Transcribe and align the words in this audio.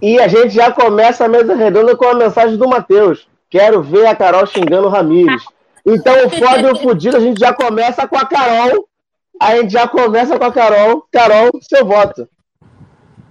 E 0.00 0.18
a 0.18 0.28
gente 0.28 0.50
já 0.50 0.72
começa 0.72 1.24
a 1.24 1.28
mesa 1.28 1.54
redonda 1.54 1.96
com 1.96 2.06
a 2.06 2.14
mensagem 2.14 2.56
do 2.56 2.68
Matheus. 2.68 3.28
Quero 3.48 3.82
ver 3.82 4.06
a 4.06 4.14
Carol 4.14 4.46
xingando 4.46 4.86
o 4.86 4.90
Ramires. 4.90 5.44
Então, 5.84 6.26
o 6.26 6.30
foda 6.30 6.68
e 6.68 6.72
o 6.72 6.76
fudido, 6.76 7.16
a 7.16 7.20
gente 7.20 7.38
já 7.38 7.52
começa 7.52 8.06
com 8.06 8.16
a 8.16 8.24
Carol. 8.24 8.88
A 9.40 9.56
gente 9.56 9.72
já 9.72 9.88
conversa 9.88 10.38
com 10.38 10.44
a 10.44 10.52
Carol. 10.52 11.06
Carol, 11.10 11.50
seu 11.62 11.84
voto. 11.84 12.28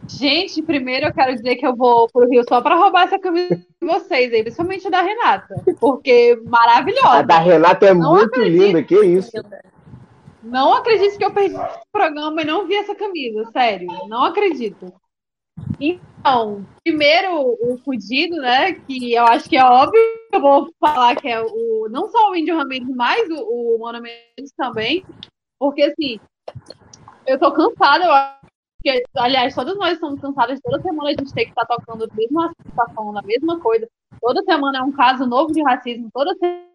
Gente, 0.07 0.61
primeiro 0.63 1.05
eu 1.05 1.13
quero 1.13 1.35
dizer 1.35 1.55
que 1.55 1.65
eu 1.65 1.75
vou 1.75 2.09
pro 2.11 2.27
Rio 2.27 2.43
só 2.49 2.61
para 2.61 2.75
roubar 2.75 3.03
essa 3.03 3.19
camisa 3.19 3.55
de 3.55 3.87
vocês 3.87 4.33
aí, 4.33 4.41
principalmente 4.41 4.87
a 4.87 4.89
da 4.89 5.01
Renata, 5.01 5.63
porque 5.79 6.41
maravilhosa. 6.47 7.19
A 7.19 7.21
da 7.21 7.37
Renata 7.37 7.85
é 7.85 7.93
não 7.93 8.15
muito 8.15 8.41
linda, 8.41 8.81
que 8.81 8.99
isso. 8.99 9.31
Não 10.41 10.73
acredito 10.73 11.15
que 11.15 11.23
eu 11.23 11.31
perdi 11.31 11.55
esse 11.55 11.79
programa 11.91 12.41
e 12.41 12.45
não 12.45 12.65
vi 12.65 12.75
essa 12.75 12.95
camisa, 12.95 13.51
sério. 13.51 13.87
Não 14.07 14.23
acredito. 14.23 14.91
Então, 15.79 16.65
primeiro 16.83 17.57
o 17.61 17.77
fudido, 17.83 18.35
né? 18.37 18.73
Que 18.73 19.13
eu 19.13 19.25
acho 19.25 19.49
que 19.49 19.57
é 19.57 19.63
óbvio 19.63 20.01
que 20.29 20.35
eu 20.35 20.41
vou 20.41 20.69
falar 20.79 21.15
que 21.15 21.27
é 21.27 21.41
o 21.41 21.87
não 21.89 22.09
só 22.09 22.29
o 22.29 22.35
Índio 22.35 22.57
Ramirez, 22.57 22.89
mas 22.89 23.29
o, 23.29 23.75
o 23.75 23.79
Mano 23.79 24.01
Mendes 24.01 24.51
também. 24.55 25.05
Porque 25.57 25.83
assim, 25.83 26.19
eu 27.25 27.39
tô 27.39 27.51
cansada, 27.51 28.05
eu 28.05 28.11
acho 28.11 28.39
que, 28.81 29.03
aliás, 29.15 29.53
todas 29.55 29.77
nós 29.77 29.93
estamos 29.93 30.19
cansadas, 30.19 30.59
toda 30.61 30.81
semana 30.81 31.09
a 31.09 31.13
gente 31.13 31.33
tem 31.33 31.45
que 31.45 31.51
estar 31.51 31.65
tá 31.65 31.75
tocando 31.75 32.05
a 32.05 32.15
mesma 32.15 32.53
situação, 32.65 33.17
a 33.17 33.21
mesma 33.21 33.59
coisa. 33.59 33.87
Toda 34.21 34.43
semana 34.43 34.79
é 34.79 34.81
um 34.81 34.91
caso 34.91 35.25
novo 35.25 35.53
de 35.53 35.61
racismo, 35.61 36.09
toda 36.13 36.33
semana 36.35 36.69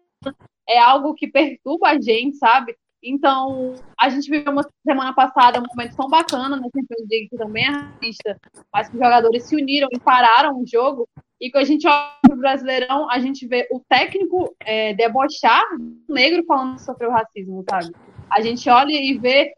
é 0.67 0.79
algo 0.79 1.13
que 1.13 1.27
perturba 1.27 1.89
a 1.89 2.01
gente, 2.01 2.37
sabe? 2.37 2.75
Então, 3.07 3.75
a 4.01 4.09
gente 4.09 4.27
viveu 4.27 4.51
uma 4.51 4.67
semana 4.83 5.13
passada 5.13 5.59
um 5.59 5.75
momento 5.75 5.95
tão 5.95 6.09
bacana 6.09 6.55
na 6.55 6.63
Champions 6.63 7.07
League, 7.07 7.29
que 7.29 7.37
também 7.37 7.63
é 7.63 7.69
racista, 7.69 8.35
mas 8.73 8.89
que 8.89 8.95
os 8.95 9.03
jogadores 9.03 9.43
se 9.43 9.55
uniram 9.55 9.87
e 9.91 9.99
pararam 9.99 10.59
o 10.59 10.65
jogo. 10.65 11.07
E 11.39 11.51
quando 11.51 11.63
a 11.63 11.67
gente 11.67 11.87
olha 11.87 12.09
para 12.19 12.33
o 12.33 12.39
Brasileirão, 12.39 13.09
a 13.11 13.19
gente 13.19 13.45
vê 13.47 13.67
o 13.71 13.79
técnico 13.87 14.55
é, 14.59 14.95
debochar 14.95 15.61
o 16.09 16.13
negro 16.13 16.43
falando 16.47 16.77
que 16.77 16.81
sofreu 16.81 17.11
racismo, 17.11 17.63
sabe? 17.69 17.93
A 18.27 18.41
gente 18.41 18.67
olha 18.71 18.91
e 18.91 19.15
vê, 19.19 19.53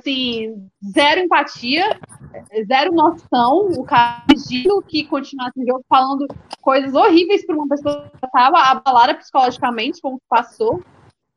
assim, 0.00 0.68
zero 0.92 1.20
empatia, 1.20 2.00
zero 2.66 2.92
noção, 2.92 3.68
o 3.78 3.84
cara 3.84 4.24
pedindo 4.26 4.82
que 4.82 5.04
continuasse 5.04 5.60
o 5.60 5.66
jogo 5.66 5.84
falando 5.88 6.26
coisas 6.60 6.94
horríveis 6.94 7.46
para 7.46 7.54
uma 7.54 7.68
pessoa 7.68 8.10
que 8.10 8.26
estava 8.26 8.58
abalada 8.58 9.14
psicologicamente 9.14 10.00
com 10.00 10.14
o 10.14 10.18
que 10.18 10.26
passou. 10.28 10.82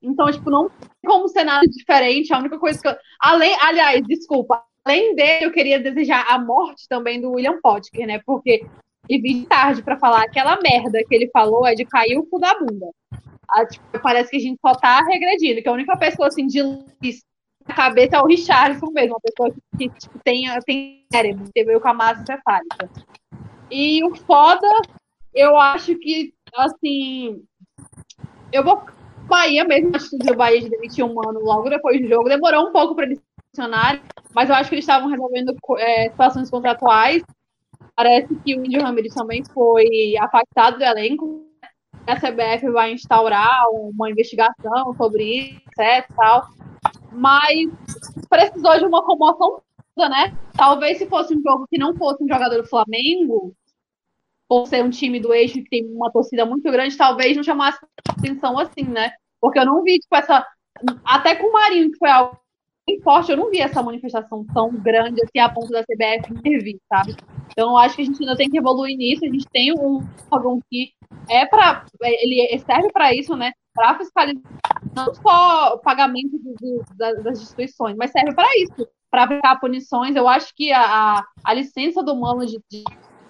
Então, 0.01 0.31
tipo, 0.31 0.49
não 0.49 0.69
tem 0.69 0.89
como 1.05 1.25
nada 1.43 1.65
diferente. 1.67 2.33
A 2.33 2.39
única 2.39 2.57
coisa 2.57 2.81
que 2.81 2.87
eu. 2.87 2.95
Além, 3.19 3.55
aliás, 3.61 4.01
desculpa, 4.07 4.63
além 4.85 5.15
dele, 5.15 5.45
eu 5.45 5.51
queria 5.51 5.79
desejar 5.79 6.25
a 6.29 6.39
morte 6.39 6.87
também 6.87 7.19
do 7.19 7.31
William 7.31 7.59
Potker, 7.61 8.07
né? 8.07 8.19
Porque 8.25 8.65
e 9.09 9.19
vi 9.19 9.45
tarde 9.45 9.81
para 9.81 9.97
falar 9.97 10.21
aquela 10.21 10.59
merda 10.61 11.03
que 11.03 11.15
ele 11.15 11.29
falou 11.31 11.65
é 11.65 11.73
de 11.73 11.83
cair 11.83 12.17
o 12.17 12.25
cu 12.25 12.39
da 12.39 12.57
bunda. 12.59 12.87
Ah, 13.49 13.65
tipo, 13.65 13.83
parece 14.03 14.29
que 14.29 14.37
a 14.37 14.39
gente 14.39 14.59
só 14.61 14.75
tá 14.75 15.03
regredindo, 15.03 15.63
que 15.63 15.67
a 15.67 15.73
única 15.73 15.97
pessoa 15.97 16.27
assim 16.27 16.45
de 16.45 16.61
na 17.67 17.75
cabeça 17.75 18.17
é 18.17 18.21
o 18.21 18.25
Richardson 18.25 18.87
mesmo, 18.91 19.13
uma 19.13 19.19
pessoa 19.19 19.53
que, 19.77 19.89
tipo, 19.89 20.19
tem, 20.23 20.45
tem 20.65 21.05
cérebro, 21.11 21.49
teve 21.53 21.79
com 21.79 21.87
a 21.87 21.93
massa 21.93 22.23
cefálica. 22.25 22.89
E 23.69 24.03
o 24.03 24.15
foda, 24.15 24.67
eu 25.33 25.55
acho 25.55 25.95
que, 25.99 26.33
assim, 26.55 27.43
eu 28.51 28.63
vou 28.63 28.83
Bahia 29.29 29.63
mesmo, 29.63 29.95
acho 29.95 30.09
que 30.09 30.31
o 30.31 30.35
Bahia 30.35 30.59
de 30.59 30.69
demitir 30.69 31.05
um 31.05 31.13
mano 31.13 31.39
logo 31.39 31.69
depois 31.69 32.01
do 32.01 32.07
jogo. 32.07 32.27
Demorou 32.27 32.67
um 32.67 32.71
pouco 32.73 32.95
para 32.95 33.05
eles 33.05 33.21
funcionarem, 33.49 34.01
mas 34.33 34.49
eu 34.49 34.55
acho 34.55 34.69
que 34.69 34.75
eles 34.75 34.83
estavam 34.83 35.09
resolvendo 35.09 35.55
é, 35.77 36.09
situações 36.09 36.49
contratuais. 36.49 37.23
Parece 37.95 38.33
que 38.43 38.57
o 38.57 38.65
Índio 38.65 38.81
Ramirez 38.81 39.13
também 39.13 39.43
foi 39.53 40.17
afastado 40.19 40.77
do 40.77 40.83
elenco. 40.83 41.45
A 42.07 42.15
CBF 42.15 42.69
vai 42.71 42.93
instaurar 42.93 43.69
uma 43.71 44.09
investigação 44.09 44.93
sobre 44.97 45.23
isso, 45.23 45.61
etc. 45.77 46.09
Tal. 46.15 46.47
Mas 47.11 47.69
precisou 48.29 48.77
de 48.77 48.85
uma 48.85 49.03
comoção, 49.03 49.61
né? 49.97 50.35
Talvez 50.55 50.97
se 50.97 51.07
fosse 51.07 51.35
um 51.35 51.41
jogo 51.41 51.67
que 51.69 51.77
não 51.77 51.95
fosse 51.95 52.23
um 52.23 52.27
jogador 52.27 52.61
do 52.61 52.67
Flamengo, 52.67 53.53
por 54.49 54.67
ser 54.67 54.83
um 54.83 54.89
time 54.89 55.19
do 55.19 55.31
eixo 55.31 55.61
que 55.63 55.69
tem 55.69 55.85
uma 55.85 56.11
torcida 56.11 56.43
muito 56.43 56.69
grande, 56.71 56.97
talvez 56.97 57.37
não 57.37 57.43
chamasse 57.43 57.77
atenção 58.09 58.57
assim, 58.57 58.83
né? 58.83 59.11
Porque 59.39 59.59
eu 59.59 59.65
não 59.65 59.83
vi, 59.83 59.99
tipo, 59.99 60.15
essa. 60.15 60.43
Até 61.05 61.35
com 61.35 61.47
o 61.47 61.53
Marinho, 61.53 61.91
que 61.91 61.97
foi 61.97 62.09
algo 62.09 62.37
bem 62.87 62.99
forte, 63.01 63.31
eu 63.31 63.37
não 63.37 63.51
vi 63.51 63.59
essa 63.59 63.83
manifestação 63.83 64.43
tão 64.51 64.71
grande 64.71 65.21
assim 65.21 65.37
a 65.37 65.49
ponto 65.49 65.69
da 65.69 65.83
CBF 65.83 66.33
intervir, 66.33 66.79
sabe? 66.89 67.15
Então, 67.51 67.69
eu 67.69 67.77
acho 67.77 67.95
que 67.95 68.01
a 68.01 68.05
gente 68.05 68.19
ainda 68.21 68.35
tem 68.35 68.49
que 68.49 68.57
evoluir 68.57 68.97
nisso. 68.97 69.23
A 69.23 69.29
gente 69.29 69.45
tem 69.51 69.71
um 69.71 69.99
órgão 70.31 70.59
que 70.67 70.93
é 71.29 71.45
para. 71.45 71.85
Ele 72.01 72.57
serve 72.59 72.91
para 72.91 73.13
isso, 73.13 73.35
né? 73.35 73.51
Para 73.73 73.99
fiscalizar 73.99 74.41
não 74.95 75.13
só 75.13 75.75
o 75.75 75.77
pagamento 75.79 76.39
das 76.97 77.39
instituições, 77.39 77.95
mas 77.95 78.11
serve 78.11 78.33
para 78.33 78.47
isso, 78.57 78.87
para 79.11 79.23
aplicar 79.23 79.59
punições. 79.59 80.15
Eu 80.15 80.27
acho 80.27 80.53
que 80.55 80.71
a, 80.71 81.23
a 81.43 81.53
licença 81.53 82.03
do 82.03 82.15
mano 82.15 82.45
de, 82.45 82.59
de 82.69 82.83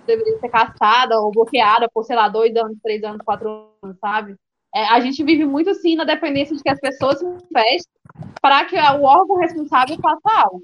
deveria 0.10 0.40
ser 0.40 0.50
caçada 0.50 1.20
ou 1.20 1.32
bloqueada 1.32 1.88
por, 1.94 2.04
sei 2.04 2.16
lá, 2.16 2.28
dois 2.28 2.56
anos, 2.56 2.78
três 2.82 3.04
anos, 3.04 3.22
quatro 3.24 3.70
anos, 3.82 3.98
sabe? 4.00 4.36
É, 4.74 4.86
a 4.86 5.00
gente 5.00 5.24
vive 5.24 5.46
muito, 5.46 5.74
sim, 5.76 5.96
na 5.96 6.04
dependência 6.04 6.56
de 6.56 6.62
que 6.62 6.70
as 6.70 6.80
pessoas 6.80 7.20
se 7.20 7.26
manifestem 7.26 7.94
para 8.42 8.66
que 8.66 8.76
o 8.76 9.04
órgão 9.04 9.38
responsável 9.38 9.98
faça 10.02 10.42
algo. 10.44 10.64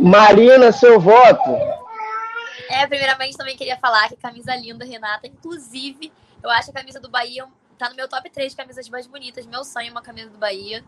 Marina, 0.00 0.72
seu 0.72 0.98
voto. 0.98 1.50
É, 2.70 2.86
primeiramente 2.86 3.36
também 3.36 3.56
queria 3.56 3.76
falar 3.76 4.08
que 4.08 4.16
camisa 4.16 4.54
linda, 4.54 4.84
Renata. 4.84 5.26
Inclusive, 5.26 6.12
eu 6.42 6.48
acho 6.50 6.70
a 6.70 6.74
camisa 6.74 7.00
do 7.00 7.10
Bahia 7.10 7.44
tá 7.76 7.88
no 7.88 7.96
meu 7.96 8.06
top 8.06 8.28
3 8.28 8.52
de 8.52 8.56
camisas 8.56 8.88
mais 8.88 9.06
bonitas. 9.06 9.46
Meu 9.46 9.64
sonho 9.64 9.88
é 9.88 9.90
uma 9.90 10.02
camisa 10.02 10.28
do 10.28 10.38
Bahia. 10.38 10.84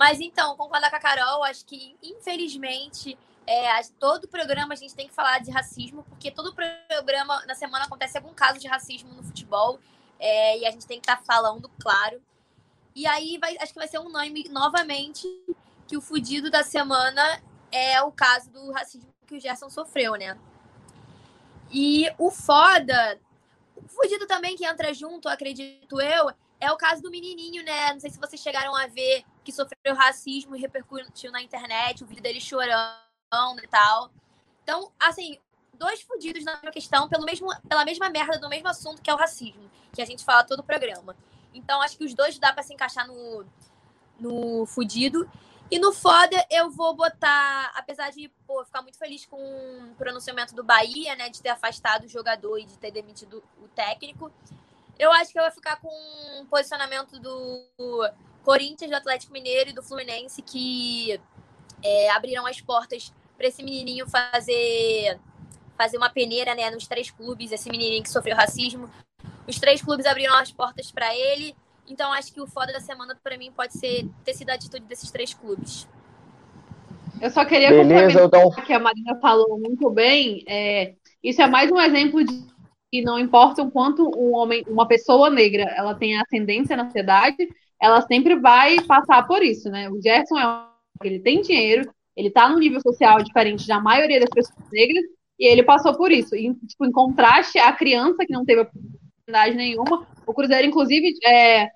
Mas 0.00 0.18
então, 0.18 0.56
concordar 0.56 0.88
com 0.88 0.96
a 0.96 0.98
Carol, 0.98 1.44
acho 1.44 1.62
que, 1.66 1.94
infelizmente, 2.02 3.18
é, 3.46 3.68
todo 3.98 4.26
programa 4.26 4.72
a 4.72 4.76
gente 4.76 4.94
tem 4.94 5.06
que 5.06 5.12
falar 5.12 5.40
de 5.40 5.50
racismo, 5.50 6.02
porque 6.04 6.30
todo 6.30 6.54
programa 6.54 7.44
na 7.44 7.54
semana 7.54 7.84
acontece 7.84 8.16
algum 8.16 8.32
caso 8.32 8.58
de 8.58 8.66
racismo 8.66 9.12
no 9.12 9.22
futebol, 9.22 9.78
é, 10.18 10.58
e 10.60 10.66
a 10.66 10.70
gente 10.70 10.86
tem 10.86 10.98
que 10.98 11.06
estar 11.06 11.18
tá 11.18 11.22
falando, 11.22 11.70
claro. 11.78 12.18
E 12.96 13.06
aí 13.06 13.36
vai, 13.36 13.58
acho 13.58 13.74
que 13.74 13.78
vai 13.78 13.88
ser 13.88 13.98
nome 13.98 14.48
novamente 14.48 15.28
que 15.86 15.98
o 15.98 16.00
fudido 16.00 16.50
da 16.50 16.64
semana 16.64 17.42
é 17.70 18.00
o 18.00 18.10
caso 18.10 18.48
do 18.48 18.72
racismo 18.72 19.06
que 19.26 19.34
o 19.34 19.40
Gerson 19.40 19.68
sofreu, 19.68 20.14
né? 20.14 20.34
E 21.70 22.10
o 22.16 22.30
foda, 22.30 23.20
o 23.76 23.86
fudido 23.86 24.26
também 24.26 24.56
que 24.56 24.64
entra 24.64 24.94
junto, 24.94 25.28
acredito 25.28 26.00
eu, 26.00 26.30
é 26.58 26.72
o 26.72 26.76
caso 26.78 27.02
do 27.02 27.10
menininho, 27.10 27.62
né? 27.62 27.92
Não 27.92 28.00
sei 28.00 28.08
se 28.08 28.18
vocês 28.18 28.40
chegaram 28.40 28.74
a 28.74 28.86
ver 28.86 29.26
que 29.50 29.56
sofreu 29.56 29.94
racismo 29.94 30.54
e 30.54 30.60
repercutiu 30.60 31.32
na 31.32 31.42
internet, 31.42 32.02
o 32.02 32.06
vídeo 32.06 32.22
dele 32.22 32.40
chorando 32.40 32.94
e 33.62 33.66
tal. 33.66 34.10
Então, 34.62 34.92
assim, 34.98 35.38
dois 35.74 36.00
fudidos 36.02 36.44
na 36.44 36.52
mesma 36.54 36.70
questão 36.70 37.08
pelo 37.08 37.24
mesmo, 37.24 37.48
pela 37.68 37.84
mesma 37.84 38.08
merda 38.08 38.38
do 38.38 38.48
mesmo 38.48 38.68
assunto 38.68 39.02
que 39.02 39.10
é 39.10 39.14
o 39.14 39.16
racismo, 39.16 39.68
que 39.92 40.00
a 40.00 40.06
gente 40.06 40.24
fala 40.24 40.44
todo 40.44 40.60
o 40.60 40.64
programa. 40.64 41.16
Então, 41.52 41.82
acho 41.82 41.98
que 41.98 42.04
os 42.04 42.14
dois 42.14 42.38
dá 42.38 42.52
para 42.52 42.62
se 42.62 42.72
encaixar 42.72 43.06
no, 43.08 43.44
no 44.18 44.66
fudido. 44.66 45.28
E 45.68 45.78
no 45.78 45.92
foda, 45.92 46.44
eu 46.50 46.68
vou 46.70 46.94
botar, 46.94 47.72
apesar 47.76 48.10
de 48.10 48.28
pô, 48.44 48.64
ficar 48.64 48.82
muito 48.82 48.98
feliz 48.98 49.24
com 49.26 49.36
o 49.36 49.94
pronunciamento 49.96 50.52
do 50.54 50.64
Bahia, 50.64 51.14
né, 51.14 51.28
de 51.28 51.40
ter 51.40 51.50
afastado 51.50 52.04
o 52.04 52.08
jogador 52.08 52.58
e 52.58 52.64
de 52.64 52.76
ter 52.76 52.90
demitido 52.90 53.42
o 53.62 53.68
técnico, 53.68 54.32
eu 54.98 55.12
acho 55.12 55.32
que 55.32 55.38
eu 55.38 55.44
vou 55.44 55.52
ficar 55.52 55.76
com 55.76 55.88
um 56.40 56.46
posicionamento 56.46 57.20
do 57.20 57.64
Corinthians, 58.44 58.90
do 58.90 58.96
Atlético 58.96 59.32
Mineiro 59.32 59.70
e 59.70 59.72
do 59.72 59.82
Fluminense 59.82 60.42
que 60.42 61.20
é, 61.82 62.10
abriram 62.10 62.46
as 62.46 62.60
portas 62.60 63.12
para 63.36 63.46
esse 63.46 63.62
menininho 63.62 64.08
fazer 64.08 65.18
fazer 65.76 65.96
uma 65.96 66.10
peneira 66.10 66.54
né, 66.54 66.70
nos 66.70 66.86
três 66.86 67.10
clubes, 67.10 67.52
esse 67.52 67.70
menininho 67.70 68.02
que 68.02 68.10
sofreu 68.10 68.36
racismo. 68.36 68.90
Os 69.48 69.58
três 69.58 69.80
clubes 69.80 70.04
abriram 70.04 70.34
as 70.34 70.52
portas 70.52 70.92
para 70.92 71.14
ele. 71.16 71.54
Então 71.88 72.12
acho 72.12 72.32
que 72.34 72.40
o 72.40 72.46
foda 72.46 72.70
da 72.70 72.80
semana 72.80 73.18
para 73.22 73.38
mim 73.38 73.50
pode 73.50 73.72
ser 73.78 74.06
ter 74.22 74.34
sido 74.34 74.50
a 74.50 74.54
atitude 74.54 74.84
desses 74.84 75.10
três 75.10 75.32
clubes. 75.32 75.88
Eu 77.20 77.30
só 77.30 77.44
queria 77.44 77.70
Beleza, 77.70 78.20
complementar 78.20 78.66
que 78.66 78.72
a 78.72 78.78
Marina 78.78 79.18
falou 79.20 79.58
muito 79.58 79.90
bem. 79.90 80.44
É, 80.46 80.94
isso 81.22 81.40
é 81.40 81.46
mais 81.46 81.70
um 81.70 81.80
exemplo 81.80 82.22
de 82.24 82.46
que 82.90 83.02
não 83.02 83.18
importa 83.18 83.62
o 83.62 83.70
quanto 83.70 84.02
um 84.18 84.34
homem, 84.34 84.64
uma 84.66 84.86
pessoa 84.86 85.30
negra, 85.30 85.62
ela 85.76 85.94
tem 85.94 86.18
ascendência 86.18 86.76
na 86.76 86.86
sociedade, 86.86 87.48
ela 87.80 88.02
sempre 88.02 88.38
vai 88.38 88.80
passar 88.82 89.26
por 89.26 89.42
isso, 89.42 89.70
né? 89.70 89.88
O 89.88 90.00
Gerson 90.00 90.38
é 90.38 90.46
um, 90.46 90.66
ele 91.02 91.20
tem 91.20 91.40
dinheiro, 91.40 91.90
ele 92.16 92.28
está 92.28 92.48
num 92.48 92.58
nível 92.58 92.80
social 92.80 93.22
diferente 93.22 93.66
da 93.66 93.80
maioria 93.80 94.20
das 94.20 94.30
pessoas 94.30 94.70
negras 94.70 95.04
e 95.38 95.46
ele 95.46 95.62
passou 95.62 95.96
por 95.96 96.12
isso. 96.12 96.34
E, 96.36 96.54
tipo, 96.66 96.84
em 96.84 96.92
contraste 96.92 97.58
à 97.58 97.72
criança 97.72 98.26
que 98.26 98.32
não 98.32 98.44
teve 98.44 98.62
oportunidade 98.62 99.56
nenhuma, 99.56 100.06
o 100.26 100.34
Cruzeiro, 100.34 100.66
inclusive, 100.68 101.14
é, 101.24 101.70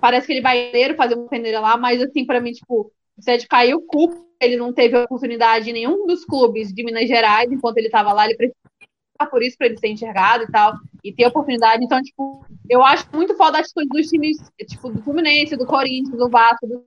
parece 0.00 0.26
que 0.26 0.32
ele 0.32 0.40
vai 0.40 0.72
fazer 0.96 1.14
uma 1.14 1.28
peneira 1.28 1.60
lá, 1.60 1.76
mas 1.76 2.02
assim, 2.02 2.26
para 2.26 2.40
mim, 2.40 2.52
tipo, 2.52 2.90
O 3.16 3.22
Sérgio 3.22 3.48
caiu 3.48 3.80
culpa, 3.82 4.16
ele 4.40 4.56
não 4.56 4.72
teve 4.72 4.96
oportunidade 4.96 5.70
em 5.70 5.72
nenhum 5.72 6.06
dos 6.06 6.24
clubes 6.24 6.72
de 6.72 6.82
Minas 6.82 7.06
Gerais, 7.06 7.50
enquanto 7.52 7.78
ele 7.78 7.86
estava 7.86 8.12
lá, 8.12 8.24
ele 8.24 8.36
precisava 8.36 9.30
por 9.30 9.42
isso 9.42 9.56
para 9.56 9.68
ele 9.68 9.78
ser 9.78 9.88
enxergado 9.88 10.44
e 10.44 10.50
tal, 10.50 10.74
e 11.02 11.12
ter 11.12 11.26
oportunidade. 11.26 11.84
Então, 11.84 12.00
tipo, 12.02 12.46
eu 12.68 12.82
acho 12.84 13.06
muito 13.12 13.36
foda 13.36 13.58
a 13.58 13.60
atitude 13.60 13.88
dos 13.88 14.08
times, 14.08 14.38
tipo, 14.66 14.90
do 14.90 15.02
Fluminense, 15.02 15.56
do 15.56 15.66
Corinthians, 15.66 16.16
do 16.16 16.28
Vasco, 16.28 16.66
do... 16.66 16.84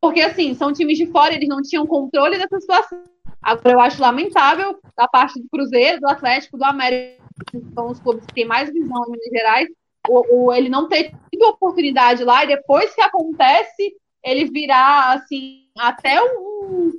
porque, 0.00 0.20
assim, 0.20 0.54
são 0.54 0.72
times 0.72 0.98
de 0.98 1.06
fora, 1.06 1.34
eles 1.34 1.48
não 1.48 1.62
tinham 1.62 1.86
controle 1.86 2.38
dessa 2.38 2.60
situação. 2.60 3.02
Agora, 3.42 3.72
eu 3.72 3.80
acho 3.80 4.02
lamentável 4.02 4.78
da 4.96 5.08
parte 5.08 5.40
do 5.40 5.48
Cruzeiro, 5.48 6.00
do 6.00 6.08
Atlético, 6.08 6.58
do 6.58 6.64
América, 6.64 7.22
que 7.50 7.60
são 7.74 7.90
os 7.90 7.98
clubes 7.98 8.26
que 8.26 8.34
têm 8.34 8.44
mais 8.44 8.70
visão 8.70 9.04
em 9.06 9.12
Minas 9.12 9.30
Gerais, 9.32 9.68
o, 10.08 10.46
o, 10.46 10.52
ele 10.52 10.68
não 10.68 10.88
ter 10.88 11.12
tido 11.30 11.42
oportunidade 11.48 12.24
lá 12.24 12.44
e 12.44 12.48
depois 12.48 12.94
que 12.94 13.00
acontece, 13.00 13.94
ele 14.22 14.46
virar, 14.46 15.14
assim, 15.14 15.66
até 15.78 16.22
um, 16.22 16.92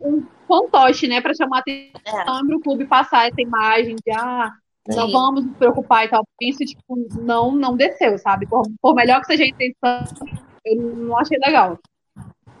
um 0.00 0.26
fantoche, 0.46 1.06
né, 1.06 1.20
para 1.20 1.34
chamar 1.34 1.58
atenção 1.58 2.38
é. 2.38 2.46
para 2.46 2.56
o 2.56 2.60
clube 2.60 2.86
passar 2.86 3.28
essa 3.28 3.40
imagem 3.40 3.96
de, 3.96 4.12
ah, 4.12 4.52
não 4.88 5.10
vamos 5.10 5.44
nos 5.44 5.56
preocupar 5.56 6.04
e 6.04 6.08
tal. 6.08 6.24
Isso, 6.40 6.58
tipo, 6.58 6.82
não, 7.20 7.52
não 7.52 7.76
desceu, 7.76 8.18
sabe? 8.18 8.46
Por, 8.46 8.64
por 8.80 8.94
melhor 8.94 9.20
que 9.20 9.26
seja 9.26 9.44
a 9.44 9.46
intenção, 9.46 10.04
eu 10.64 10.82
não 10.82 11.18
achei 11.18 11.38
legal. 11.38 11.78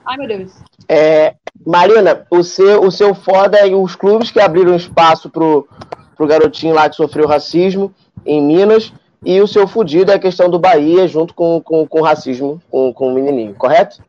Ai, 0.06 0.16
meu 0.16 0.28
Deus. 0.28 0.52
É, 0.88 1.34
Marina, 1.66 2.26
o 2.30 2.42
seu, 2.42 2.82
o 2.82 2.90
seu 2.90 3.14
foda 3.14 3.58
é 3.58 3.74
os 3.74 3.96
clubes 3.96 4.30
que 4.30 4.40
abriram 4.40 4.76
espaço 4.76 5.30
pro, 5.30 5.66
pro 6.16 6.26
garotinho 6.26 6.74
lá 6.74 6.88
que 6.88 6.96
sofreu 6.96 7.26
racismo 7.26 7.94
em 8.24 8.42
Minas. 8.42 8.92
E 9.24 9.40
o 9.40 9.46
seu 9.46 9.66
fudido 9.66 10.12
é 10.12 10.16
a 10.16 10.18
questão 10.18 10.50
do 10.50 10.58
Bahia 10.58 11.08
junto 11.08 11.32
com, 11.32 11.58
com, 11.62 11.86
com 11.86 12.00
o 12.00 12.02
racismo 12.02 12.60
com, 12.70 12.92
com 12.92 13.08
o 13.08 13.14
menininho, 13.14 13.54
correto? 13.54 14.02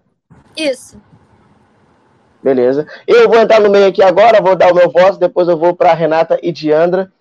Isso. 0.58 1.00
Beleza. 2.44 2.86
Eu 3.08 3.30
vou 3.30 3.40
entrar 3.40 3.62
no 3.62 3.70
meio 3.70 3.88
aqui 3.88 4.04
agora, 4.04 4.42
vou 4.42 4.56
dar 4.56 4.72
o 4.72 4.76
meu 4.76 4.92
voto, 4.92 5.18
depois 5.18 5.48
eu 5.48 5.58
vou 5.58 5.74
para 5.74 5.94
Renata 5.94 6.38
e 6.44 6.52
Diandra. 6.52 7.12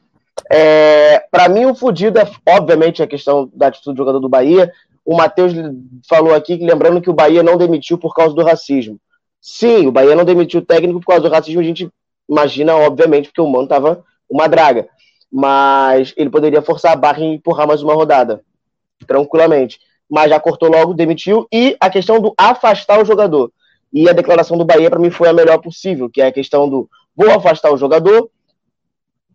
É, 0.50 1.20
para 1.30 1.48
mim, 1.48 1.64
o 1.66 1.74
fudido 1.74 2.18
é, 2.18 2.30
obviamente, 2.46 3.02
a 3.02 3.06
questão 3.06 3.50
da 3.54 3.68
atitude 3.68 3.94
do 3.94 3.98
jogador 3.98 4.20
do 4.20 4.28
Bahia. 4.28 4.72
O 5.04 5.16
Matheus 5.16 5.52
falou 6.08 6.34
aqui, 6.34 6.56
lembrando 6.56 7.00
que 7.00 7.10
o 7.10 7.14
Bahia 7.14 7.42
não 7.42 7.56
demitiu 7.56 7.98
por 7.98 8.14
causa 8.14 8.34
do 8.34 8.42
racismo. 8.42 8.98
Sim, 9.40 9.86
o 9.86 9.92
Bahia 9.92 10.14
não 10.14 10.24
demitiu 10.24 10.60
o 10.60 10.64
técnico 10.64 11.00
por 11.00 11.06
causa 11.06 11.28
do 11.28 11.34
racismo, 11.34 11.60
a 11.60 11.64
gente 11.64 11.90
imagina, 12.28 12.74
obviamente, 12.74 13.28
porque 13.28 13.40
o 13.40 13.46
mano 13.46 13.68
tava 13.68 14.02
uma 14.28 14.48
draga. 14.48 14.88
Mas 15.30 16.14
ele 16.16 16.30
poderia 16.30 16.62
forçar 16.62 16.92
a 16.92 16.96
barra 16.96 17.20
e 17.20 17.34
empurrar 17.34 17.66
mais 17.66 17.82
uma 17.82 17.92
rodada, 17.92 18.42
tranquilamente. 19.06 19.78
Mas 20.08 20.30
já 20.30 20.40
cortou 20.40 20.70
logo, 20.70 20.94
demitiu. 20.94 21.46
E 21.52 21.76
a 21.80 21.90
questão 21.90 22.20
do 22.20 22.32
afastar 22.38 23.00
o 23.00 23.04
jogador. 23.04 23.52
E 23.92 24.08
a 24.08 24.12
declaração 24.12 24.56
do 24.56 24.64
Bahia, 24.64 24.90
para 24.90 24.98
mim, 24.98 25.10
foi 25.10 25.28
a 25.28 25.32
melhor 25.32 25.58
possível, 25.58 26.08
que 26.08 26.20
é 26.20 26.26
a 26.26 26.32
questão 26.32 26.68
do 26.68 26.88
vou 27.16 27.30
afastar 27.30 27.72
o 27.72 27.76
jogador, 27.76 28.28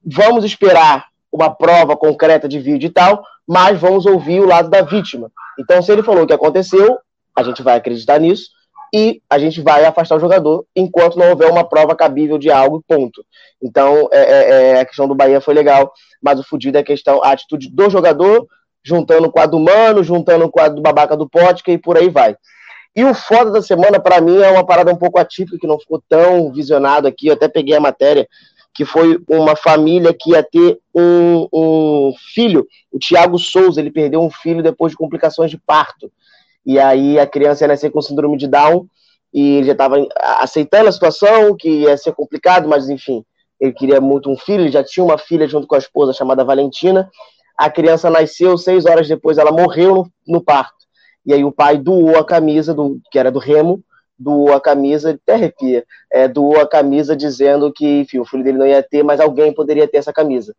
vamos 0.06 0.44
esperar 0.44 1.08
uma 1.32 1.50
prova 1.50 1.96
concreta 1.96 2.48
de 2.48 2.60
vídeo 2.60 2.88
e 2.88 2.92
tal, 2.92 3.24
mas 3.48 3.80
vamos 3.80 4.06
ouvir 4.06 4.40
o 4.40 4.48
lado 4.48 4.70
da 4.70 4.82
vítima. 4.82 5.32
Então, 5.60 5.82
se 5.82 5.92
ele 5.92 6.04
falou 6.04 6.24
o 6.24 6.28
que 6.28 6.34
aconteceu, 6.34 6.98
a 7.36 7.44
gente 7.44 7.62
vai 7.62 7.78
acreditar 7.78 8.20
nisso 8.20 8.50
e 8.94 9.22
a 9.30 9.38
gente 9.38 9.62
vai 9.62 9.86
afastar 9.86 10.16
o 10.16 10.20
jogador 10.20 10.66
enquanto 10.76 11.18
não 11.18 11.30
houver 11.30 11.50
uma 11.50 11.64
prova 11.64 11.96
cabível 11.96 12.38
de 12.38 12.50
algo, 12.50 12.84
ponto. 12.88 13.24
Então, 13.62 14.10
é, 14.12 14.20
é, 14.20 14.72
é 14.72 14.80
a 14.80 14.86
questão 14.86 15.08
do 15.08 15.16
Bahia 15.16 15.40
foi 15.42 15.54
legal, 15.54 15.92
mas 16.22 16.40
o 16.40 16.44
fudido 16.44 16.78
é 16.78 16.82
a 16.82 16.84
questão, 16.86 17.24
a 17.24 17.32
atitude 17.32 17.70
do 17.70 17.90
jogador, 17.90 18.48
juntando 18.84 19.32
com 19.32 19.40
a 19.40 19.46
do 19.46 19.60
Mano, 19.60 20.04
juntando 20.04 20.50
com 20.50 20.60
a 20.60 20.68
do 20.68 20.82
babaca 20.82 21.16
do 21.16 21.30
Pótica 21.30 21.72
e 21.72 21.78
por 21.78 21.98
aí 21.98 22.10
vai. 22.10 22.36
E 22.96 23.04
o 23.04 23.14
foda 23.14 23.52
da 23.52 23.62
semana, 23.62 24.00
para 24.00 24.20
mim, 24.20 24.38
é 24.42 24.50
uma 24.50 24.66
parada 24.66 24.92
um 24.92 24.98
pouco 24.98 25.20
atípica, 25.20 25.58
que 25.60 25.68
não 25.68 25.80
ficou 25.80 26.02
tão 26.10 26.52
visionado 26.52 27.08
aqui, 27.08 27.28
eu 27.28 27.34
até 27.34 27.48
peguei 27.48 27.76
a 27.76 27.80
matéria, 27.80 28.28
que 28.74 28.86
foi 28.86 29.20
uma 29.28 29.56
família 29.56 30.16
que 30.18 30.32
ia 30.32 30.44
ter 30.44 30.80
um, 30.96 31.48
um 31.52 32.14
filho, 32.34 32.66
o 32.92 33.00
Tiago 33.00 33.38
Souza, 33.38 33.82
ele 33.82 33.92
perdeu 33.92 34.22
um 34.22 34.30
filho 34.30 34.64
depois 34.64 34.92
de 34.92 34.98
complicações 34.98 35.52
de 35.52 35.58
parto. 35.58 36.12
E 36.66 36.80
aí 36.80 37.20
a 37.20 37.28
criança 37.28 37.64
ia 37.64 37.70
nascer 37.70 37.92
com 37.92 38.02
síndrome 38.02 38.38
de 38.38 38.48
Down, 38.48 38.88
e 39.34 39.58
ele 39.58 39.68
já 39.68 39.72
estava 39.74 40.08
aceitando 40.40 40.90
a 40.90 40.92
situação, 40.92 41.56
que 41.58 41.70
ia 41.70 41.98
ser 41.98 42.14
complicado, 42.14 42.68
mas 42.68 42.90
enfim, 42.90 43.24
ele 43.60 43.74
queria 43.74 44.00
muito 44.00 44.32
um 44.32 44.38
filho, 44.38 44.64
ele 44.64 44.72
já 44.72 44.84
tinha 44.84 45.04
uma 45.04 45.18
filha 45.18 45.48
junto 45.48 45.68
com 45.68 45.76
a 45.76 45.80
esposa 45.80 46.14
chamada 46.14 46.46
Valentina. 46.46 47.10
A 47.58 47.70
criança 47.70 48.10
nasceu, 48.10 48.58
seis 48.58 48.86
horas 48.86 49.08
depois 49.08 49.38
ela 49.38 49.52
morreu 49.52 49.94
no, 49.94 50.12
no 50.28 50.42
parto. 50.42 50.80
E 51.26 51.34
aí 51.34 51.44
o 51.44 51.52
pai 51.52 51.78
doou 51.78 52.18
a 52.18 52.26
camisa, 52.26 52.74
do, 52.74 53.00
que 53.12 53.20
era 53.20 53.32
do 53.32 53.40
Remo, 53.40 53.84
doou 54.20 54.54
a 54.54 54.60
camisa, 54.60 55.12
até 55.12 55.34
arrepia, 55.34 55.86
é, 56.12 56.28
doou 56.28 56.60
a 56.60 56.68
camisa 56.68 57.16
dizendo 57.16 57.72
que, 57.72 58.02
enfim, 58.02 58.20
o 58.20 58.26
filho 58.26 58.44
dele 58.44 58.58
não 58.58 58.68
ia 58.68 58.84
ter, 58.84 59.02
mas 59.04 59.20
alguém 59.20 59.54
poderia 59.54 59.88
ter 59.88 59.98
essa 59.98 60.12
camisa. 60.12 60.54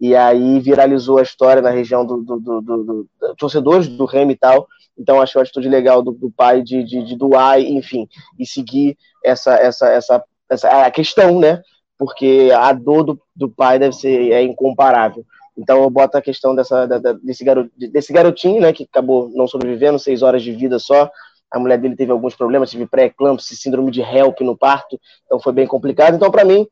E 0.00 0.16
aí 0.16 0.60
viralizou 0.60 1.18
a 1.18 1.22
história 1.22 1.60
na 1.60 1.70
região 1.70 2.06
dos 2.06 2.24
do, 2.24 2.40
do, 2.40 2.60
do, 2.62 3.08
torcedores 3.36 3.86
do 3.86 4.06
Remo 4.06 4.30
e 4.30 4.36
tal. 4.36 4.66
Então 4.96 5.20
achei 5.20 5.38
uma 5.38 5.42
atitude 5.42 5.68
legal 5.68 6.02
do, 6.02 6.32
pai 6.34 6.62
de, 6.62 6.82
de, 6.82 7.02
de, 7.02 7.16
doar, 7.16 7.60
enfim, 7.60 8.08
e 8.38 8.46
seguir 8.46 8.96
essa, 9.24 9.54
essa, 9.56 9.88
essa, 9.88 10.24
essa 10.48 10.86
a 10.86 10.90
questão, 10.90 11.38
né? 11.38 11.60
Porque 11.98 12.50
a 12.54 12.72
dor 12.72 13.18
do, 13.36 13.50
pai 13.50 13.78
deve 13.78 13.94
ser 13.94 14.32
é 14.32 14.42
incomparável. 14.42 15.24
Então 15.56 15.82
eu 15.82 15.90
boto 15.90 16.16
a 16.16 16.22
questão 16.22 16.54
dessa, 16.54 16.86
da, 16.86 17.12
desse, 17.12 17.44
garot, 17.44 17.70
desse 17.76 18.12
garotinho, 18.12 18.60
né, 18.62 18.72
que 18.72 18.84
acabou 18.84 19.30
não 19.34 19.46
sobrevivendo, 19.46 19.98
seis 19.98 20.22
horas 20.22 20.42
de 20.42 20.52
vida 20.52 20.78
só, 20.78 21.10
a 21.50 21.58
mulher 21.58 21.78
dele 21.78 21.96
teve 21.96 22.12
alguns 22.12 22.34
problemas, 22.34 22.70
teve 22.70 22.86
pré-eclâmpsia, 22.86 23.56
síndrome 23.56 23.90
de 23.90 24.00
HELP 24.00 24.40
no 24.42 24.56
parto, 24.56 25.00
então 25.24 25.40
foi 25.40 25.52
bem 25.52 25.66
complicado. 25.66 26.14
Então, 26.14 26.30
para 26.30 26.44
mim, 26.44 26.66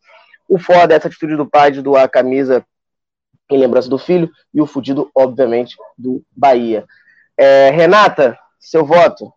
o 0.48 0.58
foda 0.58 0.94
é 0.94 0.96
essa 0.96 1.08
atitude 1.08 1.36
do 1.36 1.48
pai 1.48 1.70
de 1.70 1.82
doar 1.82 2.04
a 2.04 2.08
camisa 2.08 2.64
em 3.50 3.58
lembrança 3.58 3.88
do 3.88 3.98
filho, 3.98 4.30
e 4.52 4.60
o 4.60 4.66
fudido, 4.66 5.10
obviamente, 5.14 5.74
do 5.96 6.22
Bahia. 6.36 6.84
É, 7.36 7.70
Renata, 7.70 8.38
seu 8.60 8.84
voto? 8.84 9.32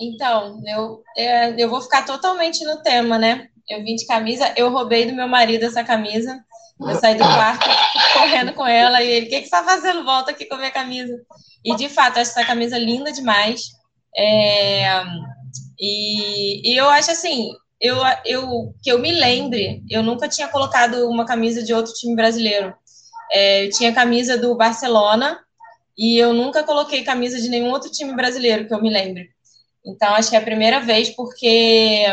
Então, 0.00 0.60
eu, 0.66 1.02
é, 1.16 1.62
eu 1.62 1.70
vou 1.70 1.80
ficar 1.80 2.04
totalmente 2.04 2.64
no 2.64 2.82
tema, 2.82 3.16
né? 3.16 3.48
Eu 3.68 3.82
vim 3.84 3.94
de 3.94 4.06
camisa, 4.06 4.52
eu 4.56 4.70
roubei 4.70 5.06
do 5.06 5.14
meu 5.14 5.28
marido 5.28 5.64
essa 5.64 5.84
camisa. 5.84 6.44
Eu 6.80 6.94
saí 6.96 7.14
do 7.14 7.24
quarto 7.24 7.68
correndo 8.18 8.52
com 8.54 8.66
ela 8.66 9.02
e 9.02 9.08
ele, 9.08 9.26
o 9.26 9.28
que, 9.28 9.42
que 9.42 9.48
você 9.48 9.56
está 9.56 9.62
fazendo? 9.62 10.04
Volta 10.04 10.30
aqui 10.30 10.46
com 10.46 10.54
a 10.54 10.58
minha 10.58 10.70
camisa. 10.70 11.14
E 11.64 11.74
de 11.76 11.88
fato, 11.88 12.18
essa 12.18 12.44
camisa 12.44 12.78
linda 12.78 13.12
demais. 13.12 13.62
É, 14.16 15.02
e, 15.78 16.72
e 16.72 16.76
eu 16.76 16.88
acho 16.88 17.10
assim, 17.10 17.50
eu, 17.80 17.96
eu, 18.24 18.74
que 18.82 18.90
eu 18.90 18.98
me 18.98 19.12
lembre, 19.12 19.82
eu 19.90 20.02
nunca 20.02 20.28
tinha 20.28 20.48
colocado 20.48 21.08
uma 21.08 21.26
camisa 21.26 21.62
de 21.62 21.74
outro 21.74 21.92
time 21.92 22.14
brasileiro. 22.14 22.74
É, 23.32 23.66
eu 23.66 23.70
tinha 23.70 23.92
camisa 23.92 24.38
do 24.38 24.56
Barcelona 24.56 25.38
e 25.98 26.18
eu 26.18 26.32
nunca 26.32 26.62
coloquei 26.62 27.02
camisa 27.02 27.40
de 27.40 27.48
nenhum 27.48 27.70
outro 27.70 27.90
time 27.90 28.14
brasileiro 28.14 28.66
que 28.66 28.74
eu 28.74 28.82
me 28.82 28.90
lembre. 28.90 29.28
Então, 29.84 30.14
acho 30.14 30.30
que 30.30 30.36
é 30.36 30.38
a 30.38 30.44
primeira 30.44 30.80
vez, 30.80 31.10
porque 31.10 32.06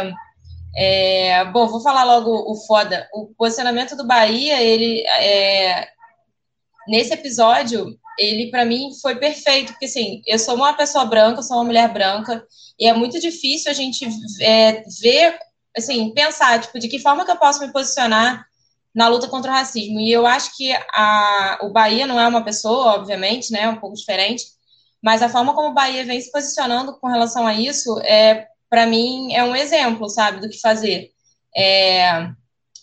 é, 0.75 1.45
bom, 1.45 1.67
vou 1.67 1.81
falar 1.81 2.03
logo 2.03 2.31
o 2.51 2.55
foda. 2.65 3.07
O 3.13 3.27
posicionamento 3.37 3.95
do 3.95 4.05
Bahia, 4.05 4.61
ele 4.61 5.01
é, 5.07 5.87
nesse 6.87 7.13
episódio, 7.13 7.97
ele 8.17 8.49
para 8.49 8.65
mim 8.65 8.89
foi 9.01 9.15
perfeito, 9.15 9.73
porque 9.73 9.85
assim, 9.85 10.21
eu 10.25 10.39
sou 10.39 10.55
uma 10.55 10.73
pessoa 10.73 11.05
branca, 11.05 11.41
sou 11.41 11.57
uma 11.57 11.65
mulher 11.65 11.91
branca, 11.91 12.45
e 12.79 12.87
é 12.87 12.93
muito 12.93 13.19
difícil 13.19 13.71
a 13.71 13.73
gente 13.73 14.07
é, 14.41 14.83
ver, 15.01 15.37
assim, 15.75 16.11
pensar, 16.13 16.61
tipo, 16.61 16.79
de 16.79 16.87
que 16.87 16.99
forma 16.99 17.25
que 17.25 17.31
eu 17.31 17.37
posso 17.37 17.59
me 17.59 17.71
posicionar 17.71 18.45
na 18.93 19.07
luta 19.07 19.27
contra 19.27 19.51
o 19.51 19.53
racismo. 19.53 19.99
E 19.99 20.11
eu 20.11 20.25
acho 20.25 20.55
que 20.55 20.71
a, 20.93 21.59
o 21.63 21.69
Bahia 21.69 22.05
não 22.05 22.19
é 22.19 22.27
uma 22.27 22.43
pessoa, 22.43 22.93
obviamente, 22.93 23.51
né, 23.51 23.67
um 23.67 23.77
pouco 23.77 23.95
diferente, 23.95 24.43
mas 25.03 25.21
a 25.21 25.29
forma 25.29 25.53
como 25.53 25.69
o 25.69 25.73
Bahia 25.73 26.05
vem 26.05 26.21
se 26.21 26.31
posicionando 26.31 26.97
com 26.99 27.07
relação 27.07 27.45
a 27.45 27.53
isso 27.53 27.99
é 28.01 28.47
para 28.73 28.87
mim, 28.87 29.31
é 29.31 29.43
um 29.43 29.55
exemplo, 29.55 30.09
sabe, 30.09 30.41
do 30.41 30.49
que 30.49 30.59
fazer. 30.59 31.11
É, 31.55 32.27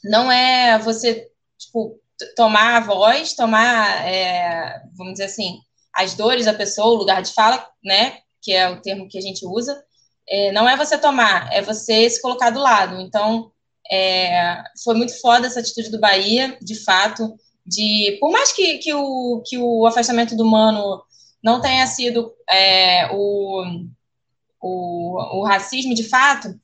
não 0.04 0.30
é 0.30 0.78
você, 0.78 1.28
tipo, 1.59 1.99
tomar 2.37 2.76
a 2.76 2.80
voz, 2.80 3.35
tomar, 3.35 4.06
é, 4.06 4.82
vamos 4.97 5.14
dizer 5.14 5.25
assim, 5.25 5.59
as 5.92 6.14
dores 6.14 6.44
da 6.44 6.54
pessoa, 6.54 6.94
o 6.94 6.97
lugar 6.97 7.20
de 7.23 7.32
fala, 7.32 7.66
né, 7.82 8.18
que 8.40 8.52
é 8.52 8.70
o 8.70 8.80
termo 8.80 9.09
que 9.09 9.18
a 9.18 9.20
gente 9.20 9.44
usa, 9.44 9.82
é, 10.28 10.52
não 10.52 10.68
é 10.68 10.76
você 10.76 10.97
tomar, 10.97 11.52
é 11.52 11.61
você 11.61 12.09
se 12.09 12.23
colocar 12.23 12.50
do 12.50 12.61
lado. 12.61 13.00
Então, 13.00 13.50
é, 13.90 14.62
foi 14.85 14.94
muito 14.94 15.20
foda 15.20 15.49
essa 15.49 15.59
atitude 15.59 15.90
do 15.90 15.99
Bahia, 15.99 16.56
de 16.62 16.76
fato, 16.85 17.35
de, 17.66 18.16
por 18.20 18.30
mais 18.30 18.52
que, 18.52 18.78
que, 18.78 18.94
o, 18.94 19.42
que 19.44 19.59
o 19.59 19.85
afastamento 19.88 20.37
do 20.37 20.47
Mano 20.47 21.02
não 21.42 21.61
tenha 21.61 21.85
sido 21.88 22.32
é, 22.49 23.09
o 23.12 23.64
o, 24.60 25.40
o 25.40 25.44
racismo 25.44 25.94
de 25.94 26.04
fato, 26.04 26.54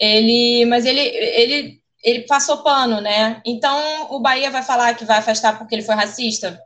ele, 0.00 0.64
mas 0.66 0.86
ele, 0.86 1.00
ele, 1.00 1.82
ele 2.02 2.20
passou 2.22 2.62
pano, 2.62 3.00
né? 3.00 3.40
Então 3.44 4.08
o 4.10 4.20
Bahia 4.20 4.50
vai 4.50 4.62
falar 4.62 4.94
que 4.94 5.04
vai 5.04 5.18
afastar 5.18 5.58
porque 5.58 5.74
ele 5.74 5.82
foi 5.82 5.94
racista. 5.94 6.60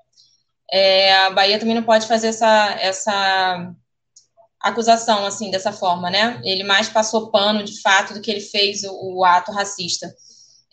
É, 0.70 1.14
a 1.16 1.30
Bahia 1.30 1.58
também 1.58 1.75
não 1.75 1.82
pode 1.82 2.06
fazer 2.06 2.28
essa, 2.28 2.76
essa, 2.80 3.75
acusação 4.61 5.25
assim 5.25 5.50
dessa 5.50 5.73
forma, 5.73 6.11
né? 6.11 6.40
Ele 6.44 6.64
mais 6.64 6.88
passou 6.88 7.30
pano 7.30 7.62
de 7.64 7.80
fato 7.80 8.14
do 8.14 8.20
que 8.20 8.30
ele 8.30 8.40
fez 8.40 8.82
o, 8.85 9.18
o 9.18 9.25
ato 9.25 9.52
racista. 9.52 10.12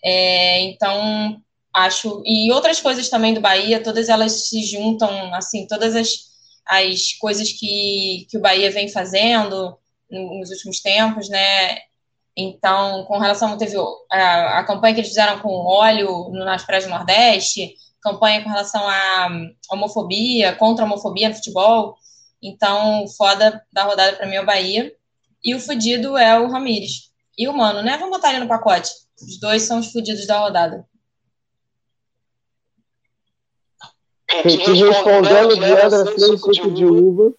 É, 0.04 0.62
então 0.62 1.42
acho 1.74 2.22
e 2.26 2.52
outras 2.52 2.80
coisas 2.80 3.10
também 3.10 3.34
do 3.34 3.42
Bahia, 3.42 3.84
todas 3.84 4.10
elas 4.10 4.48
se 4.48 4.64
juntam 4.64 5.34
assim, 5.34 5.68
todas 5.68 5.96
as, 5.96 6.10
as 6.68 7.14
coisas 7.14 7.52
que, 7.52 8.28
que 8.30 8.38
o 8.38 8.42
Bahia 8.42 8.72
vem 8.72 8.88
fazendo 8.90 9.78
nos 10.10 10.50
últimos 10.50 10.80
tempos, 10.82 11.30
né? 11.30 11.78
Então, 12.38 13.06
com 13.06 13.18
relação 13.18 13.58
teve 13.58 13.78
a, 14.12 14.60
a 14.60 14.64
campanha 14.66 14.94
que 14.94 15.00
eles 15.00 15.10
fizeram 15.10 15.40
com 15.40 15.50
óleo 15.50 16.30
nas 16.32 16.66
praias 16.66 16.84
do 16.84 16.90
Nordeste, 16.90 17.76
campanha 18.02 18.44
com 18.44 18.50
relação 18.50 18.88
à 18.88 19.30
homofobia, 19.72 20.54
contra 20.56 20.84
a 20.84 20.88
homofobia 20.88 21.30
no 21.30 21.36
futebol. 21.36 21.96
Então, 22.42 23.04
o 23.04 23.08
foda 23.08 23.64
da 23.72 23.84
rodada 23.84 24.16
para 24.18 24.28
mim 24.28 24.36
é 24.36 24.42
o 24.42 24.46
Bahia. 24.46 24.94
E 25.44 25.56
o 25.56 25.60
fudido 25.60 26.18
é 26.18 26.40
o 26.40 26.48
Ramires. 26.48 27.12
E 27.38 27.48
o 27.48 27.54
Mano, 27.54 27.82
né? 27.82 27.98
Vamos 27.98 28.18
botar 28.18 28.32
ele 28.32 28.40
no 28.40 28.48
pacote. 28.48 28.92
Os 29.22 29.40
dois 29.40 29.64
são 29.64 29.80
os 29.80 29.92
fudidos 29.92 30.28
da 30.28 30.40
rodada. 30.40 30.86
Te 34.28 34.58
respondendo, 34.58 35.56
Diana, 35.56 36.06
sem 36.18 36.38
suco 36.38 36.72
de 36.72 36.86
uva. 36.86 37.34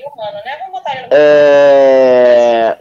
E 0.00 0.04
o 0.04 0.16
Mano, 0.16 0.38
né? 0.42 0.56
Vamos 0.60 0.72
botar 0.72 0.96
ele 0.96 1.08
no. 1.08 1.12
É... 1.12 2.78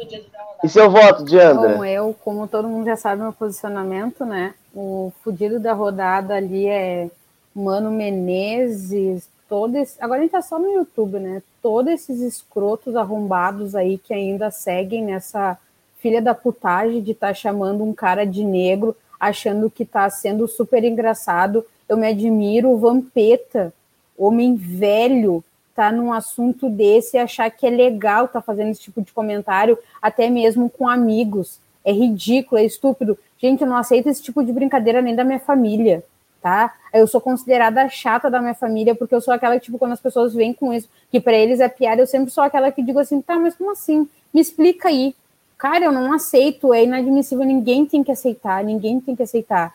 E 0.63 0.69
seu 0.69 0.89
voto, 0.89 1.25
Diandra? 1.25 1.75
Bom, 1.75 1.83
eu, 1.83 2.15
como 2.23 2.47
todo 2.47 2.69
mundo 2.69 2.85
já 2.85 2.95
sabe 2.95 3.21
meu 3.21 3.33
posicionamento, 3.33 4.25
né? 4.25 4.53
O 4.73 5.11
fudido 5.21 5.59
da 5.59 5.73
rodada 5.73 6.35
ali 6.35 6.67
é 6.67 7.09
Mano 7.53 7.91
Menezes, 7.91 9.27
todos. 9.49 9.97
Agora 9.99 10.19
a 10.19 10.21
gente 10.23 10.31
tá 10.31 10.41
só 10.41 10.57
no 10.57 10.71
YouTube, 10.71 11.19
né? 11.19 11.43
Todos 11.61 11.91
esses 11.91 12.21
escrotos 12.21 12.95
arrombados 12.95 13.75
aí 13.75 13.97
que 13.97 14.13
ainda 14.13 14.49
seguem 14.49 15.03
nessa 15.03 15.57
filha 15.97 16.21
da 16.21 16.33
putagem 16.33 17.01
de 17.01 17.11
estar 17.11 17.29
tá 17.29 17.33
chamando 17.33 17.83
um 17.83 17.93
cara 17.93 18.25
de 18.25 18.45
negro, 18.45 18.95
achando 19.19 19.69
que 19.69 19.83
tá 19.83 20.09
sendo 20.09 20.47
super 20.47 20.85
engraçado. 20.85 21.65
Eu 21.88 21.97
me 21.97 22.07
admiro 22.07 22.69
o 22.69 22.77
Vampeta, 22.77 23.73
homem 24.17 24.55
velho, 24.55 25.43
tá 25.79 25.93
num 25.93 26.12
assunto 26.12 26.69
desse 26.69 27.15
e 27.15 27.19
achar 27.21 27.50
que 27.50 27.65
é 27.65 27.69
legal 27.69 28.27
tá 28.27 28.41
fazendo 28.41 28.69
esse 28.69 28.81
tipo 28.81 29.01
de 29.01 29.13
comentário, 29.13 29.79
até 30.01 30.29
mesmo 30.29 30.69
com 30.69 30.89
amigos. 30.89 31.57
É 31.86 31.93
ridículo, 31.93 32.59
é 32.59 32.65
estúpido. 32.65 33.17
Gente, 33.38 33.62
eu 33.62 33.67
não 33.67 33.77
aceito 33.77 34.09
esse 34.09 34.21
tipo 34.21 34.43
de 34.43 34.51
brincadeira 34.51 35.01
nem 35.01 35.15
da 35.15 35.24
minha 35.24 35.39
família, 35.39 36.03
tá? 36.41 36.75
Eu 36.93 37.07
sou 37.07 37.21
considerada 37.21 37.88
chata 37.88 38.29
da 38.29 38.41
minha 38.41 38.53
família, 38.53 38.93
porque 38.93 39.15
eu 39.15 39.21
sou 39.21 39.33
aquela 39.33 39.57
que, 39.57 39.67
tipo, 39.67 39.79
quando 39.79 39.93
as 39.93 40.01
pessoas 40.01 40.33
vêm 40.33 40.53
com 40.53 40.74
isso, 40.74 40.89
que 41.09 41.21
para 41.21 41.38
eles 41.38 41.62
é 41.62 41.69
piada, 41.69 42.01
eu 42.01 42.07
sempre 42.07 42.29
sou 42.29 42.43
aquela 42.43 42.74
que 42.74 42.83
digo 42.83 43.00
assim, 43.00 43.21
tá, 43.21 43.39
mas 43.39 43.55
como 43.55 43.71
assim? 43.71 44.05
Me 44.33 44.41
explica 44.41 44.89
aí. 44.89 45.15
Cara, 45.57 45.86
eu 45.86 45.93
não 45.93 46.12
aceito, 46.12 46.74
é 46.74 46.83
inadmissível, 46.83 47.45
ninguém 47.45 47.86
tem 47.86 48.03
que 48.03 48.12
aceitar, 48.12 48.65
ninguém 48.65 49.00
tem 49.00 49.15
que 49.15 49.24
aceitar. 49.24 49.74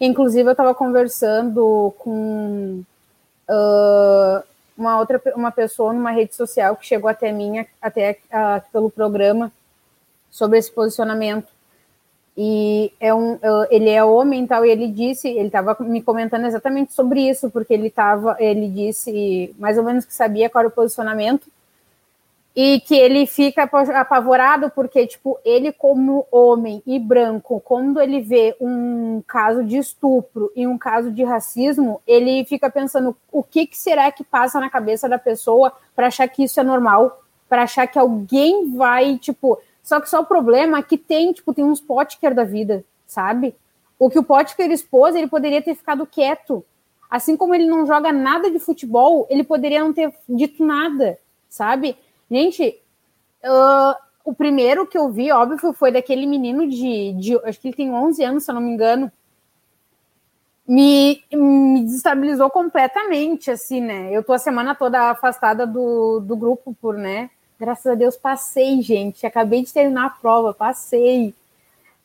Inclusive, 0.00 0.48
eu 0.48 0.52
estava 0.52 0.74
conversando 0.74 1.94
com 1.98 2.82
uh, 3.48 4.53
uma 4.76 4.98
outra 4.98 5.20
uma 5.36 5.50
pessoa 5.50 5.92
numa 5.92 6.10
rede 6.10 6.34
social 6.34 6.76
que 6.76 6.86
chegou 6.86 7.08
até 7.08 7.32
mim, 7.32 7.64
até 7.80 8.18
uh, 8.26 8.62
pelo 8.72 8.90
programa, 8.90 9.52
sobre 10.30 10.58
esse 10.58 10.70
posicionamento. 10.70 11.52
E 12.36 12.92
é 12.98 13.14
um, 13.14 13.38
ele 13.70 13.88
é 13.90 14.02
homem 14.02 14.44
tal, 14.44 14.66
e 14.66 14.70
ele 14.70 14.88
disse, 14.88 15.28
ele 15.28 15.46
estava 15.46 15.76
me 15.78 16.02
comentando 16.02 16.46
exatamente 16.46 16.92
sobre 16.92 17.20
isso, 17.28 17.48
porque 17.48 17.72
ele 17.72 17.86
estava, 17.86 18.36
ele 18.40 18.68
disse 18.68 19.54
mais 19.56 19.78
ou 19.78 19.84
menos 19.84 20.04
que 20.04 20.12
sabia 20.12 20.50
qual 20.50 20.62
era 20.62 20.68
o 20.68 20.72
posicionamento, 20.72 21.46
e 22.54 22.78
que 22.80 22.94
ele 22.94 23.26
fica 23.26 23.64
apavorado 23.64 24.70
porque, 24.70 25.06
tipo, 25.06 25.38
ele 25.44 25.72
como 25.72 26.26
homem 26.30 26.80
e 26.86 27.00
branco, 27.00 27.60
quando 27.64 28.00
ele 28.00 28.20
vê 28.20 28.56
um 28.60 29.20
caso 29.26 29.64
de 29.64 29.76
estupro 29.76 30.52
e 30.54 30.66
um 30.66 30.78
caso 30.78 31.10
de 31.10 31.24
racismo, 31.24 32.00
ele 32.06 32.44
fica 32.44 32.70
pensando 32.70 33.16
o 33.32 33.42
que, 33.42 33.66
que 33.66 33.76
será 33.76 34.12
que 34.12 34.22
passa 34.22 34.60
na 34.60 34.70
cabeça 34.70 35.08
da 35.08 35.18
pessoa 35.18 35.72
para 35.96 36.06
achar 36.06 36.28
que 36.28 36.44
isso 36.44 36.60
é 36.60 36.62
normal, 36.62 37.24
para 37.48 37.64
achar 37.64 37.88
que 37.88 37.98
alguém 37.98 38.72
vai, 38.76 39.18
tipo, 39.18 39.58
só 39.82 40.00
que 40.00 40.08
só 40.08 40.20
o 40.20 40.26
problema 40.26 40.78
é 40.78 40.82
que 40.82 40.96
tem, 40.96 41.32
tipo, 41.32 41.52
tem 41.52 41.64
uns 41.64 41.80
Potker 41.80 42.34
da 42.34 42.44
vida, 42.44 42.84
sabe? 43.04 43.56
O 43.98 44.08
que 44.08 44.18
o 44.18 44.24
Potker 44.24 44.70
expôs, 44.70 45.16
ele 45.16 45.26
poderia 45.26 45.60
ter 45.60 45.74
ficado 45.74 46.06
quieto. 46.06 46.64
Assim 47.10 47.36
como 47.36 47.54
ele 47.54 47.66
não 47.66 47.84
joga 47.84 48.12
nada 48.12 48.50
de 48.50 48.58
futebol, 48.58 49.26
ele 49.28 49.44
poderia 49.44 49.82
não 49.82 49.92
ter 49.92 50.12
dito 50.28 50.64
nada, 50.64 51.18
sabe? 51.48 51.96
Gente, 52.34 52.82
uh, 53.44 53.94
o 54.24 54.34
primeiro 54.34 54.88
que 54.88 54.98
eu 54.98 55.08
vi, 55.08 55.30
óbvio, 55.30 55.72
foi 55.72 55.92
daquele 55.92 56.26
menino 56.26 56.68
de, 56.68 57.12
de, 57.12 57.36
Acho 57.44 57.60
que 57.60 57.68
ele 57.68 57.76
tem 57.76 57.92
11 57.92 58.24
anos, 58.24 58.44
se 58.44 58.50
eu 58.50 58.56
não 58.56 58.60
me 58.60 58.72
engano. 58.72 59.12
Me, 60.66 61.22
me 61.32 61.84
desestabilizou 61.84 62.50
completamente, 62.50 63.52
assim, 63.52 63.80
né? 63.80 64.08
Eu 64.10 64.24
tô 64.24 64.32
a 64.32 64.38
semana 64.38 64.74
toda 64.74 65.10
afastada 65.10 65.64
do, 65.64 66.18
do 66.18 66.34
grupo 66.34 66.76
por, 66.82 66.96
né? 66.96 67.30
Graças 67.56 67.86
a 67.86 67.94
Deus 67.94 68.16
passei, 68.16 68.82
gente. 68.82 69.24
Acabei 69.24 69.62
de 69.62 69.72
terminar 69.72 70.06
a 70.06 70.10
prova, 70.10 70.52
passei, 70.52 71.32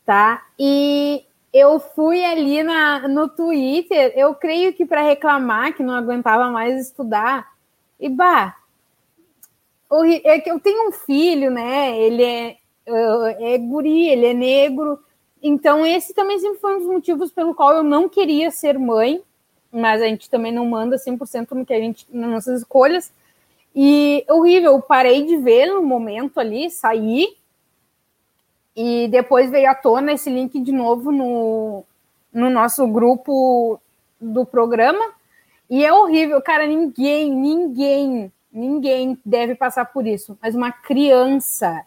tá? 0.06 0.44
E 0.56 1.24
eu 1.52 1.80
fui 1.80 2.24
ali 2.24 2.62
na, 2.62 3.08
no 3.08 3.28
Twitter, 3.28 4.12
eu 4.14 4.32
creio 4.36 4.72
que 4.74 4.86
para 4.86 5.02
reclamar 5.02 5.74
que 5.74 5.82
não 5.82 5.94
aguentava 5.94 6.52
mais 6.52 6.80
estudar. 6.80 7.50
E 7.98 8.08
bah, 8.08 8.59
é 10.24 10.40
que 10.40 10.50
eu 10.50 10.60
tenho 10.60 10.88
um 10.88 10.92
filho, 10.92 11.50
né? 11.50 11.98
Ele 11.98 12.22
é, 12.22 12.56
é 12.86 13.58
guri, 13.58 14.08
ele 14.08 14.26
é 14.26 14.34
negro. 14.34 14.98
Então, 15.42 15.84
esse 15.84 16.14
também 16.14 16.38
sempre 16.38 16.60
foi 16.60 16.76
um 16.76 16.78
dos 16.78 16.88
motivos 16.88 17.32
pelo 17.32 17.54
qual 17.54 17.72
eu 17.72 17.82
não 17.82 18.08
queria 18.08 18.50
ser 18.50 18.78
mãe, 18.78 19.20
mas 19.72 20.02
a 20.02 20.06
gente 20.06 20.28
também 20.28 20.52
não 20.52 20.66
manda 20.66 20.96
100% 20.96 21.52
no 21.52 21.64
que 21.64 21.72
a 21.72 21.80
gente, 21.80 22.06
nas 22.10 22.30
nossas 22.30 22.60
escolhas. 22.60 23.12
E 23.74 24.24
horrível, 24.28 24.72
eu 24.72 24.82
parei 24.82 25.24
de 25.24 25.36
ver 25.36 25.66
no 25.66 25.82
momento 25.82 26.38
ali, 26.38 26.70
saí, 26.70 27.36
e 28.76 29.08
depois 29.08 29.50
veio 29.50 29.70
à 29.70 29.74
tona 29.74 30.12
esse 30.12 30.30
link 30.30 30.58
de 30.60 30.72
novo 30.72 31.10
no, 31.10 31.84
no 32.32 32.50
nosso 32.50 32.86
grupo 32.86 33.80
do 34.20 34.44
programa. 34.44 35.04
E 35.68 35.84
é 35.84 35.92
horrível, 35.92 36.40
cara, 36.42 36.66
ninguém, 36.66 37.32
ninguém 37.32 38.32
Ninguém 38.52 39.16
deve 39.24 39.54
passar 39.54 39.84
por 39.86 40.06
isso, 40.06 40.36
mas 40.42 40.54
uma 40.56 40.72
criança, 40.72 41.84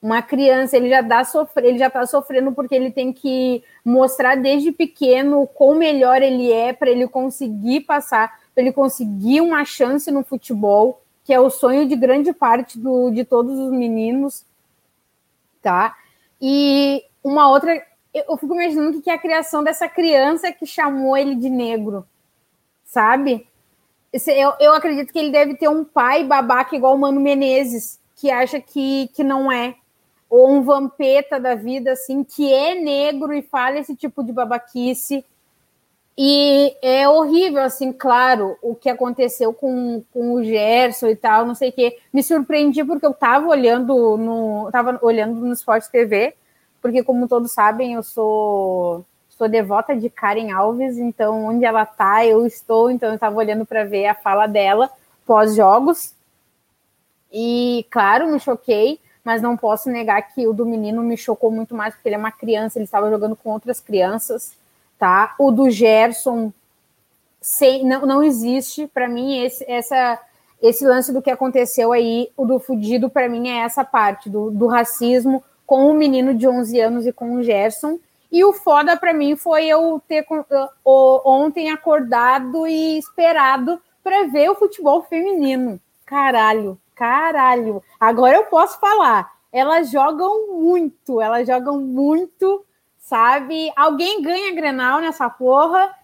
uma 0.00 0.20
criança, 0.20 0.76
ele 0.76 0.90
já 0.90 1.00
dá 1.00 1.24
sofrer, 1.24 1.64
ele 1.64 1.78
já 1.78 1.86
está 1.86 2.04
sofrendo 2.04 2.52
porque 2.52 2.74
ele 2.74 2.90
tem 2.90 3.12
que 3.12 3.64
mostrar 3.82 4.34
desde 4.34 4.72
pequeno 4.72 5.42
o 5.42 5.46
quão 5.46 5.74
melhor 5.74 6.20
ele 6.20 6.52
é 6.52 6.72
para 6.72 6.90
ele 6.90 7.08
conseguir 7.08 7.80
passar, 7.82 8.40
para 8.54 8.62
ele 8.62 8.72
conseguir 8.72 9.40
uma 9.40 9.64
chance 9.64 10.10
no 10.10 10.22
futebol, 10.22 11.02
que 11.24 11.32
é 11.32 11.40
o 11.40 11.48
sonho 11.48 11.88
de 11.88 11.96
grande 11.96 12.32
parte 12.32 12.78
do, 12.78 13.10
de 13.10 13.24
todos 13.24 13.58
os 13.58 13.72
meninos, 13.72 14.44
tá? 15.62 15.96
E 16.40 17.04
uma 17.24 17.48
outra, 17.48 17.80
eu 18.12 18.36
fico 18.36 18.54
imaginando 18.54 19.00
que 19.00 19.08
é 19.08 19.14
a 19.14 19.18
criação 19.18 19.64
dessa 19.64 19.88
criança 19.88 20.52
que 20.52 20.66
chamou 20.66 21.16
ele 21.16 21.36
de 21.36 21.48
negro, 21.48 22.06
sabe? 22.84 23.46
Eu, 24.12 24.52
eu 24.60 24.74
acredito 24.74 25.12
que 25.12 25.18
ele 25.18 25.30
deve 25.30 25.54
ter 25.54 25.68
um 25.68 25.84
pai 25.84 26.24
babaca 26.24 26.76
igual 26.76 26.94
o 26.94 26.98
Mano 26.98 27.20
Menezes, 27.20 27.98
que 28.14 28.30
acha 28.30 28.60
que, 28.60 29.08
que 29.14 29.24
não 29.24 29.50
é. 29.50 29.74
Ou 30.28 30.50
um 30.50 30.62
vampeta 30.62 31.40
da 31.40 31.54
vida, 31.54 31.92
assim, 31.92 32.22
que 32.22 32.52
é 32.52 32.74
negro 32.74 33.32
e 33.32 33.42
fala 33.42 33.78
esse 33.78 33.96
tipo 33.96 34.22
de 34.22 34.32
babaquice. 34.32 35.24
E 36.16 36.76
é 36.82 37.08
horrível, 37.08 37.62
assim, 37.62 37.90
claro, 37.90 38.56
o 38.60 38.74
que 38.74 38.90
aconteceu 38.90 39.52
com, 39.54 40.04
com 40.12 40.34
o 40.34 40.44
Gerson 40.44 41.08
e 41.08 41.16
tal, 41.16 41.46
não 41.46 41.54
sei 41.54 41.70
o 41.70 41.72
quê. 41.72 41.98
Me 42.12 42.22
surpreendi 42.22 42.84
porque 42.84 43.06
eu 43.06 43.14
tava 43.14 43.48
olhando 43.48 44.16
no. 44.18 44.68
Tava 44.70 44.98
olhando 45.02 45.40
no 45.40 45.52
Sport 45.54 45.86
TV, 45.86 46.34
porque, 46.82 47.02
como 47.02 47.28
todos 47.28 47.52
sabem, 47.52 47.94
eu 47.94 48.02
sou 48.02 49.04
sou 49.42 49.48
devota 49.48 49.96
de 49.96 50.08
Karen 50.08 50.52
Alves, 50.52 50.98
então 50.98 51.46
onde 51.46 51.64
ela 51.64 51.84
tá, 51.84 52.24
eu 52.24 52.46
estou, 52.46 52.88
então 52.92 53.08
eu 53.08 53.16
estava 53.16 53.34
olhando 53.34 53.66
para 53.66 53.82
ver 53.82 54.06
a 54.06 54.14
fala 54.14 54.46
dela 54.46 54.88
pós-jogos. 55.26 56.14
E, 57.32 57.84
claro, 57.90 58.30
me 58.30 58.38
choquei, 58.38 59.00
mas 59.24 59.42
não 59.42 59.56
posso 59.56 59.90
negar 59.90 60.22
que 60.22 60.46
o 60.46 60.52
do 60.52 60.64
menino 60.64 61.02
me 61.02 61.16
chocou 61.16 61.50
muito 61.50 61.74
mais, 61.74 61.92
porque 61.92 62.08
ele 62.08 62.14
é 62.14 62.18
uma 62.18 62.30
criança, 62.30 62.78
ele 62.78 62.84
estava 62.84 63.10
jogando 63.10 63.34
com 63.34 63.50
outras 63.50 63.80
crianças, 63.80 64.52
tá? 64.96 65.34
O 65.40 65.50
do 65.50 65.68
Gerson 65.68 66.52
sem, 67.40 67.84
não, 67.84 68.06
não 68.06 68.22
existe. 68.22 68.86
Para 68.86 69.08
mim, 69.08 69.42
esse, 69.42 69.64
essa, 69.68 70.20
esse 70.62 70.86
lance 70.86 71.12
do 71.12 71.20
que 71.20 71.30
aconteceu 71.30 71.90
aí, 71.90 72.30
o 72.36 72.46
do 72.46 72.60
fudido, 72.60 73.10
para 73.10 73.28
mim, 73.28 73.48
é 73.48 73.62
essa 73.62 73.84
parte 73.84 74.30
do, 74.30 74.52
do 74.52 74.68
racismo 74.68 75.42
com 75.66 75.90
o 75.90 75.94
menino 75.94 76.32
de 76.32 76.46
11 76.46 76.80
anos 76.80 77.06
e 77.06 77.12
com 77.12 77.34
o 77.34 77.42
Gerson. 77.42 77.98
E 78.32 78.42
o 78.42 78.54
foda 78.54 78.96
para 78.96 79.12
mim 79.12 79.36
foi 79.36 79.66
eu 79.66 80.00
ter 80.08 80.26
ontem 80.82 81.70
acordado 81.70 82.66
e 82.66 82.96
esperado 82.98 83.78
para 84.02 84.26
ver 84.28 84.50
o 84.50 84.54
futebol 84.54 85.02
feminino. 85.02 85.78
Caralho, 86.06 86.80
caralho. 86.94 87.82
Agora 88.00 88.36
eu 88.36 88.44
posso 88.44 88.80
falar. 88.80 89.30
Elas 89.52 89.90
jogam 89.90 90.48
muito, 90.48 91.20
elas 91.20 91.46
jogam 91.46 91.78
muito, 91.78 92.64
sabe? 92.98 93.70
Alguém 93.76 94.22
ganha 94.22 94.54
Grenal 94.54 95.02
nessa 95.02 95.28
porra. 95.28 95.94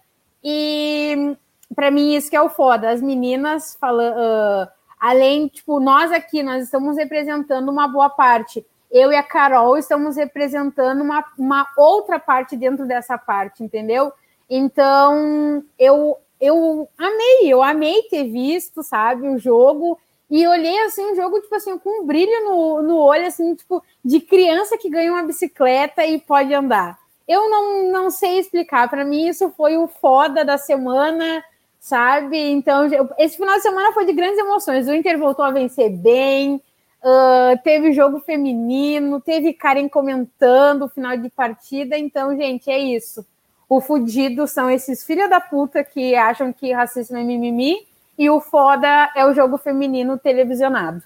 E 0.43 1.35
para 1.75 1.89
mim 1.89 2.13
isso 2.13 2.29
que 2.29 2.35
é 2.35 2.41
o 2.41 2.49
foda. 2.49 2.91
As 2.91 3.01
meninas 3.01 3.75
falando, 3.81 4.15
uh, 4.17 4.67
além, 4.99 5.47
tipo, 5.47 5.79
nós 5.79 6.11
aqui, 6.11 6.43
nós 6.43 6.63
estamos 6.63 6.95
representando 6.95 7.69
uma 7.69 7.87
boa 7.87 8.09
parte. 8.09 8.63
Eu 8.91 9.11
e 9.11 9.15
a 9.15 9.23
Carol 9.23 9.77
estamos 9.77 10.15
representando 10.15 11.01
uma, 11.01 11.23
uma 11.37 11.67
outra 11.77 12.19
parte 12.19 12.57
dentro 12.57 12.85
dessa 12.85 13.17
parte, 13.17 13.63
entendeu? 13.63 14.11
Então, 14.49 15.63
eu 15.77 16.17
eu 16.39 16.87
amei, 16.97 17.53
eu 17.53 17.61
amei 17.61 18.03
ter 18.03 18.23
visto, 18.23 18.81
sabe, 18.81 19.27
o 19.27 19.37
jogo. 19.37 19.99
E 20.29 20.47
olhei 20.47 20.79
assim, 20.85 21.11
um 21.11 21.15
jogo, 21.15 21.41
tipo 21.41 21.53
assim, 21.55 21.77
com 21.77 22.03
um 22.03 22.05
brilho 22.05 22.45
no, 22.45 22.81
no 22.81 22.97
olho, 22.97 23.25
assim, 23.25 23.55
tipo, 23.55 23.83
de 24.05 24.21
criança 24.21 24.77
que 24.77 24.89
ganha 24.89 25.11
uma 25.11 25.23
bicicleta 25.23 26.05
e 26.05 26.19
pode 26.19 26.53
andar. 26.53 26.97
Eu 27.27 27.49
não, 27.49 27.91
não 27.91 28.09
sei 28.09 28.39
explicar. 28.39 28.89
Para 28.89 29.03
mim, 29.03 29.27
isso 29.27 29.49
foi 29.57 29.75
o 29.77 29.87
foda 29.87 30.45
da 30.45 30.57
semana, 30.57 31.43
sabe? 31.79 32.37
Então, 32.37 32.87
esse 33.17 33.37
final 33.37 33.55
de 33.55 33.63
semana 33.63 33.91
foi 33.91 34.05
de 34.05 34.13
grandes 34.13 34.37
emoções. 34.37 34.87
O 34.87 34.93
Inter 34.93 35.17
voltou 35.17 35.43
a 35.43 35.51
vencer 35.51 35.89
bem, 35.89 36.61
uh, 37.03 37.57
teve 37.63 37.91
jogo 37.91 38.19
feminino, 38.19 39.19
teve 39.21 39.53
Karen 39.53 39.87
comentando 39.89 40.83
o 40.85 40.89
final 40.89 41.17
de 41.17 41.29
partida. 41.29 41.97
Então, 41.97 42.35
gente, 42.35 42.69
é 42.69 42.77
isso 42.77 43.25
o 43.69 43.79
fudido 43.79 44.47
são 44.47 44.69
esses 44.69 45.05
filha 45.05 45.29
da 45.29 45.39
puta 45.39 45.83
que 45.83 46.15
acham 46.15 46.51
que 46.51 46.73
racismo 46.73 47.17
é 47.17 47.23
mimimi 47.23 47.87
e 48.17 48.27
o 48.27 48.41
foda 48.41 49.11
é 49.15 49.23
o 49.23 49.33
jogo 49.33 49.59
feminino 49.59 50.17
televisionado. 50.17 51.03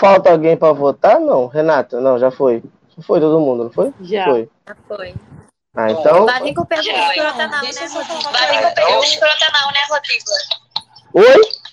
Falta 0.00 0.30
alguém 0.30 0.56
para 0.56 0.72
votar? 0.72 1.20
Não, 1.20 1.46
Renata, 1.46 2.00
não, 2.00 2.18
já 2.18 2.30
foi. 2.30 2.64
Já 2.96 3.02
foi 3.02 3.20
todo 3.20 3.38
mundo, 3.38 3.64
não 3.64 3.70
foi? 3.70 3.92
Já. 4.00 4.24
Foi. 4.24 4.48
Já 4.66 4.76
foi. 4.88 5.14
Ah, 5.74 5.90
então. 5.90 6.26
Com 6.54 6.64
pergunta 6.64 6.90
escrota 6.90 7.46
não, 7.46 7.62
né, 7.62 7.86
Rodrigo? 7.92 8.24
Com 8.24 8.32
pergunta 8.32 9.06
escrota 9.06 9.46
não, 9.52 9.70
né, 9.70 9.80
Rodrigo? 9.90 10.24
Oi? 11.12 11.65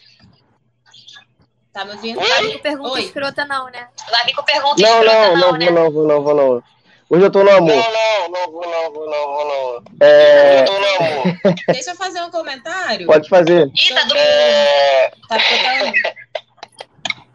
Tá 1.74 1.84
me 1.86 1.92
ouvindo? 1.94 2.20
Com 2.20 2.60
pergunta 2.60 2.90
Oi. 2.92 3.02
escrota 3.04 3.46
não, 3.46 3.66
né? 3.72 3.88
Com 4.36 4.44
pergunta 4.44 4.82
Não, 4.82 5.00
escrota 5.04 5.14
não, 5.14 5.36
não, 5.36 5.52
não, 5.52 5.58
né? 5.58 5.66
vou 5.66 5.74
não, 5.74 5.92
vou 5.92 6.08
não, 6.08 6.24
vou 6.24 6.36
não. 6.36 6.64
Hoje 7.10 7.26
eu 7.26 7.32
tô 7.32 7.44
no 7.44 7.50
amor. 7.52 7.76
Não, 7.76 7.92
não, 7.92 8.30
não 8.30 8.52
vou 8.52 8.66
não, 8.70 8.92
vou 8.94 9.10
não, 9.10 9.28
vou 9.28 9.48
não. 9.48 9.84
É, 10.08 10.62
Eu 10.62 10.66
tô 10.66 10.80
no 10.80 10.88
amor. 10.88 11.24
Deixa 11.68 11.92
eu 11.92 11.96
fazer 11.96 12.22
um 12.22 12.30
comentário. 12.32 13.06
pode 13.08 13.28
fazer. 13.28 13.68
Ih, 13.74 13.94
tá 13.94 14.04
do... 14.04 14.16
É, 14.16 15.12
Tá 15.28 15.38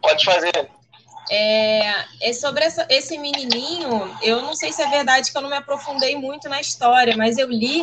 pode 0.01 0.25
fazer. 0.25 0.69
É, 1.31 1.93
é 2.21 2.33
sobre 2.33 2.63
essa- 2.63 2.87
esse 2.89 3.17
menininho, 3.17 4.17
eu 4.23 4.41
não 4.41 4.55
sei 4.55 4.71
se 4.73 4.81
é 4.81 4.87
verdade 4.89 5.31
que 5.31 5.37
eu 5.37 5.41
não 5.41 5.49
me 5.49 5.55
aprofundei 5.57 6.15
muito 6.15 6.49
na 6.49 6.59
história, 6.59 7.15
mas 7.15 7.37
eu 7.37 7.47
li 7.47 7.81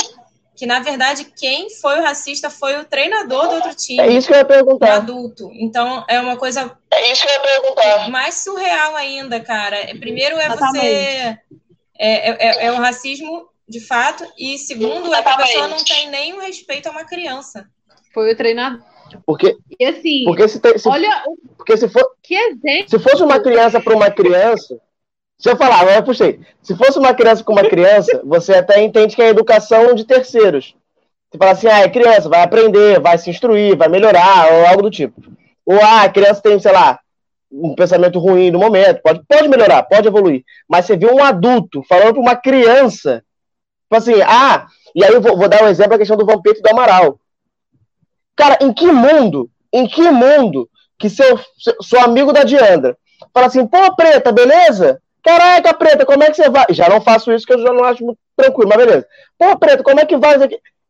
que, 0.57 0.65
na 0.67 0.81
verdade, 0.81 1.25
quem 1.39 1.69
foi 1.71 1.99
o 2.01 2.03
racista 2.03 2.49
foi 2.49 2.79
o 2.81 2.85
treinador 2.85 3.49
do 3.49 3.55
outro 3.57 3.75
time, 3.75 4.01
É 4.01 4.09
isso 4.09 4.27
que 4.29 4.33
eu 4.33 4.39
ia 4.39 4.45
o 4.45 4.47
perguntar. 4.47 4.95
adulto. 4.97 5.51
Então, 5.55 6.05
é 6.09 6.19
uma 6.19 6.37
coisa 6.37 6.77
É 6.91 7.13
isso 7.13 7.23
que 7.23 7.29
eu 7.29 7.33
ia 7.35 7.41
perguntar. 7.41 8.09
mais 8.11 8.37
surreal 8.43 8.97
ainda, 8.97 9.39
cara. 9.41 9.77
Primeiro 10.01 10.37
é 10.39 10.47
Exatamente. 10.47 10.79
você. 10.87 11.39
É, 11.99 12.31
é, 12.31 12.37
é- 12.49 12.67
é 12.67 12.73
um 12.73 12.77
racismo 12.79 13.49
de 13.69 13.81
fato, 13.81 14.25
e 14.39 14.59
segundo 14.59 15.13
é 15.15 15.23
que 15.23 15.29
a 15.29 15.37
pessoa 15.37 15.69
não 15.69 15.77
Exatamente. 15.77 15.85
tem 15.93 16.09
nenhum 16.11 16.41
respeito 16.41 16.87
a 16.89 16.93
uma 16.93 17.05
criança. 17.05 17.67
Foi 18.15 18.33
o 18.33 18.37
treinador. 18.37 18.81
Porque, 19.25 19.57
E 19.79 19.85
assim, 19.87 20.25
porque, 20.25 20.49
se, 20.49 20.59
tem- 20.61 20.79
se- 20.79 20.89
olha 20.89 21.23
porque 21.57 21.77
se, 21.77 21.89
for, 21.89 22.05
que 22.23 22.35
exemplo. 22.35 22.89
se 22.91 22.99
fosse 22.99 23.23
uma 23.23 23.41
criança 23.41 23.81
para 23.81 23.95
uma 23.95 24.11
criança. 24.11 24.79
Se 25.39 25.51
eu 25.51 25.57
falar, 25.57 25.81
agora 25.81 26.03
puxei. 26.03 26.41
Se 26.63 26.75
fosse 26.77 26.99
uma 26.99 27.15
criança 27.15 27.45
com 27.45 27.53
uma 27.53 27.69
criança, 27.69 28.23
você 28.25 28.55
até 28.55 28.83
entende 28.83 29.15
que 29.15 29.23
é 29.23 29.29
educação 29.29 29.95
de 29.95 30.05
terceiros. 30.05 30.75
Você 31.31 31.39
fala 31.39 31.51
assim, 31.51 31.67
ah, 31.67 31.81
é 31.81 31.89
criança, 31.89 32.29
vai 32.29 32.43
aprender, 32.43 33.01
vai 33.01 33.19
se 33.19 33.29
instruir, 33.29 33.77
vai 33.77 33.89
melhorar, 33.89 34.53
ou 34.53 34.67
algo 34.67 34.83
do 34.83 34.91
tipo. 34.91 35.21
Ou, 35.65 35.79
ah, 35.83 36.03
a 36.03 36.09
criança 36.09 36.41
tem, 36.41 36.59
sei 36.59 36.73
lá, 36.73 36.99
um 37.51 37.75
pensamento 37.75 38.19
ruim 38.19 38.51
no 38.51 38.59
momento, 38.59 39.03
pode, 39.03 39.21
pode 39.29 39.49
melhorar, 39.49 39.83
pode 39.83 40.09
evoluir. 40.09 40.45
Mas 40.69 40.87
você 40.87 40.97
viu 40.97 41.13
um 41.13 41.23
adulto 41.23 41.83
falando 41.89 42.15
para 42.15 42.23
uma 42.23 42.37
criança, 42.37 43.23
tipo 43.83 43.97
assim, 43.97 44.23
ah, 44.23 44.67
e 44.95 45.05
aí 45.05 45.13
eu 45.13 45.21
vou, 45.21 45.37
vou 45.37 45.49
dar 45.49 45.63
um 45.63 45.69
exemplo, 45.69 45.95
a 45.95 45.99
questão 45.99 46.17
do 46.17 46.25
Vampiro 46.25 46.61
do 46.61 46.71
Amaral. 46.71 47.21
Cara, 48.35 48.59
em 48.61 48.73
que 48.73 48.87
mundo, 48.87 49.51
em 49.73 49.87
que 49.87 50.11
mundo 50.11 50.69
que 50.99 51.11
seu, 51.11 51.39
seu, 51.59 51.83
seu 51.83 52.01
amigo 52.01 52.33
da 52.33 52.45
Diandra 52.45 52.97
fala 53.33 53.47
assim, 53.47 53.67
pô, 53.67 53.95
preta, 53.95 54.33
beleza? 54.33 55.01
Caraca, 55.27 55.75
preta, 55.75 56.07
como 56.07 56.23
é 56.23 56.31
que 56.31 56.37
você 56.37 56.49
vai? 56.49 56.67
Já 56.71 56.89
não 56.89 57.01
faço 57.01 57.33
isso, 57.33 57.45
que 57.45 57.53
eu 57.53 57.59
já 57.59 57.73
não 57.73 57.83
acho 57.83 58.05
muito 58.05 58.19
tranquilo, 58.37 58.69
mas 58.69 58.79
beleza. 58.79 59.07
Pô, 59.37 59.59
preta, 59.59 59.83
como 59.83 59.99
é 59.99 60.07
que 60.07 60.17
vai? 60.17 60.37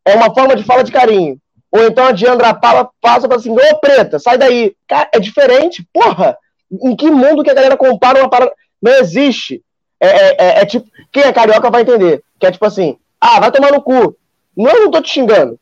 É 0.05 0.13
uma 0.13 0.31
forma 0.31 0.55
de 0.55 0.63
fala 0.63 0.83
de 0.83 0.91
carinho. 0.91 1.39
Ou 1.71 1.83
então 1.83 2.05
a 2.05 2.11
Diandra 2.11 2.53
Paula 2.53 2.87
passa 3.01 3.27
fala 3.27 3.39
assim, 3.39 3.51
ô, 3.51 3.79
preta, 3.79 4.19
sai 4.19 4.37
daí. 4.37 4.75
Cara, 4.87 5.09
é 5.11 5.19
diferente, 5.19 5.83
porra. 5.91 6.37
Em 6.71 6.95
que 6.95 7.09
mundo 7.09 7.43
que 7.43 7.49
a 7.49 7.53
galera 7.55 7.75
compara 7.75 8.19
uma 8.19 8.29
parada? 8.29 8.53
Não 8.79 8.91
existe. 8.99 9.63
É, 9.99 10.07
é, 10.07 10.35
é, 10.37 10.61
é 10.61 10.65
tipo, 10.67 10.87
quem 11.11 11.23
é 11.23 11.33
carioca 11.33 11.71
vai 11.71 11.81
entender. 11.81 12.21
Que 12.39 12.45
é 12.45 12.51
tipo 12.51 12.65
assim, 12.65 12.95
ah, 13.19 13.39
vai 13.39 13.51
tomar 13.51 13.71
no 13.71 13.81
cu. 13.81 14.15
Não, 14.55 14.69
eu 14.69 14.83
não 14.83 14.91
tô 14.91 15.01
te 15.01 15.09
xingando. 15.09 15.59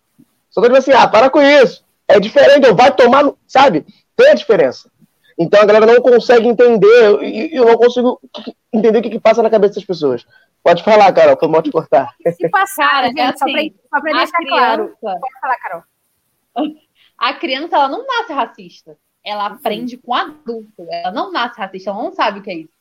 Só 0.50 0.60
tô 0.60 0.68
dizendo 0.68 0.80
assim, 0.80 0.92
ah, 0.92 1.08
para 1.08 1.30
com 1.30 1.42
isso. 1.42 1.82
É 2.10 2.20
diferente, 2.20 2.68
eu 2.68 2.76
vai 2.76 2.92
tomar 2.92 3.24
no... 3.24 3.38
Sabe? 3.48 3.86
Tem 4.18 4.32
a 4.32 4.36
diferença. 4.36 4.90
Então 5.38 5.62
a 5.62 5.66
galera 5.66 5.86
não 5.86 6.02
consegue 6.02 6.48
entender, 6.48 7.22
e 7.24 7.56
eu 7.56 7.66
não 7.66 7.78
consigo 7.78 8.20
entender 8.72 9.00
o 9.00 9.02
que, 9.02 9.10
que 9.10 9.20
passa 9.20 9.44
na 9.44 9.50
cabeça 9.50 9.76
das 9.76 9.86
pessoas. 9.86 10.26
Pode 10.64 10.84
falar, 10.84 11.12
Carol, 11.12 11.38
foi 11.38 11.48
mal 11.50 11.62
te 11.62 11.72
cortar. 11.72 12.16
Se 12.36 12.50
passar, 12.50 12.90
Cara, 12.90 13.08
gente, 13.08 13.20
é 13.20 13.26
assim, 13.26 13.76
só 13.90 14.02
pra 14.02 14.12
A 14.12 14.18
deixar 14.18 14.38
claro. 14.38 14.84
criança, 14.84 15.20
Pode 15.20 15.40
falar, 15.42 15.58
Carol. 15.58 15.84
a 17.18 17.34
criança, 17.34 17.76
ela 17.76 17.90
não 17.90 18.08
nasce 18.08 18.34
racista. 18.34 18.98
Ela 19.24 19.48
aprende 19.48 19.98
com 19.98 20.14
adulto. 20.14 20.88
Ela 20.90 21.12
não 21.12 21.32
nasce 21.32 21.60
racista, 21.60 21.90
ela 21.90 22.02
não 22.02 22.14
sabe 22.14 22.40
o 22.40 22.42
que 22.42 22.52
é 22.52 22.56
isso. 22.56 22.74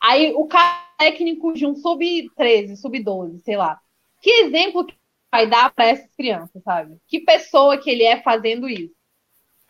Aí 0.00 0.32
o 0.34 0.46
cara 0.46 0.82
técnico 1.02 1.52
de 1.52 1.66
um 1.66 1.74
sub-13, 1.74 2.76
sub-12, 2.76 3.40
sei 3.40 3.56
lá. 3.56 3.80
Que 4.20 4.30
exemplo 4.44 4.84
que 4.84 4.94
vai 5.32 5.48
dar 5.48 5.72
para 5.72 5.86
essas 5.86 6.14
crianças, 6.14 6.62
sabe? 6.62 6.96
Que 7.08 7.20
pessoa 7.20 7.76
que 7.76 7.90
ele 7.90 8.04
é 8.04 8.22
fazendo 8.22 8.68
isso? 8.68 8.94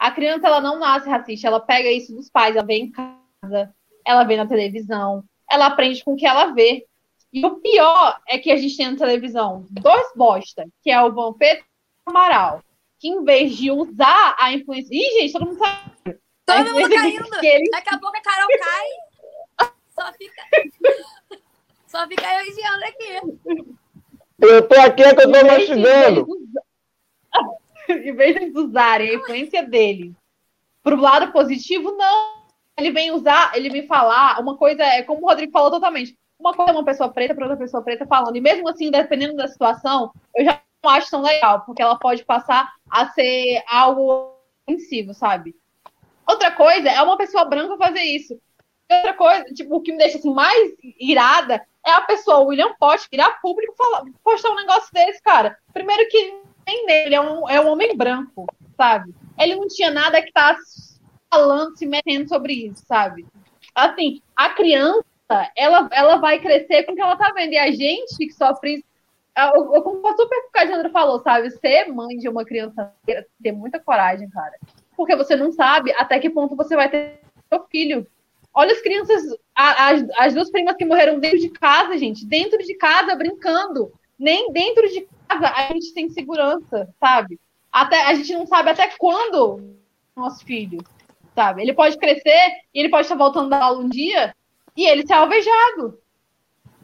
A 0.02 0.10
criança, 0.10 0.48
ela 0.48 0.60
não 0.60 0.80
nasce 0.80 1.08
racista, 1.08 1.46
ela 1.46 1.60
pega 1.60 1.88
isso 1.88 2.12
dos 2.12 2.28
pais, 2.28 2.56
ela 2.56 2.66
vê 2.66 2.74
em 2.74 2.90
casa, 2.90 3.72
ela 4.04 4.24
vê 4.24 4.36
na 4.36 4.44
televisão, 4.44 5.22
ela 5.48 5.66
aprende 5.66 6.02
com 6.02 6.14
o 6.14 6.16
que 6.16 6.26
ela 6.26 6.46
vê. 6.46 6.84
E 7.32 7.46
o 7.46 7.60
pior 7.60 8.20
é 8.28 8.36
que 8.36 8.50
a 8.50 8.56
gente 8.56 8.76
tem 8.76 8.90
na 8.90 8.96
televisão 8.96 9.64
dois 9.70 10.08
bosta, 10.16 10.66
que 10.82 10.90
é 10.90 11.00
o 11.00 11.12
Vampeta 11.12 11.62
e 11.62 11.64
o 12.08 12.10
Amaral, 12.10 12.64
que 12.98 13.06
em 13.06 13.22
vez 13.22 13.56
de 13.56 13.70
usar 13.70 14.34
a 14.40 14.52
influência. 14.52 14.92
Ih, 14.92 15.20
gente, 15.20 15.32
todo 15.34 15.46
mundo 15.46 15.58
sabe. 15.58 16.18
Todo 16.44 16.72
mundo 16.72 16.90
caindo. 16.90 17.30
Que 17.38 17.46
ele... 17.46 17.70
Daqui 17.70 17.94
a 17.94 17.98
pouco 18.00 18.16
a 18.16 18.20
Carol 18.22 18.48
cai. 18.58 19.70
Só 19.88 20.12
fica. 20.14 20.42
Só 21.86 22.08
fica 22.08 22.26
eu 22.40 22.50
e 22.50 22.54
Giana 22.54 22.86
aqui. 22.86 23.72
Eu 24.40 24.66
tô 24.66 24.74
aqui 24.80 25.04
é 25.04 25.14
que 25.14 25.20
eu 25.20 25.30
tô 25.30 25.46
mastigando. 25.46 26.26
em 27.88 28.14
vez 28.14 28.52
de 28.52 28.58
usarem 28.58 29.10
a 29.10 29.14
influência 29.14 29.62
dele 29.62 30.14
pro 30.82 30.96
lado 30.96 31.32
positivo, 31.32 31.92
não. 31.92 32.42
Ele 32.76 32.90
vem 32.90 33.10
usar, 33.12 33.52
ele 33.54 33.70
vem 33.70 33.86
falar 33.86 34.40
uma 34.40 34.56
coisa, 34.56 34.82
é 34.82 35.02
como 35.02 35.22
o 35.22 35.28
Rodrigo 35.28 35.52
falou 35.52 35.70
totalmente. 35.70 36.16
Uma 36.38 36.54
coisa 36.54 36.72
é 36.72 36.74
uma 36.74 36.84
pessoa 36.84 37.08
preta 37.08 37.34
para 37.34 37.44
outra 37.44 37.58
pessoa 37.58 37.82
preta 37.82 38.06
falando. 38.06 38.34
E 38.36 38.40
mesmo 38.40 38.68
assim, 38.68 38.90
dependendo 38.90 39.36
da 39.36 39.46
situação, 39.46 40.10
eu 40.34 40.44
já 40.44 40.60
não 40.82 40.90
acho 40.90 41.10
tão 41.10 41.22
legal, 41.22 41.60
porque 41.60 41.82
ela 41.82 41.98
pode 41.98 42.24
passar 42.24 42.72
a 42.90 43.08
ser 43.10 43.62
algo 43.68 44.34
ofensivo, 44.66 45.14
sabe? 45.14 45.54
Outra 46.26 46.50
coisa 46.50 46.88
é 46.88 47.00
uma 47.02 47.16
pessoa 47.16 47.44
branca 47.44 47.76
fazer 47.76 48.02
isso. 48.02 48.36
Outra 48.90 49.14
coisa, 49.14 49.44
tipo, 49.54 49.76
o 49.76 49.80
que 49.80 49.92
me 49.92 49.98
deixa 49.98 50.18
assim, 50.18 50.32
mais 50.32 50.72
irada 50.98 51.64
é 51.84 51.92
a 51.92 52.00
pessoa, 52.00 52.40
o 52.40 52.46
William 52.46 52.74
Post, 52.78 53.08
virar 53.10 53.40
público 53.40 53.74
falar, 53.76 54.04
postar 54.24 54.50
um 54.50 54.56
negócio 54.56 54.88
desse, 54.92 55.22
cara. 55.22 55.56
Primeiro 55.72 56.08
que 56.08 56.42
nem 56.66 56.86
nele, 56.86 57.14
é 57.14 57.20
um, 57.20 57.48
é 57.48 57.60
um 57.60 57.68
homem 57.68 57.96
branco, 57.96 58.46
sabe? 58.76 59.14
Ele 59.38 59.56
não 59.56 59.68
tinha 59.68 59.90
nada 59.90 60.22
que 60.22 60.32
tá 60.32 60.56
falando, 61.32 61.76
se 61.76 61.86
metendo 61.86 62.28
sobre 62.28 62.66
isso, 62.66 62.84
sabe? 62.86 63.26
Assim, 63.74 64.20
a 64.36 64.50
criança, 64.50 65.02
ela, 65.56 65.88
ela 65.92 66.16
vai 66.16 66.38
crescer 66.38 66.84
com 66.84 66.92
o 66.92 66.94
que 66.94 67.00
ela 67.00 67.16
tá 67.16 67.32
vendo. 67.34 67.52
E 67.52 67.58
a 67.58 67.70
gente 67.70 68.16
que 68.18 68.32
sofre. 68.32 68.84
Eu, 69.36 69.74
eu 69.74 69.82
concordo 69.82 70.22
super 70.22 70.42
com 70.42 70.48
o 70.48 70.52
que 70.52 70.58
a 70.58 70.66
Jandra 70.66 70.90
falou, 70.90 71.20
sabe? 71.20 71.50
Ser 71.50 71.88
mãe 71.88 72.18
de 72.18 72.28
uma 72.28 72.44
criança 72.44 72.92
ter 73.42 73.52
muita 73.52 73.80
coragem, 73.80 74.28
cara. 74.28 74.52
Porque 74.94 75.16
você 75.16 75.34
não 75.34 75.50
sabe 75.50 75.90
até 75.92 76.18
que 76.18 76.28
ponto 76.28 76.54
você 76.54 76.76
vai 76.76 76.90
ter 76.90 77.20
seu 77.48 77.64
filho. 77.70 78.06
Olha 78.52 78.72
as 78.72 78.82
crianças, 78.82 79.22
as, 79.54 80.04
as 80.18 80.34
duas 80.34 80.50
primas 80.50 80.76
que 80.76 80.84
morreram 80.84 81.18
dentro 81.18 81.38
de 81.38 81.48
casa, 81.48 81.96
gente. 81.96 82.26
Dentro 82.26 82.58
de 82.58 82.74
casa, 82.74 83.14
brincando. 83.14 83.90
Nem 84.18 84.52
dentro 84.52 84.86
de 84.90 85.08
casa 85.38 85.52
a 85.54 85.72
gente 85.72 85.94
tem 85.94 86.08
segurança, 86.10 86.88
sabe? 86.98 87.40
Até, 87.70 88.02
a 88.02 88.14
gente 88.14 88.32
não 88.34 88.46
sabe 88.46 88.70
até 88.70 88.88
quando 88.98 89.76
nosso 90.14 90.44
filho, 90.44 90.78
sabe? 91.34 91.62
Ele 91.62 91.72
pode 91.72 91.96
crescer 91.96 92.48
e 92.74 92.80
ele 92.80 92.90
pode 92.90 93.02
estar 93.02 93.16
voltando 93.16 93.48
da 93.48 93.64
aula 93.64 93.82
um 93.82 93.88
dia 93.88 94.34
e 94.76 94.86
ele 94.86 95.06
ser 95.06 95.14
alvejado, 95.14 95.98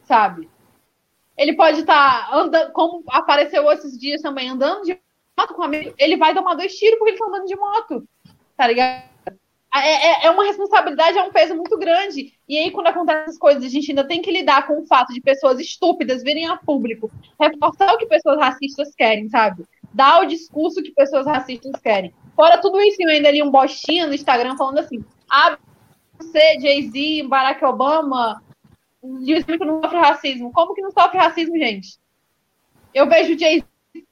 sabe? 0.03 0.49
Ele 1.37 1.53
pode 1.55 1.81
estar 1.81 2.33
andando, 2.33 2.71
como 2.73 3.03
apareceu 3.07 3.71
esses 3.71 3.97
dias 3.97 4.21
também, 4.21 4.49
andando 4.49 4.83
de 4.83 4.99
moto 5.37 5.53
com 5.53 5.61
um 5.61 5.65
amigo, 5.65 5.93
ele 5.97 6.17
vai 6.17 6.33
tomar 6.33 6.55
dois 6.55 6.75
tiros 6.75 6.97
porque 6.97 7.11
ele 7.11 7.17
está 7.17 7.27
andando 7.27 7.47
de 7.47 7.55
moto, 7.55 8.07
tá 8.57 8.67
ligado? 8.67 9.09
É, 9.73 9.79
é, 9.79 10.25
é, 10.25 10.31
uma 10.31 10.43
responsabilidade, 10.43 11.17
é 11.17 11.23
um 11.23 11.31
peso 11.31 11.55
muito 11.55 11.77
grande. 11.77 12.33
E 12.49 12.57
aí, 12.57 12.71
quando 12.71 12.87
acontecem 12.87 13.21
essas 13.21 13.37
coisas, 13.37 13.63
a 13.63 13.69
gente 13.69 13.91
ainda 13.91 14.03
tem 14.03 14.23
que 14.23 14.31
lidar 14.31 14.65
com 14.65 14.81
o 14.81 14.85
fato 14.87 15.13
de 15.13 15.21
pessoas 15.21 15.59
estúpidas 15.59 16.23
virem 16.23 16.47
a 16.47 16.57
público, 16.57 17.11
reforçar 17.39 17.93
o 17.93 17.97
que 17.99 18.07
pessoas 18.07 18.39
racistas 18.39 18.95
querem, 18.95 19.29
sabe? 19.29 19.65
Dar 19.93 20.23
o 20.23 20.25
discurso 20.25 20.81
que 20.81 20.91
pessoas 20.91 21.27
racistas 21.27 21.79
querem. 21.79 22.11
Fora 22.35 22.59
tudo 22.59 22.81
isso, 22.81 22.97
eu 23.01 23.09
ainda 23.09 23.29
ali 23.29 23.43
um 23.43 23.51
bostinho 23.51 24.07
no 24.07 24.15
Instagram 24.15 24.57
falando 24.57 24.79
assim: 24.79 25.05
ah, 25.31 25.59
você, 26.17 26.59
Jay-Z, 26.59 27.27
Barack 27.27 27.63
Obama, 27.63 28.41
diz 29.21 29.43
que 29.43 29.57
não 29.57 29.81
sofre 29.83 29.99
racismo. 29.99 30.51
Como 30.51 30.73
que 30.73 30.81
não 30.81 30.91
sofre 30.91 31.19
racismo, 31.19 31.55
gente? 31.55 31.99
Eu 32.95 33.07
vejo 33.07 33.37
Jay-Z 33.37 33.63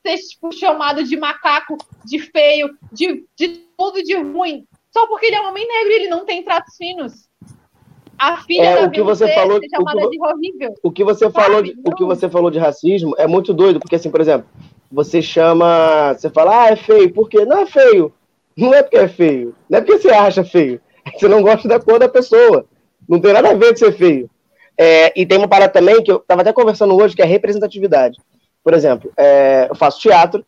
ser 0.06 0.18
tipo, 0.18 0.52
chamado 0.52 1.04
de 1.04 1.18
macaco, 1.18 1.76
de 2.06 2.20
feio, 2.20 2.78
de, 2.92 3.26
de 3.36 3.66
tudo 3.76 4.04
de 4.04 4.16
ruim 4.16 4.68
só 4.98 5.06
porque 5.06 5.28
ele 5.28 5.36
é 5.36 5.42
um 5.42 5.50
homem 5.50 5.68
negro 5.68 5.92
e 5.92 5.96
ele 5.96 6.08
não 6.08 6.26
tem 6.26 6.44
tratos 6.44 6.76
finos. 6.76 7.27
A 8.18 8.38
filha 8.38 8.64
é, 8.64 8.82
da 8.82 8.88
o 8.88 8.92
que 8.92 9.02
você 9.02 9.28
falou, 9.34 9.60
chamada 9.70 10.06
o 10.06 10.10
que, 10.10 10.18
de 10.18 10.24
horrível. 10.24 10.76
O 10.84 10.92
que 10.92 11.04
você 11.04 11.30
falou, 11.30 11.62
de, 11.62 11.76
o 11.86 11.96
que 11.96 12.04
você 12.04 12.30
falou 12.30 12.50
de 12.50 12.58
racismo 12.58 13.14
é 13.18 13.28
muito 13.28 13.54
doido, 13.54 13.80
porque 13.80 13.96
assim, 13.96 14.10
por 14.10 14.22
exemplo, 14.22 14.48
você 14.92 15.22
chama, 15.22 16.14
você 16.14 16.30
fala, 16.30 16.64
ah, 16.64 16.70
é 16.70 16.76
feio, 16.76 17.14
por 17.14 17.30
quê? 17.30 17.46
Não 17.46 17.60
é 17.60 17.66
feio. 17.66 18.14
Não 18.58 18.74
é 18.74 18.82
porque 18.82 18.98
é 18.98 19.08
feio, 19.08 19.54
não 19.70 19.78
é 19.78 19.82
porque 19.82 20.00
você 20.00 20.10
acha 20.10 20.44
feio, 20.44 20.82
é 21.06 21.12
que 21.12 21.20
você 21.20 21.28
não 21.28 21.44
gosta 21.44 21.68
da 21.68 21.80
cor 21.80 22.00
da 22.00 22.10
pessoa. 22.10 22.66
Não 23.08 23.22
tem 23.22 23.32
nada 23.32 23.52
a 23.52 23.54
ver 23.54 23.74
de 23.74 23.80
ser 23.80 23.92
feio. 23.94 24.30
É, 24.78 25.14
e 25.20 25.26
tem 25.26 25.38
uma 25.38 25.48
parada 25.48 25.72
também 25.72 26.02
que 26.04 26.12
eu 26.12 26.18
estava 26.18 26.42
até 26.42 26.52
conversando 26.52 26.96
hoje, 26.96 27.16
que 27.16 27.22
é 27.22 27.26
representatividade. 27.26 28.18
Por 28.64 28.74
exemplo, 28.74 29.12
é, 29.16 29.68
eu 29.70 29.76
faço 29.76 30.00
teatro, 30.00 30.44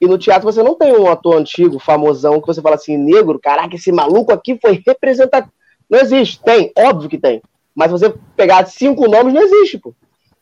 e 0.00 0.06
no 0.06 0.16
teatro 0.16 0.50
você 0.50 0.62
não 0.62 0.74
tem 0.74 0.92
um 0.92 1.08
ator 1.08 1.36
antigo, 1.36 1.78
famosão, 1.78 2.40
que 2.40 2.46
você 2.46 2.62
fala 2.62 2.76
assim, 2.76 2.96
negro, 2.96 3.38
caraca, 3.38 3.76
esse 3.76 3.92
maluco 3.92 4.32
aqui 4.32 4.58
foi 4.60 4.82
representativo. 4.84 5.52
Não 5.90 5.98
existe. 5.98 6.40
Tem, 6.40 6.72
óbvio 6.76 7.10
que 7.10 7.18
tem. 7.18 7.42
Mas 7.74 7.90
você 7.90 8.14
pegar 8.36 8.66
cinco 8.66 9.08
nomes, 9.08 9.34
não 9.34 9.42
existe, 9.42 9.78
pô. 9.78 9.94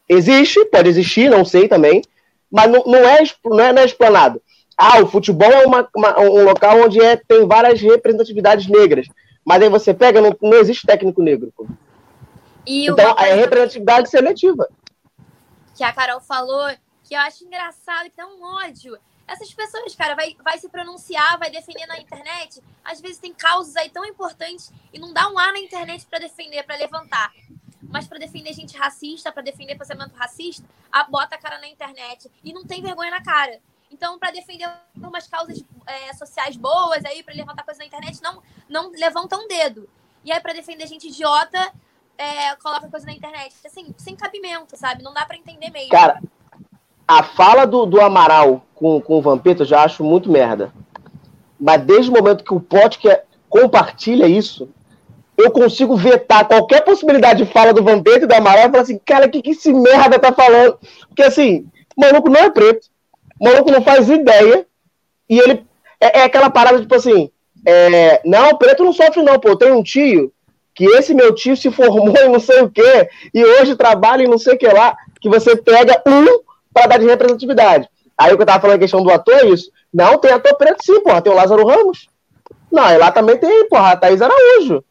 Existe, 0.09 0.65
pode 0.67 0.89
existir, 0.89 1.31
não 1.31 1.45
sei 1.45 1.69
também, 1.69 2.03
mas 2.51 2.71
não, 2.71 2.83
não, 2.85 2.99
é, 2.99 3.23
não, 3.45 3.61
é, 3.61 3.73
não 3.73 3.83
é 3.83 3.85
explanado. 3.85 4.43
Ah, 4.77 5.01
o 5.01 5.07
futebol 5.07 5.51
é 5.51 5.67
uma, 5.67 5.89
uma, 5.95 6.21
um 6.21 6.45
local 6.45 6.83
onde 6.83 7.01
é, 7.01 7.17
tem 7.17 7.47
várias 7.47 7.81
representatividades 7.81 8.67
negras. 8.69 9.07
Mas 9.45 9.63
aí 9.63 9.69
você 9.69 9.93
pega, 9.93 10.21
não, 10.21 10.37
não 10.41 10.59
existe 10.59 10.87
técnico 10.87 11.23
negro. 11.23 11.53
Pô. 11.57 11.67
E 12.67 12.87
então, 12.87 13.17
é 13.19 13.35
representatividade 13.35 14.09
seletiva. 14.09 14.69
Que 15.75 15.83
a 15.83 15.93
Carol 15.93 16.21
falou, 16.21 16.69
que 17.03 17.15
eu 17.15 17.21
acho 17.21 17.45
engraçado, 17.45 18.11
que 18.11 18.17
dá 18.17 18.27
um 18.27 18.43
ódio 18.43 18.97
essas 19.29 19.53
pessoas, 19.53 19.95
cara, 19.95 20.15
vai, 20.15 20.35
vai 20.43 20.59
se 20.59 20.69
pronunciar, 20.69 21.39
vai 21.39 21.51
defender 21.51 21.87
na 21.87 21.99
internet. 22.01 22.63
Às 22.83 23.01
vezes 23.01 23.19
tem 23.19 23.33
causas 23.33 23.77
aí 23.77 23.91
tão 23.91 24.05
importantes 24.05 24.73
e 24.93 24.99
não 24.99 25.13
dá 25.13 25.29
um 25.31 25.39
ar 25.39 25.53
na 25.53 25.59
internet 25.59 26.07
para 26.07 26.19
defender, 26.19 26.63
para 26.65 26.77
levantar. 26.77 27.31
Mas 27.83 28.07
para 28.07 28.19
defender 28.19 28.53
gente 28.55 28.77
racista, 28.77 29.31
para 29.31 29.43
defender 29.43 29.77
pensamento 29.77 30.15
racista, 30.15 30.67
a, 30.91 31.05
bota 31.05 31.37
a 31.37 31.39
cara 31.39 31.59
na 31.59 31.69
internet 31.69 32.31
e 32.43 32.53
não 32.53 32.65
tem 32.65 32.83
vergonha 32.83 33.11
na 33.11 33.23
cara. 33.23 33.61
Então, 33.91 34.19
para 34.19 34.31
defender 34.31 34.69
umas 34.97 35.27
causas 35.27 35.63
é, 35.87 36.13
sociais 36.15 36.57
boas 36.57 37.05
aí, 37.05 37.23
para 37.23 37.35
levantar 37.35 37.65
coisa 37.65 37.79
na 37.79 37.87
internet, 37.87 38.23
não, 38.23 38.43
não 38.69 38.91
levanta 38.91 39.37
um 39.37 39.47
dedo. 39.47 39.89
E 40.25 40.33
aí, 40.33 40.41
para 40.41 40.53
defender 40.53 40.87
gente 40.87 41.09
idiota, 41.09 41.73
é, 42.19 42.55
coloca 42.57 42.89
coisa 42.89 43.07
na 43.07 43.13
internet. 43.13 43.55
Assim, 43.65 43.95
sem 43.97 44.17
cabimento, 44.17 44.77
sabe? 44.77 45.03
Não 45.03 45.15
dá 45.15 45.25
para 45.25 45.37
entender 45.37 45.71
mesmo. 45.71 45.91
Cara, 45.91 46.21
a 47.09 47.23
fala 47.23 47.67
do, 47.67 47.87
do 47.87 48.01
Amaral 48.01 48.63
com, 48.75 49.01
com 49.01 49.19
o 49.19 49.23
Vampeta 49.23 49.63
eu 49.63 49.67
já 49.67 49.83
acho 49.83 50.05
muito 50.05 50.31
merda. 50.31 50.71
Mas 51.59 51.81
desde 51.83 52.11
o 52.11 52.15
momento 52.15 52.45
que 52.45 52.55
o 52.55 52.61
podcast 52.61 53.23
compartilha 53.49 54.29
isso, 54.29 54.69
eu 55.37 55.51
consigo 55.51 55.97
vetar 55.97 56.47
qualquer 56.47 56.85
possibilidade 56.85 57.45
de 57.45 57.51
fala 57.51 57.73
do 57.73 57.83
Vampeta 57.83 58.25
e 58.25 58.29
do 58.29 58.35
Amaral 58.35 58.69
e 58.69 58.71
falar 58.71 58.83
assim, 58.83 59.01
cara, 59.05 59.27
o 59.27 59.31
que, 59.31 59.41
que 59.41 59.51
esse 59.51 59.73
merda 59.73 60.19
tá 60.19 60.33
falando? 60.33 60.79
Porque 61.09 61.23
assim, 61.23 61.67
o 61.97 62.01
maluco 62.01 62.29
não 62.29 62.41
é 62.41 62.51
preto, 62.51 62.89
o 63.41 63.45
maluco 63.45 63.71
não 63.71 63.83
faz 63.83 64.09
ideia, 64.11 64.67
e 65.29 65.39
ele. 65.39 65.65
É, 66.01 66.21
é 66.21 66.23
aquela 66.25 66.51
parada, 66.51 66.81
tipo 66.81 66.95
assim, 66.95 67.31
é, 67.67 68.21
não, 68.25 68.57
preto 68.57 68.85
não 68.85 68.93
sofre, 68.93 69.23
não, 69.23 69.39
pô. 69.39 69.57
Tem 69.57 69.73
um 69.73 69.83
tio 69.83 70.33
que 70.75 70.85
esse 70.85 71.13
meu 71.13 71.35
tio 71.35 71.57
se 71.57 71.73
formou 71.73 72.17
em 72.17 72.29
não 72.29 72.39
sei 72.39 72.61
o 72.61 72.71
quê, 72.71 73.09
e 73.35 73.45
hoje 73.45 73.75
trabalha 73.75 74.23
em 74.23 74.29
não 74.29 74.39
sei 74.39 74.55
o 74.55 74.59
que 74.59 74.69
lá, 74.69 74.97
que 75.21 75.29
você 75.29 75.57
pega 75.57 76.01
um 76.07 76.48
para 76.79 76.87
dar 76.87 76.99
de 76.99 77.07
representatividade. 77.07 77.89
Aí 78.17 78.33
o 78.33 78.37
que 78.37 78.43
eu 78.43 78.47
tava 78.47 78.61
falando 78.61 78.77
a 78.77 78.81
questão 78.81 79.03
do 79.03 79.11
ator 79.11 79.35
é 79.35 79.47
isso. 79.47 79.71
Não, 79.93 80.19
tem 80.19 80.33
ator 80.33 80.57
preto 80.57 80.85
sim, 80.85 81.01
porra. 81.03 81.23
Tem 81.23 81.33
o 81.33 81.37
Lázaro 81.37 81.67
Ramos. 81.67 82.09
Não, 82.71 82.89
e 82.91 82.99
lá 82.99 83.11
também 83.11 83.39
tem, 83.39 83.69
porra, 83.69 83.93
a 83.93 83.97
Thaís 83.97 84.21
Araújo. 84.21 84.85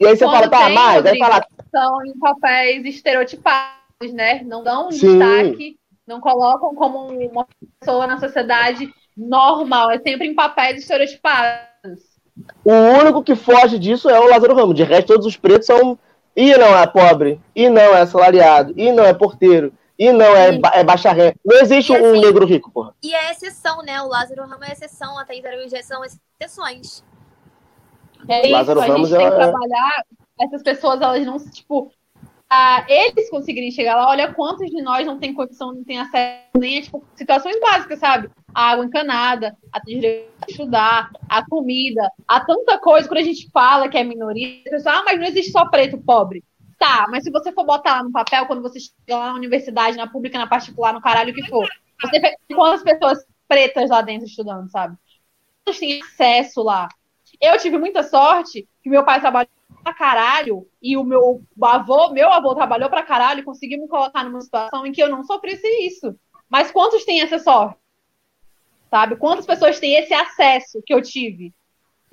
E 0.00 0.06
aí 0.06 0.16
você 0.16 0.24
Quando 0.24 0.34
fala, 0.34 0.48
tá, 0.48 0.64
tem, 0.66 0.74
mais, 0.74 0.94
Rodrigo, 0.96 1.24
aí 1.24 1.30
fala. 1.30 1.46
São 1.70 2.06
em 2.06 2.18
papéis 2.18 2.84
estereotipados, 2.86 4.12
né? 4.12 4.42
Não 4.44 4.62
dão 4.62 4.88
um 4.88 4.92
Sim. 4.92 5.18
destaque, 5.18 5.76
não 6.06 6.20
colocam 6.20 6.74
como 6.74 7.08
uma 7.08 7.46
pessoa 7.80 8.06
na 8.06 8.18
sociedade 8.18 8.92
normal. 9.16 9.90
É 9.90 9.98
sempre 9.98 10.26
em 10.26 10.34
papéis 10.34 10.78
estereotipados. 10.78 12.14
O 12.64 12.72
único 12.72 13.22
que 13.22 13.34
foge 13.34 13.78
disso 13.78 14.08
é 14.08 14.18
o 14.18 14.28
Lázaro 14.28 14.54
Ramos. 14.54 14.74
De 14.74 14.82
resto, 14.84 15.08
todos 15.08 15.26
os 15.26 15.36
pretos 15.36 15.66
são. 15.66 15.98
E 16.36 16.56
não 16.56 16.76
é 16.76 16.84
pobre, 16.84 17.40
e 17.54 17.68
não 17.68 17.80
é 17.80 18.00
assalariado, 18.00 18.74
e 18.76 18.90
não 18.90 19.04
é 19.04 19.14
porteiro, 19.14 19.72
e 19.98 20.12
não 20.12 20.36
é, 20.36 20.58
ba- 20.58 20.72
é 20.74 20.82
baixa 20.84 21.12
renda. 21.12 21.34
Não 21.44 21.56
existe 21.60 21.92
E 21.92 21.96
um 22.00 22.10
assim- 22.12 22.20
negro 22.20 22.44
rico, 22.46 22.70
porra. 22.70 22.94
E 23.02 23.14
é 23.14 23.30
exceção, 23.30 23.82
né? 23.82 24.00
O 24.02 24.08
Lázaro 24.08 24.42
Ramos 24.46 24.68
é 24.68 24.72
exceção, 24.72 25.18
a 25.18 25.24
Thaís 25.24 25.44
Araújo 25.44 25.70
são 25.82 26.02
exceções. 26.04 27.04
É 28.28 28.42
isso, 28.42 28.52
Lázaro 28.52 28.80
a 28.80 28.86
Ramos 28.86 29.08
gente 29.08 29.18
tem 29.18 29.26
é- 29.26 29.30
que 29.30 29.36
trabalhar. 29.36 30.04
Essas 30.40 30.62
pessoas, 30.62 31.00
elas 31.00 31.24
não, 31.24 31.38
tipo, 31.38 31.92
ah, 32.50 32.84
eles 32.88 33.30
conseguirem 33.30 33.70
chegar 33.70 33.94
lá. 33.96 34.08
Olha 34.08 34.32
quantos 34.32 34.68
de 34.70 34.82
nós 34.82 35.06
não 35.06 35.18
tem 35.18 35.32
condição, 35.34 35.72
não 35.72 35.84
tem 35.84 36.00
acesso 36.00 36.42
nem 36.58 36.78
a 36.78 36.82
tipo, 36.82 37.04
situações 37.14 37.60
básicas, 37.60 37.98
sabe? 37.98 38.30
A 38.54 38.70
água 38.70 38.84
encanada, 38.84 39.56
a 39.72 39.78
direito 39.80 40.30
a 40.42 40.50
estudar, 40.50 41.10
a 41.28 41.44
comida, 41.48 42.10
a 42.26 42.40
tanta 42.40 42.78
coisa. 42.78 43.06
Quando 43.08 43.18
a 43.20 43.24
gente 43.24 43.48
fala 43.50 43.88
que 43.88 43.96
é 43.98 44.02
minoria, 44.04 44.60
a 44.66 44.70
pessoa, 44.70 44.96
ah, 44.96 45.02
mas 45.04 45.18
não 45.18 45.26
existe 45.26 45.52
só 45.52 45.66
preto 45.66 45.98
pobre. 45.98 46.42
Tá, 46.78 47.06
mas 47.10 47.24
se 47.24 47.30
você 47.30 47.52
for 47.52 47.64
botar 47.64 47.96
lá 47.96 48.02
no 48.02 48.12
papel, 48.12 48.46
quando 48.46 48.62
você 48.62 48.80
chega 48.80 49.16
lá 49.16 49.26
na 49.28 49.34
universidade, 49.34 49.96
na 49.96 50.08
pública, 50.08 50.38
na 50.38 50.46
particular, 50.46 50.92
no 50.92 51.00
caralho 51.00 51.34
que 51.34 51.46
for, 51.48 51.68
você 52.00 52.18
vê 52.20 52.36
quantas 52.54 52.82
pessoas 52.82 53.24
pretas 53.48 53.90
lá 53.90 54.02
dentro 54.02 54.26
estudando, 54.26 54.68
sabe? 54.70 54.96
Quantos 55.64 55.78
têm 55.78 56.02
acesso 56.02 56.62
lá? 56.62 56.88
Eu 57.40 57.58
tive 57.58 57.78
muita 57.78 58.02
sorte 58.02 58.68
que 58.82 58.90
meu 58.90 59.04
pai 59.04 59.20
trabalhou 59.20 59.48
pra 59.82 59.94
caralho 59.94 60.66
e 60.82 60.96
o 60.96 61.04
meu 61.04 61.42
avô, 61.62 62.10
meu 62.10 62.30
avô 62.32 62.54
trabalhou 62.54 62.88
pra 62.88 63.02
caralho 63.02 63.40
e 63.40 63.44
conseguiu 63.44 63.80
me 63.80 63.88
colocar 63.88 64.24
numa 64.24 64.40
situação 64.40 64.86
em 64.86 64.92
que 64.92 65.02
eu 65.02 65.08
não 65.08 65.22
sofresse 65.24 65.66
isso. 65.86 66.14
Mas 66.48 66.70
quantos 66.70 67.04
têm 67.04 67.20
essa 67.20 67.38
sorte? 67.38 67.78
Sabe? 68.90 69.16
Quantas 69.16 69.46
pessoas 69.46 69.78
têm 69.78 69.94
esse 69.96 70.14
acesso 70.14 70.82
que 70.84 70.94
eu 70.94 71.02
tive? 71.02 71.52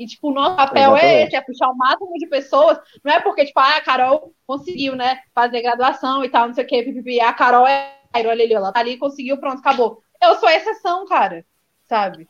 E, 0.01 0.07
tipo, 0.07 0.29
o 0.29 0.33
nosso 0.33 0.55
papel 0.55 0.95
é 0.95 0.99
Exatamente. 0.99 1.27
esse, 1.27 1.35
é 1.35 1.41
puxar 1.41 1.69
o 1.69 1.77
máximo 1.77 2.13
de 2.17 2.25
pessoas. 2.27 2.79
Não 3.03 3.13
é 3.13 3.19
porque, 3.19 3.45
tipo, 3.45 3.59
ah, 3.59 3.77
a 3.77 3.81
Carol 3.81 4.33
conseguiu, 4.47 4.95
né, 4.95 5.19
fazer 5.33 5.61
graduação 5.61 6.23
e 6.25 6.29
tal, 6.29 6.47
não 6.47 6.55
sei 6.55 6.63
o 6.63 6.67
quê, 6.67 6.81
pipipi. 6.83 7.19
A 7.19 7.33
Carol 7.33 7.67
é. 7.67 7.93
Olha 8.13 8.31
ali, 8.31 8.51
ela 8.53 8.71
tá 8.73 8.79
ali, 8.81 8.97
conseguiu, 8.97 9.37
pronto, 9.37 9.59
acabou. 9.59 10.01
Eu 10.21 10.35
sou 10.35 10.49
a 10.49 10.55
exceção, 10.55 11.05
cara. 11.05 11.45
Sabe? 11.87 12.27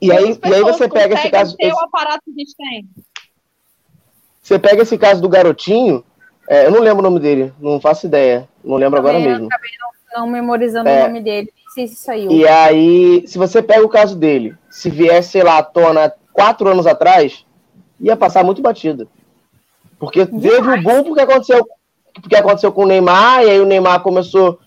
E 0.00 0.10
aí, 0.10 0.38
e 0.44 0.54
aí 0.54 0.62
você 0.62 0.88
pega 0.88 1.14
esse 1.14 1.28
caso. 1.30 1.56
ter 1.56 1.66
esse- 1.66 1.74
o 1.76 1.80
aparato 1.84 2.22
que 2.24 2.30
a 2.30 2.34
gente 2.34 2.54
tem. 2.56 2.88
Você 4.40 4.58
pega 4.58 4.82
esse 4.82 4.96
caso 4.96 5.20
do 5.20 5.28
garotinho, 5.28 6.02
é, 6.48 6.66
eu 6.66 6.70
não 6.70 6.80
lembro 6.80 7.00
o 7.00 7.02
nome 7.02 7.20
dele, 7.20 7.52
não 7.60 7.80
faço 7.80 8.06
ideia, 8.06 8.48
não 8.64 8.76
lembro 8.76 8.98
agora 8.98 9.18
Também, 9.18 9.32
eu 9.32 9.38
mesmo. 9.40 9.48
Não 10.14 10.26
memorizando 10.26 10.88
É. 10.88 11.00
o 11.04 11.06
nome 11.06 11.20
dele. 11.20 11.52
Nem 11.54 11.74
sei 11.74 11.86
se 11.88 11.96
saiu. 11.96 12.32
E 12.32 12.48
aí, 12.48 13.24
se 13.28 13.38
você 13.38 13.62
pega 13.62 13.84
o 13.84 13.88
caso 13.88 14.16
dele, 14.16 14.56
se 14.68 14.90
viesse, 14.90 15.30
sei 15.32 15.42
lá, 15.44 15.58
à 15.58 15.62
tona 15.62 16.12
quatro 16.32 16.68
anos 16.68 16.86
atrás, 16.86 17.44
ia 18.00 18.16
passar 18.16 18.44
muito 18.44 18.62
batido. 18.62 19.08
Porque 19.98 20.24
teve 20.24 20.56
o 20.70 20.82
boom 20.82 21.04
porque 21.04 21.20
aconteceu, 21.20 21.66
porque 22.14 22.36
aconteceu 22.36 22.72
com 22.72 22.84
o 22.84 22.86
Neymar, 22.86 23.42
e 23.44 23.50
aí 23.50 23.60
o 23.60 23.66
Neymar 23.66 24.00
começou. 24.00 24.58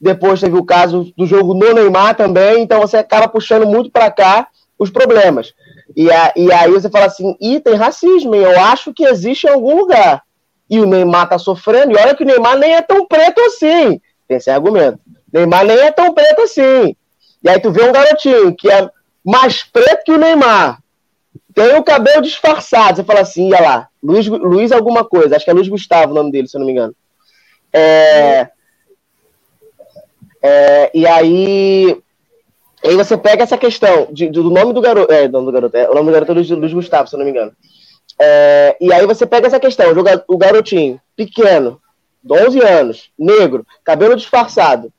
Depois 0.00 0.40
teve 0.40 0.56
o 0.56 0.64
caso 0.64 1.12
do 1.16 1.26
jogo 1.26 1.54
no 1.54 1.72
Neymar 1.72 2.14
também, 2.16 2.62
então 2.62 2.80
você 2.80 2.96
acaba 2.96 3.28
puxando 3.28 3.66
muito 3.66 3.90
para 3.90 4.10
cá 4.10 4.48
os 4.78 4.90
problemas. 4.90 5.54
E, 5.96 6.10
a- 6.10 6.32
e 6.36 6.52
aí 6.52 6.70
você 6.70 6.90
fala 6.90 7.06
assim, 7.06 7.36
e 7.40 7.60
tem 7.60 7.74
racismo, 7.74 8.34
hein? 8.34 8.42
eu 8.42 8.60
acho 8.60 8.92
que 8.92 9.04
existe 9.04 9.46
em 9.46 9.50
algum 9.50 9.76
lugar. 9.76 10.22
E 10.68 10.78
o 10.80 10.86
Neymar 10.86 11.28
tá 11.28 11.38
sofrendo, 11.38 11.92
e 11.92 11.96
olha 11.96 12.14
que 12.14 12.24
o 12.24 12.26
Neymar 12.26 12.58
nem 12.58 12.74
é 12.74 12.82
tão 12.82 13.06
preto 13.06 13.40
assim. 13.40 14.00
Tem 14.28 14.36
esse 14.36 14.50
argumento. 14.50 14.98
Neymar 15.32 15.64
nem 15.64 15.78
é 15.78 15.90
tão 15.92 16.12
preto 16.12 16.42
assim. 16.42 16.94
E 17.42 17.48
aí 17.48 17.60
tu 17.60 17.70
vê 17.70 17.84
um 17.84 17.92
garotinho 17.92 18.54
que 18.54 18.70
é 18.70 18.88
mais 19.24 19.62
preto 19.62 20.04
que 20.04 20.12
o 20.12 20.18
Neymar, 20.18 20.78
tem 21.56 21.74
o 21.74 21.82
cabelo 21.82 22.20
disfarçado. 22.20 22.96
Você 22.96 23.02
fala 23.02 23.20
assim, 23.20 23.46
olha 23.46 23.62
lá, 23.62 23.88
Luiz, 24.02 24.26
Luiz 24.26 24.70
alguma 24.70 25.02
coisa, 25.02 25.34
acho 25.34 25.44
que 25.44 25.50
é 25.50 25.54
Luiz 25.54 25.68
Gustavo 25.68 26.12
o 26.12 26.14
nome 26.14 26.30
dele, 26.30 26.46
se 26.46 26.54
eu 26.54 26.58
não 26.58 26.66
me 26.66 26.72
engano. 26.72 26.94
É, 27.72 28.50
é, 30.42 30.90
e 30.92 31.06
aí, 31.06 31.98
aí 32.84 32.94
você 32.94 33.16
pega 33.16 33.42
essa 33.42 33.56
questão 33.56 34.06
de, 34.12 34.28
do 34.28 34.50
nome 34.50 34.74
do 34.74 34.82
garoto, 34.82 35.10
é, 35.10 35.26
nome 35.28 35.46
do 35.46 35.52
garoto, 35.52 35.76
é, 35.78 35.88
o 35.88 35.94
nome 35.94 36.08
do 36.08 36.12
garoto 36.12 36.32
é 36.32 36.34
Luiz, 36.34 36.50
Luiz 36.50 36.74
Gustavo, 36.74 37.08
se 37.08 37.16
eu 37.16 37.18
não 37.18 37.24
me 37.24 37.30
engano. 37.30 37.52
É, 38.20 38.76
e 38.78 38.92
aí 38.92 39.06
você 39.06 39.24
pega 39.24 39.46
essa 39.46 39.58
questão, 39.58 39.86
o 40.28 40.36
garotinho, 40.36 41.00
pequeno, 41.16 41.80
12 42.22 42.60
anos, 42.60 43.10
negro, 43.18 43.66
cabelo 43.82 44.14
disfarçado, 44.14 44.92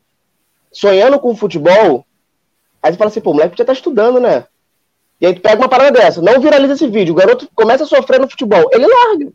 sonhando 0.72 1.20
com 1.20 1.36
futebol, 1.36 2.04
aí 2.82 2.92
você 2.92 2.98
fala 2.98 3.10
assim, 3.10 3.22
pô, 3.22 3.30
o 3.30 3.34
moleque 3.36 3.56
já 3.56 3.64
tá 3.64 3.74
estudando, 3.74 4.20
né? 4.20 4.48
E 5.20 5.26
aí 5.26 5.34
tu 5.34 5.42
pega 5.42 5.62
uma 5.62 5.70
parada 5.70 5.92
dessa, 5.92 6.22
não 6.22 6.40
viraliza 6.40 6.74
esse 6.74 6.88
vídeo, 6.88 7.14
o 7.14 7.18
garoto 7.18 7.50
começa 7.56 7.84
a 7.84 7.88
sofrer 7.88 8.20
no 8.20 8.30
futebol, 8.30 8.70
ele 8.72 8.86
larga. 8.86 9.32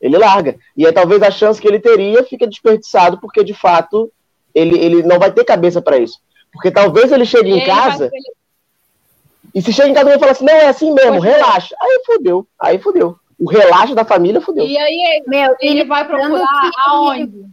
Ele 0.00 0.18
larga. 0.18 0.56
E 0.76 0.86
aí 0.86 0.92
talvez 0.92 1.22
a 1.22 1.30
chance 1.30 1.60
que 1.60 1.66
ele 1.66 1.80
teria 1.80 2.22
fique 2.22 2.46
desperdiçado, 2.46 3.18
porque 3.18 3.42
de 3.42 3.54
fato 3.54 4.12
ele, 4.54 4.78
ele 4.78 5.02
não 5.02 5.18
vai 5.18 5.32
ter 5.32 5.44
cabeça 5.44 5.82
para 5.82 5.98
isso. 5.98 6.20
Porque 6.52 6.70
talvez 6.70 7.10
ele 7.10 7.24
chegue 7.24 7.50
e 7.50 7.58
em 7.58 7.66
casa. 7.66 8.10
E 9.52 9.60
se 9.60 9.72
chega 9.72 9.88
em 9.88 9.94
casa 9.94 10.14
e 10.14 10.18
fala 10.18 10.32
assim, 10.32 10.44
não, 10.44 10.54
é 10.54 10.66
assim 10.66 10.92
mesmo, 10.92 11.14
Pode 11.14 11.26
relaxa. 11.26 11.68
Ser. 11.68 11.76
Aí 11.80 12.02
fodeu. 12.06 12.46
Aí 12.58 12.78
fodeu. 12.78 13.16
O 13.38 13.48
relaxo 13.48 13.94
da 13.94 14.04
família 14.04 14.40
fodeu. 14.40 14.64
E 14.64 14.78
aí, 14.78 15.22
meu, 15.26 15.56
ele, 15.60 15.80
ele 15.80 15.84
vai 15.84 16.06
procurar 16.06 16.70
aonde? 16.86 17.44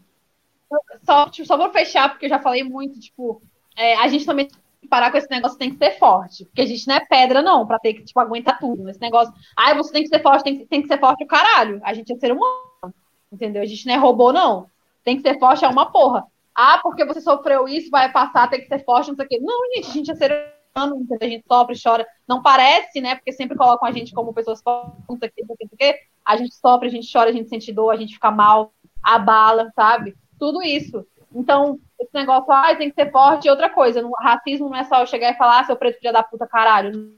Só, 1.04 1.30
tipo, 1.30 1.48
só 1.48 1.58
vou 1.58 1.72
fechar, 1.72 2.10
porque 2.10 2.28
eu 2.28 2.30
já 2.30 2.40
falei 2.40 2.64
muito, 2.64 3.00
tipo, 3.00 3.42
é, 3.76 3.96
a 3.96 4.08
gente 4.08 4.26
também 4.26 4.48
parar 4.92 5.10
com 5.10 5.18
esse 5.18 5.30
negócio 5.32 5.58
tem 5.58 5.72
que 5.72 5.78
ser 5.78 5.98
forte. 5.98 6.44
Porque 6.44 6.62
a 6.62 6.66
gente 6.66 6.86
não 6.86 6.96
é 6.96 7.00
pedra, 7.00 7.42
não, 7.42 7.66
pra 7.66 7.80
ter 7.80 7.94
que, 7.94 8.04
tipo, 8.04 8.20
aguentar 8.20 8.60
tudo. 8.60 8.90
Esse 8.90 9.00
negócio, 9.00 9.34
ai, 9.58 9.74
você 9.74 9.94
tem 9.94 10.04
que 10.04 10.10
ser 10.10 10.22
forte, 10.22 10.44
tem 10.44 10.58
que, 10.58 10.66
tem 10.66 10.82
que 10.82 10.88
ser 10.90 11.00
forte 11.00 11.24
o 11.24 11.28
caralho. 11.28 11.80
A 11.84 11.94
gente 11.94 12.12
é 12.12 12.16
ser 12.18 12.34
humano, 12.34 12.94
entendeu? 13.32 13.62
A 13.62 13.66
gente 13.66 13.88
não 13.88 13.94
é 13.94 13.98
robô, 13.98 14.34
não. 14.34 14.68
Tem 15.02 15.16
que 15.16 15.22
ser 15.22 15.40
forte 15.40 15.64
é 15.64 15.68
uma 15.70 15.90
porra. 15.90 16.28
Ah, 16.54 16.80
porque 16.84 17.06
você 17.06 17.22
sofreu 17.22 17.68
isso, 17.70 17.90
vai 17.90 18.12
passar, 18.12 18.50
tem 18.50 18.60
que 18.60 18.68
ser 18.68 18.84
forte, 18.84 19.08
não 19.08 19.16
sei 19.16 19.26
o 19.26 19.30
quê. 19.30 19.40
Não, 19.42 19.74
gente, 19.74 19.90
a 19.90 19.94
gente 19.94 20.12
é 20.12 20.16
ser 20.16 20.54
humano, 20.76 21.08
a 21.22 21.26
gente 21.26 21.46
sofre, 21.48 21.76
chora. 21.82 22.06
Não 22.28 22.42
parece, 22.42 23.00
né? 23.00 23.16
Porque 23.16 23.32
sempre 23.32 23.58
colocam 23.58 23.88
a 23.88 23.92
gente 23.94 24.14
como 24.14 24.34
pessoas 24.34 24.62
fortes, 24.62 24.94
não 25.10 25.18
sei 25.18 25.30
o 25.30 25.32
quê, 25.32 25.46
não 25.48 25.56
sei 25.56 25.68
o 25.72 25.78
quê. 25.78 26.00
A 26.26 26.36
gente 26.36 26.54
sofre, 26.54 26.90
a 26.90 26.92
gente 26.92 27.10
chora, 27.12 27.30
a 27.30 27.34
gente 27.34 27.48
sente 27.48 27.72
dor, 27.72 27.92
a 27.92 27.96
gente 27.96 28.14
fica 28.14 28.30
mal, 28.30 28.74
abala, 29.02 29.72
sabe? 29.74 30.14
Tudo 30.38 30.62
isso. 30.62 31.06
Então, 31.34 31.80
esse 32.00 32.14
negócio, 32.14 32.52
ah, 32.52 32.76
tem 32.76 32.90
que 32.90 32.96
ser 33.02 33.12
forte. 33.12 33.48
E 33.48 33.50
outra 33.50 33.70
coisa, 33.70 34.02
no, 34.02 34.12
racismo 34.20 34.70
não 34.70 34.78
é 34.78 34.84
só 34.84 35.02
eu 35.02 35.08
chegar 35.08 35.32
e 35.32 35.38
falar, 35.38 35.60
ah, 35.60 35.64
seu 35.64 35.76
preto 35.76 36.00
filha 36.00 36.12
da 36.12 36.24
puta, 36.24 36.46
caralho. 36.46 37.14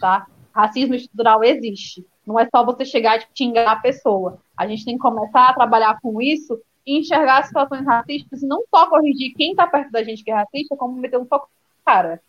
Tá? 0.00 0.26
Racismo 0.54 0.94
estrutural 0.94 1.42
existe. 1.42 2.06
Não 2.26 2.38
é 2.38 2.46
só 2.54 2.64
você 2.64 2.84
chegar 2.84 3.16
e 3.16 3.20
tipo, 3.20 3.32
xingar 3.36 3.72
a 3.72 3.76
pessoa. 3.76 4.38
A 4.56 4.66
gente 4.66 4.84
tem 4.84 4.94
que 4.94 5.02
começar 5.02 5.48
a 5.48 5.54
trabalhar 5.54 5.98
com 6.00 6.20
isso 6.20 6.60
e 6.86 6.98
enxergar 6.98 7.38
as 7.38 7.46
situações 7.46 7.86
racistas 7.86 8.42
e 8.42 8.46
não 8.46 8.62
só 8.68 8.88
corrigir 8.88 9.34
quem 9.34 9.54
tá 9.54 9.66
perto 9.66 9.90
da 9.90 10.02
gente 10.02 10.22
que 10.22 10.30
é 10.30 10.34
racista, 10.34 10.76
como 10.76 10.94
meter 10.94 11.18
um 11.18 11.26
foco 11.26 11.48
cara. 11.84 12.20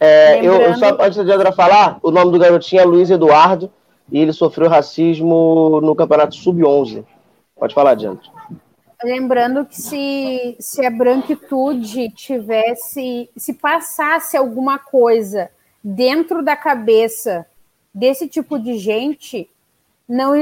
É, 0.00 0.44
eu, 0.44 0.54
eu, 0.54 0.74
só, 0.74 0.96
antes 1.00 1.24
de 1.24 1.32
Andra 1.32 1.52
falar, 1.52 1.98
o 2.02 2.10
nome 2.10 2.32
do 2.32 2.38
garotinho 2.38 2.82
é 2.82 2.84
Luiz 2.84 3.10
Eduardo 3.10 3.70
e 4.10 4.18
ele 4.18 4.32
sofreu 4.32 4.68
racismo 4.68 5.80
no 5.80 5.94
campeonato 5.94 6.34
sub-11. 6.34 7.04
Pode 7.56 7.74
falar, 7.74 7.90
adiante. 7.90 8.30
Lembrando 9.02 9.64
que 9.64 9.80
se, 9.80 10.56
se 10.58 10.84
a 10.84 10.90
branquitude 10.90 12.10
tivesse, 12.10 13.30
se 13.36 13.54
passasse 13.54 14.36
alguma 14.36 14.78
coisa 14.78 15.50
dentro 15.82 16.42
da 16.42 16.56
cabeça 16.56 17.46
desse 17.94 18.26
tipo 18.26 18.58
de 18.58 18.76
gente, 18.76 19.48
não 20.08 20.32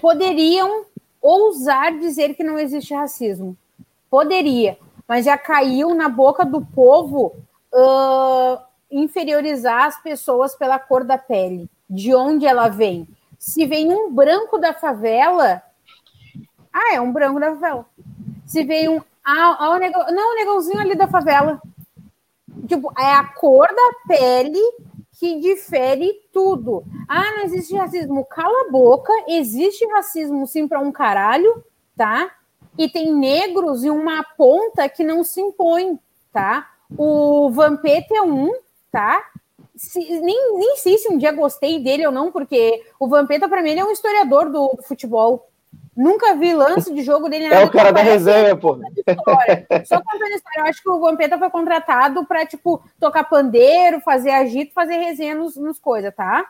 poderiam 0.00 0.84
ousar 1.20 1.98
dizer 1.98 2.34
que 2.34 2.44
não 2.44 2.58
existe 2.58 2.94
racismo. 2.94 3.56
Poderia, 4.08 4.78
mas 5.08 5.24
já 5.24 5.36
caiu 5.36 5.94
na 5.94 6.08
boca 6.08 6.44
do 6.44 6.64
povo 6.64 7.34
uh, 7.72 8.58
inferiorizar 8.90 9.86
as 9.86 10.00
pessoas 10.00 10.54
pela 10.54 10.78
cor 10.78 11.02
da 11.02 11.18
pele, 11.18 11.68
de 11.90 12.14
onde 12.14 12.46
ela 12.46 12.68
vem. 12.68 13.08
Se 13.38 13.66
vem 13.66 13.92
um 13.92 14.12
branco 14.12 14.56
da 14.56 14.72
favela, 14.72 15.62
ah, 16.74 16.94
é 16.94 17.00
um 17.00 17.12
branco 17.12 17.38
da 17.38 17.52
favela. 17.52 17.86
Se 18.44 18.64
vem 18.64 18.88
um. 18.88 19.00
Ah, 19.24 19.56
ah, 19.60 19.70
o 19.70 20.12
não, 20.12 20.32
o 20.32 20.34
negãozinho 20.34 20.80
ali 20.80 20.96
da 20.96 21.06
favela. 21.06 21.62
Tipo, 22.66 22.92
é 22.98 23.12
a 23.12 23.24
cor 23.24 23.68
da 23.68 23.92
pele 24.08 24.60
que 25.18 25.38
difere 25.38 26.12
tudo. 26.32 26.84
Ah, 27.08 27.30
não 27.36 27.44
existe 27.44 27.76
racismo. 27.76 28.24
Cala 28.24 28.66
a 28.66 28.70
boca, 28.72 29.12
existe 29.28 29.86
racismo 29.86 30.46
sim 30.48 30.66
para 30.66 30.80
um 30.80 30.90
caralho, 30.90 31.64
tá? 31.96 32.28
E 32.76 32.88
tem 32.88 33.14
negros 33.14 33.84
e 33.84 33.90
uma 33.90 34.24
ponta 34.36 34.88
que 34.88 35.04
não 35.04 35.22
se 35.22 35.40
impõe, 35.40 35.96
tá? 36.32 36.68
O 36.98 37.50
Vampeta 37.50 38.16
é 38.16 38.22
um, 38.22 38.52
tá? 38.90 39.24
Se, 39.76 39.98
nem, 40.20 40.58
nem 40.58 40.76
sei 40.76 40.98
se 40.98 41.08
um 41.08 41.16
dia 41.16 41.30
gostei 41.30 41.82
dele 41.82 42.06
ou 42.06 42.12
não, 42.12 42.32
porque 42.32 42.84
o 42.98 43.06
Vampeta, 43.06 43.48
para 43.48 43.62
mim, 43.62 43.78
é 43.78 43.84
um 43.84 43.92
historiador 43.92 44.46
do, 44.50 44.74
do 44.76 44.82
futebol. 44.82 45.48
Nunca 45.96 46.34
vi 46.34 46.52
lance 46.52 46.92
de 46.92 47.02
jogo 47.02 47.28
dele. 47.28 47.46
É 47.46 47.64
o 47.64 47.70
cara 47.70 47.92
da 47.92 48.02
resenha, 48.02 48.56
pô. 48.56 48.78
Só 49.86 50.02
contando 50.02 50.32
história. 50.32 50.58
Eu 50.58 50.64
acho 50.64 50.82
que 50.82 50.90
o 50.90 51.00
Vampeta 51.00 51.38
foi 51.38 51.50
contratado 51.50 52.24
para, 52.26 52.44
tipo, 52.44 52.82
tocar 52.98 53.24
pandeiro, 53.24 54.00
fazer 54.00 54.30
agito, 54.30 54.74
fazer 54.74 54.96
resenha 54.96 55.34
nos, 55.34 55.56
nos 55.56 55.78
coisas, 55.78 56.14
tá? 56.14 56.44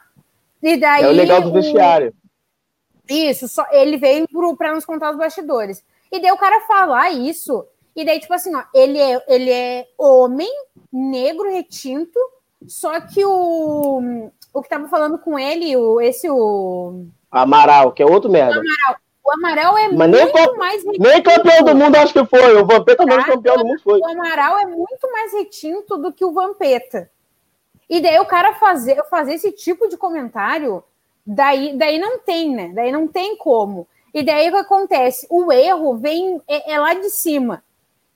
E 0.63 0.79
daí, 0.79 1.05
é 1.05 1.09
o 1.09 1.13
legal 1.13 1.43
do 1.43 1.53
vestiário. 1.53 2.15
Isso, 3.09 3.47
só, 3.49 3.67
ele 3.71 3.99
veio 3.99 4.27
para 4.57 4.75
nos 4.75 4.87
contar 4.87 5.11
os 5.11 5.19
bastidores. 5.19 5.85
E 6.11 6.19
daí 6.21 6.33
o 6.33 6.39
cara 6.39 6.63
falar 6.63 7.11
isso, 7.11 7.67
e 7.95 8.03
daí, 8.03 8.19
tipo 8.19 8.33
assim, 8.33 8.55
ó, 8.55 8.63
ele 8.73 8.99
é, 8.99 9.23
ele 9.29 9.51
é 9.51 9.87
homem, 9.99 10.49
negro, 10.91 11.51
retinto, 11.51 12.19
só 12.67 12.99
que 13.01 13.23
o, 13.25 14.31
o 14.55 14.63
que 14.63 14.69
tava 14.71 14.89
falando 14.89 15.19
com 15.19 15.39
ele, 15.39 15.77
o, 15.77 16.01
esse, 16.01 16.31
o... 16.31 17.05
Amaral, 17.31 17.93
que 17.93 18.03
é 18.03 18.07
outro 18.07 18.31
merda. 18.31 18.55
Amaral, 18.55 19.01
o 19.25 19.33
Amaral 19.33 19.79
é 19.79 19.89
Mas 19.89 20.11
muito 20.11 20.35
nem, 20.35 20.57
mais 20.59 20.85
retinto. 20.85 21.03
Nem 21.03 21.23
campeão 21.23 21.63
do 21.65 21.75
mundo 21.75 21.97
acho 21.97 22.13
que 22.13 22.27
foi. 22.27 22.61
O 22.61 22.67
Vampeta 22.67 23.07
tá? 23.07 23.25
campeão 23.25 23.57
do 23.57 23.67
mundo 23.67 23.81
foi. 23.83 23.99
O 23.99 24.07
Amaral 24.07 24.59
é 24.59 24.67
muito 24.67 25.11
mais 25.11 25.33
retinto 25.33 25.97
do 25.97 26.13
que 26.13 26.25
o 26.25 26.33
Vampeta. 26.33 27.11
E 27.89 28.01
daí 28.01 28.19
o 28.19 28.27
cara 28.27 28.55
fazer, 28.55 29.03
fazer 29.09 29.35
esse 29.35 29.51
tipo 29.53 29.89
de 29.89 29.97
comentário, 29.97 30.85
daí, 31.27 31.77
daí 31.77 31.99
não 31.99 32.19
tem, 32.19 32.55
né? 32.55 32.73
Daí 32.75 32.93
não 32.93 33.09
tem 33.09 33.37
como. 33.37 33.89
E 34.13 34.23
daí 34.23 34.49
o 34.49 34.53
que 34.53 34.59
acontece? 34.59 35.27
O 35.31 35.51
erro 35.51 35.97
vem 35.97 36.41
é, 36.47 36.75
é 36.75 36.79
lá 36.79 36.93
de 36.93 37.09
cima. 37.09 37.65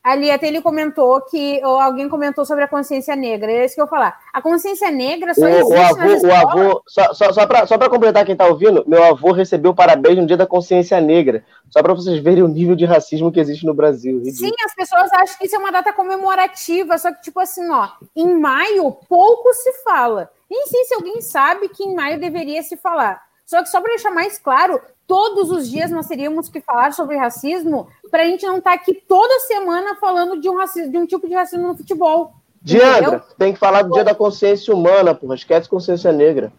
Ali 0.02 0.30
até 0.30 0.46
ele 0.46 0.62
comentou 0.62 1.20
que, 1.22 1.60
ou 1.64 1.78
alguém 1.78 2.08
comentou 2.08 2.44
sobre 2.44 2.64
a 2.64 2.68
consciência 2.68 3.14
negra. 3.14 3.50
É 3.50 3.64
isso 3.64 3.74
que 3.74 3.80
eu 3.80 3.86
vou 3.86 3.90
falar. 3.90 4.18
A 4.32 4.40
consciência 4.40 4.90
negra 4.90 5.34
só 5.34 5.42
o, 5.42 5.48
existe 5.48 5.74
o 5.74 5.82
avô, 5.82 6.26
o 6.26 6.32
avô 6.32 6.82
Só, 6.86 7.12
só, 7.12 7.32
só 7.32 7.46
para 7.46 7.90
completar 7.90 8.24
quem 8.24 8.32
está 8.32 8.46
ouvindo, 8.46 8.84
meu 8.86 9.02
avô 9.04 9.32
recebeu 9.32 9.74
parabéns 9.74 10.16
no 10.16 10.26
dia 10.26 10.36
da 10.36 10.46
consciência 10.46 11.00
negra. 11.00 11.44
Só 11.68 11.82
para 11.82 11.92
vocês 11.94 12.22
verem 12.22 12.42
o 12.42 12.48
nível 12.48 12.74
de 12.74 12.84
racismo 12.84 13.30
que 13.30 13.40
existe 13.40 13.66
no 13.66 13.74
Brasil. 13.74 14.22
Sim, 14.24 14.52
as 14.64 14.74
pessoas 14.74 15.12
acham 15.12 15.36
que 15.38 15.46
isso 15.46 15.56
é 15.56 15.58
uma 15.58 15.72
data 15.72 15.92
comemorativa, 15.92 16.96
só 16.96 17.12
que, 17.12 17.22
tipo 17.22 17.40
assim, 17.40 17.68
ó, 17.70 17.88
em 18.16 18.38
maio 18.38 18.90
pouco 19.08 19.52
se 19.52 19.72
fala. 19.84 20.30
Nem 20.50 20.66
sei 20.66 20.84
se 20.84 20.94
alguém 20.94 21.20
sabe 21.20 21.68
que 21.68 21.84
em 21.84 21.94
maio 21.94 22.18
deveria 22.18 22.62
se 22.62 22.76
falar. 22.76 23.20
Só 23.44 23.62
que 23.62 23.68
só 23.68 23.80
para 23.80 23.90
deixar 23.90 24.10
mais 24.10 24.38
claro, 24.38 24.80
todos 25.08 25.50
os 25.50 25.68
dias 25.68 25.90
nós 25.90 26.06
teríamos 26.06 26.50
que 26.50 26.60
falar 26.60 26.92
sobre 26.92 27.16
racismo 27.16 27.88
para 28.10 28.22
a 28.22 28.26
gente 28.26 28.46
não 28.46 28.58
estar 28.58 28.70
tá 28.72 28.76
aqui 28.76 28.92
toda 28.92 29.40
semana 29.40 29.96
falando 29.96 30.38
de 30.38 30.48
um, 30.48 30.56
racismo, 30.56 30.92
de 30.92 30.98
um 30.98 31.06
tipo 31.06 31.26
de 31.26 31.34
racismo 31.34 31.66
no 31.66 31.76
futebol. 31.76 32.34
Diandra, 32.60 33.24
tem 33.38 33.54
que 33.54 33.58
falar 33.58 33.82
do 33.82 33.92
dia 33.92 34.04
da 34.04 34.14
consciência 34.14 34.74
humana, 34.74 35.14
porra. 35.14 35.34
Esquece 35.34 35.68
consciência 35.68 36.12
negra. 36.12 36.52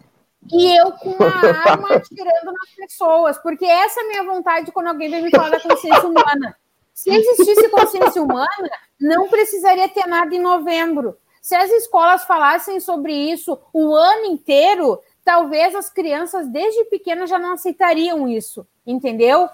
E 0.52 0.76
eu 0.78 0.92
com 0.94 1.12
uma 1.12 1.28
arma 1.28 1.90
atirando 1.96 2.46
nas 2.46 2.76
pessoas, 2.76 3.38
porque 3.38 3.66
essa 3.66 4.00
é 4.00 4.04
a 4.04 4.08
minha 4.08 4.24
vontade 4.24 4.72
quando 4.72 4.88
alguém 4.88 5.12
vem 5.12 5.22
me 5.22 5.30
falar 5.30 5.50
da 5.50 5.60
consciência 5.60 6.08
humana. 6.08 6.56
Se 6.94 7.12
existisse 7.12 7.70
consciência 7.70 8.22
humana, 8.22 8.70
não 9.00 9.30
precisaria 9.30 9.88
ter 9.88 10.08
nada 10.08 10.34
em 10.34 10.42
novembro. 10.42 11.16
Se 11.42 11.56
as 11.56 11.70
escolas 11.72 12.26
falassem 12.26 12.80
sobre 12.80 13.14
isso 13.14 13.58
o 13.72 13.96
ano 13.96 14.26
inteiro, 14.26 15.00
talvez 15.30 15.76
as 15.76 15.92
crianças 15.92 16.48
desde 16.48 16.86
pequenas 16.86 17.30
já 17.30 17.38
não 17.38 17.54
aceitariam 17.54 18.28
isso, 18.28 18.66
entendeu? 18.84 19.48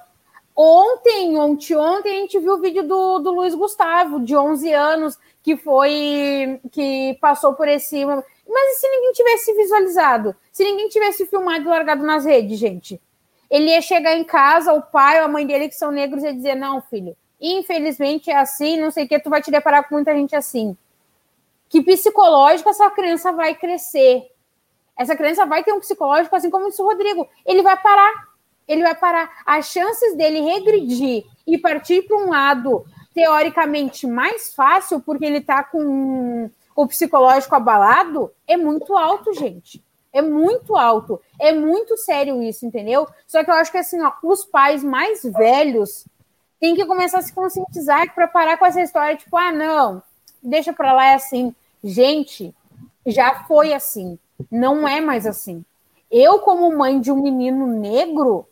Ontem, 0.56 1.38
ontem, 1.38 1.76
ontem, 1.76 2.12
a 2.14 2.22
gente 2.22 2.40
viu 2.40 2.54
o 2.54 2.62
vídeo 2.62 2.88
do, 2.88 3.20
do 3.20 3.30
Luiz 3.34 3.54
Gustavo, 3.54 4.22
de 4.22 4.38
11 4.38 4.72
anos, 4.72 5.20
que 5.44 5.58
foi, 5.58 6.62
que 6.72 7.18
passou 7.20 7.56
por 7.56 7.68
esse... 7.68 8.06
Mas 8.06 8.24
e 8.48 8.80
se 8.80 8.88
ninguém 8.88 9.12
tivesse 9.12 9.54
visualizado? 9.54 10.34
Se 10.50 10.64
ninguém 10.64 10.88
tivesse 10.88 11.26
filmado 11.26 11.66
e 11.66 11.68
largado 11.68 12.06
nas 12.06 12.24
redes, 12.24 12.58
gente? 12.58 13.02
Ele 13.52 13.70
ia 13.72 13.82
chegar 13.82 14.16
em 14.16 14.24
casa, 14.24 14.72
o 14.72 14.82
pai 14.82 15.20
ou 15.20 15.26
a 15.26 15.28
mãe 15.28 15.46
dele, 15.46 15.68
que 15.68 15.76
são 15.76 15.92
negros, 15.92 16.24
ia 16.24 16.34
dizer, 16.34 16.56
não, 16.56 16.82
filho, 16.84 17.18
infelizmente 17.38 18.32
é 18.32 18.38
assim, 18.38 18.80
não 18.80 18.92
sei 18.92 19.04
o 19.04 19.10
que, 19.10 19.20
tu 19.20 19.30
vai 19.30 19.42
te 19.42 19.52
deparar 19.52 19.90
com 19.90 19.96
muita 19.96 20.16
gente 20.16 20.38
assim. 20.38 20.78
Que 21.68 21.82
psicológico 21.82 22.70
essa 22.70 22.90
criança 22.92 23.34
vai 23.34 23.54
crescer? 23.56 24.34
Essa 24.98 25.16
criança 25.16 25.46
vai 25.46 25.64
ter 25.64 25.74
um 25.74 25.80
psicológico, 25.80 26.36
assim 26.36 26.50
como 26.50 26.70
disse 26.70 26.82
o 26.82 26.86
Rodrigo. 26.86 27.28
Ele 27.46 27.62
vai 27.62 27.78
parar. 27.82 28.28
Ele 28.68 28.82
vai 28.82 28.96
parar. 28.96 29.30
As 29.46 29.68
chances 29.68 30.16
dele 30.16 30.42
regredir 30.42 31.26
e 31.46 31.58
partir 31.58 32.04
para 32.04 32.18
um 32.18 32.30
lado 32.30 32.86
teoricamente 33.14 34.06
mais 34.08 34.54
fácil, 34.54 35.00
porque 35.00 35.26
ele 35.26 35.38
está 35.38 35.64
com 35.64 36.50
o 36.76 36.88
psicológico 36.88 37.56
abalado, 37.56 38.32
é 38.46 38.58
muito 38.58 38.96
alto, 38.98 39.34
gente. 39.34 39.84
É 40.12 40.22
muito 40.22 40.76
alto. 40.76 41.22
É 41.40 41.54
muito 41.54 41.98
sério 41.98 42.42
isso, 42.44 42.66
entendeu? 42.66 43.08
Só 43.26 43.44
que 43.44 43.50
eu 43.50 43.56
acho 43.56 43.72
que 43.72 43.78
assim, 43.78 44.02
ó, 44.02 44.12
os 44.24 44.44
pais 44.44 44.84
mais 44.84 45.24
velhos 45.24 46.06
têm 46.60 46.76
que 46.76 46.86
começar 46.86 47.20
a 47.20 47.22
se 47.22 47.34
conscientizar 47.34 48.14
para 48.14 48.28
parar 48.28 48.58
com 48.58 48.66
essa 48.66 48.82
história, 48.82 49.16
tipo, 49.16 49.36
ah, 49.38 49.52
não, 49.52 50.02
deixa 50.42 50.74
para 50.74 50.94
lá, 50.94 51.08
é 51.08 51.16
assim. 51.16 51.54
Gente, 51.84 52.54
já 53.06 53.44
foi 53.44 53.74
assim. 53.74 54.18
Não 54.52 54.88
é 54.88 55.02
mais 55.02 55.26
assim. 55.26 55.64
Eu, 56.12 56.40
como 56.40 56.76
mãe 56.76 57.00
de 57.00 57.12
um 57.12 57.22
menino 57.22 57.68
negro, 57.68 58.48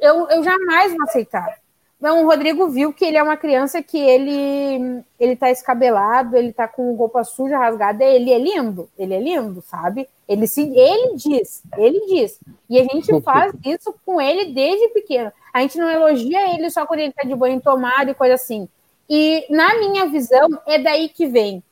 eu, 0.00 0.28
eu 0.28 0.42
jamais 0.42 0.92
vou 0.92 1.02
aceitar. 1.02 1.58
Não, 1.98 2.22
o 2.22 2.26
Rodrigo 2.26 2.68
viu 2.68 2.92
que 2.92 3.06
ele 3.06 3.16
é 3.16 3.22
uma 3.22 3.38
criança 3.38 3.82
que 3.82 3.98
ele 3.98 5.02
ele 5.18 5.34
tá 5.34 5.50
escabelado, 5.50 6.36
ele 6.36 6.52
tá 6.52 6.68
com 6.68 6.94
roupa 6.94 7.24
suja, 7.24 7.58
rasgada, 7.58 8.04
ele 8.04 8.30
é 8.30 8.38
lindo, 8.38 8.88
ele 8.98 9.14
é 9.14 9.20
lindo, 9.20 9.62
sabe? 9.62 10.06
Ele 10.28 10.46
se 10.46 10.60
ele 10.60 11.14
diz, 11.16 11.62
ele 11.78 12.00
diz. 12.06 12.38
E 12.68 12.78
a 12.78 12.84
gente 12.84 13.18
faz 13.22 13.52
isso 13.64 13.94
com 14.04 14.20
ele 14.20 14.52
desde 14.52 14.88
pequeno. 14.88 15.32
A 15.54 15.62
gente 15.62 15.78
não 15.78 15.88
elogia 15.88 16.54
ele 16.54 16.68
só 16.68 16.84
quando 16.84 17.00
ele 17.00 17.14
tá 17.14 17.26
de 17.26 17.34
banho 17.34 17.60
tomado 17.62 18.10
e 18.10 18.14
coisa 18.14 18.34
assim. 18.34 18.68
E 19.08 19.46
na 19.48 19.78
minha 19.78 20.06
visão 20.06 20.48
é 20.66 20.78
daí 20.78 21.08
que 21.08 21.26
vem. 21.26 21.62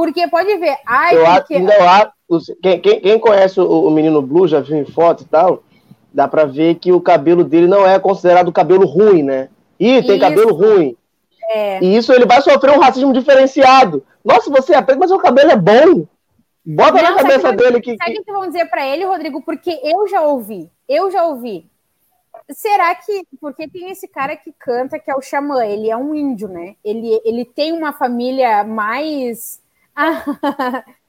Porque 0.00 0.26
pode 0.28 0.56
ver, 0.56 0.78
ai, 0.86 1.14
eu 1.14 1.26
acho, 1.26 1.44
quem, 2.62 2.80
quem, 2.80 3.00
quem, 3.02 3.18
conhece 3.18 3.60
o, 3.60 3.86
o 3.86 3.90
menino 3.90 4.22
Blue, 4.22 4.48
já 4.48 4.58
viu 4.58 4.78
em 4.78 4.86
foto 4.86 5.24
e 5.24 5.26
tal, 5.26 5.62
dá 6.10 6.26
para 6.26 6.46
ver 6.46 6.76
que 6.76 6.90
o 6.90 7.02
cabelo 7.02 7.44
dele 7.44 7.66
não 7.66 7.86
é 7.86 7.98
considerado 7.98 8.50
cabelo 8.50 8.86
ruim, 8.86 9.22
né? 9.22 9.50
Ih, 9.78 10.02
tem 10.02 10.12
isso. 10.12 10.20
cabelo 10.20 10.54
ruim. 10.54 10.96
É. 11.50 11.84
E 11.84 11.94
isso 11.94 12.14
ele 12.14 12.24
vai 12.24 12.40
sofrer 12.40 12.70
um 12.70 12.80
racismo 12.80 13.12
diferenciado. 13.12 14.02
Nossa, 14.24 14.50
você 14.50 14.74
é 14.74 14.80
preto, 14.80 14.98
mas 14.98 15.10
seu 15.10 15.18
cabelo 15.18 15.50
é 15.50 15.56
bom. 15.56 16.06
Bota 16.64 17.02
não, 17.02 17.02
na 17.02 17.16
cabeça 17.16 17.40
sabe 17.40 17.58
dele 17.58 17.80
que. 17.82 17.94
Sabe 17.98 18.20
o 18.20 18.24
que 18.24 18.32
vão 18.32 18.46
dizer 18.46 18.70
para 18.70 18.86
ele, 18.86 19.04
Rodrigo? 19.04 19.42
Porque 19.42 19.78
eu 19.84 20.08
já 20.08 20.22
ouvi. 20.22 20.70
Eu 20.88 21.10
já 21.10 21.26
ouvi. 21.26 21.66
Será 22.50 22.94
que. 22.94 23.22
Porque 23.38 23.68
tem 23.68 23.90
esse 23.90 24.08
cara 24.08 24.34
que 24.34 24.50
canta, 24.58 24.98
que 24.98 25.10
é 25.10 25.14
o 25.14 25.20
Xamã, 25.20 25.62
ele 25.62 25.90
é 25.90 25.96
um 25.96 26.14
índio, 26.14 26.48
né? 26.48 26.76
Ele, 26.82 27.20
ele 27.22 27.44
tem 27.44 27.70
uma 27.72 27.92
família 27.92 28.64
mais. 28.64 29.60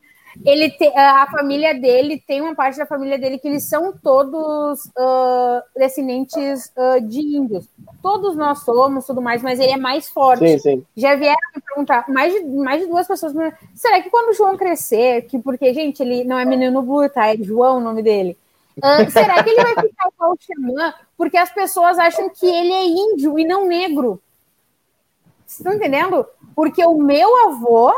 ele 0.46 0.70
te, 0.72 0.88
a 0.96 1.28
família 1.28 1.74
dele 1.74 2.22
tem 2.26 2.41
uma 2.41 2.56
parte 2.56 2.78
da 2.78 2.86
família 2.86 3.17
dele 3.20 3.38
que 3.38 3.48
eles 3.48 3.63
são 3.63 3.94
todos 3.94 4.86
uh, 4.86 5.62
descendentes 5.76 6.72
uh, 6.78 7.02
de 7.02 7.20
índios. 7.20 7.65
Todos 8.02 8.36
nós 8.36 8.63
somos, 8.63 9.06
tudo 9.06 9.22
mais, 9.22 9.41
mas 9.41 9.60
ele 9.60 9.74
é 9.74 9.78
mais 9.78 10.10
forte. 10.10 10.48
Sim, 10.48 10.60
sim. 10.60 10.86
Já 10.96 11.15
vieram 11.15 11.38
me 11.56 11.62
perguntar, 11.62 12.06
mais 12.10 12.34
de, 12.34 12.44
mais 12.46 12.82
de 12.82 12.88
duas 12.88 13.08
pessoas, 13.08 13.34
será 13.76 14.02
que 14.02 14.10
quando 14.10 14.30
o 14.30 14.34
João 14.34 14.58
crescer, 14.58 15.24
que 15.24 15.38
porque, 15.39 15.74
gente, 15.74 16.02
ele 16.02 16.24
não 16.24 16.39
é 16.39 16.46
menino 16.46 16.82
blue, 16.82 17.10
tá? 17.10 17.28
É 17.28 17.38
João 17.38 17.78
o 17.78 17.82
nome 17.82 18.02
dele. 18.02 18.38
Uh, 18.78 19.12
será 19.12 19.44
que 19.44 19.50
ele 19.50 19.62
vai 19.62 19.76
ficar 19.76 20.10
igual 20.13 20.32
o 20.32 20.38
Xamã? 20.39 20.94
Porque 21.17 21.38
as 21.38 21.52
pessoas 21.52 22.00
acham 22.00 22.30
que 22.30 22.46
ele 22.46 22.72
é 22.72 22.86
índio 22.86 23.38
e 23.38 23.46
não 23.46 23.67
negro. 23.67 24.22
Vocês 25.46 25.60
estão 25.60 25.74
entendendo? 25.74 26.26
Porque 26.56 26.84
o 26.86 26.98
meu 26.98 27.50
avô 27.50 27.94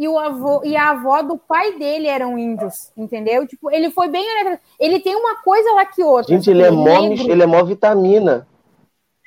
e 0.00 0.08
o 0.08 0.18
avô 0.18 0.62
e 0.64 0.74
a 0.74 0.92
avó 0.92 1.20
do 1.20 1.36
pai 1.36 1.78
dele 1.78 2.08
eram 2.08 2.38
índios, 2.38 2.90
entendeu? 2.96 3.46
Tipo, 3.46 3.70
ele 3.70 3.90
foi 3.90 4.08
bem 4.08 4.24
ele 4.78 4.98
tem 4.98 5.14
uma 5.14 5.36
coisa 5.42 5.70
lá 5.72 5.84
que 5.84 6.02
outra. 6.02 6.34
Gente, 6.34 6.48
ele 6.48 6.62
é, 6.62 6.70
mó, 6.70 7.04
ele 7.04 7.42
é 7.42 7.46
mó 7.46 7.62
vitamina. 7.62 8.48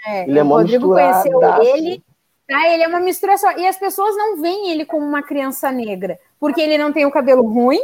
É, 0.03 0.23
ele 0.27 0.39
é 0.39 0.41
mó 0.41 0.55
Rodrigo 0.55 0.87
conheceu 0.87 1.39
ele, 1.61 2.03
tá? 2.47 2.67
Ele 2.69 2.81
é 2.81 2.87
uma 2.87 2.99
mistura 2.99 3.37
só. 3.37 3.51
E 3.55 3.67
as 3.67 3.77
pessoas 3.77 4.17
não 4.17 4.41
veem 4.41 4.71
ele 4.71 4.83
como 4.83 5.05
uma 5.05 5.21
criança 5.21 5.71
negra, 5.71 6.17
porque 6.39 6.59
ele 6.59 6.79
não 6.79 6.91
tem 6.91 7.05
o 7.05 7.11
cabelo 7.11 7.43
ruim, 7.43 7.81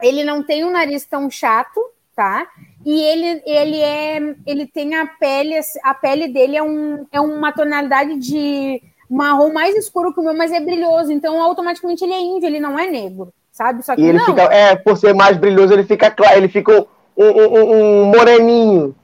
ele 0.00 0.24
não 0.24 0.42
tem 0.42 0.64
o 0.64 0.70
nariz 0.70 1.04
tão 1.04 1.30
chato, 1.30 1.78
tá? 2.16 2.48
E 2.86 3.02
ele, 3.02 3.42
ele 3.44 3.80
é, 3.82 4.34
ele 4.46 4.66
tem 4.66 4.94
a 4.94 5.06
pele, 5.06 5.60
a 5.84 5.92
pele 5.92 6.28
dele 6.28 6.56
é, 6.56 6.62
um, 6.62 7.06
é 7.12 7.20
uma 7.20 7.52
tonalidade 7.52 8.18
de 8.18 8.82
marrom 9.12 9.52
mais 9.52 9.76
escuro 9.76 10.12
que 10.12 10.20
o 10.20 10.22
meu, 10.22 10.34
mas 10.34 10.50
é 10.50 10.60
brilhoso. 10.60 11.12
Então, 11.12 11.40
automaticamente 11.40 12.02
ele 12.02 12.14
é 12.14 12.20
índio, 12.20 12.46
ele 12.46 12.58
não 12.58 12.78
é 12.78 12.86
negro, 12.86 13.32
sabe? 13.52 13.84
Só 13.84 13.94
que 13.94 14.00
e 14.00 14.06
ele 14.06 14.18
não. 14.18 14.24
fica, 14.26 14.42
é, 14.44 14.74
por 14.74 14.96
ser 14.96 15.14
mais 15.14 15.36
brilhoso, 15.36 15.74
ele 15.74 15.84
fica 15.84 16.10
claro, 16.10 16.38
ele 16.38 16.48
fica 16.48 16.86
um, 17.16 17.24
um, 17.24 17.72
um 17.72 18.04
moreninho. 18.06 18.94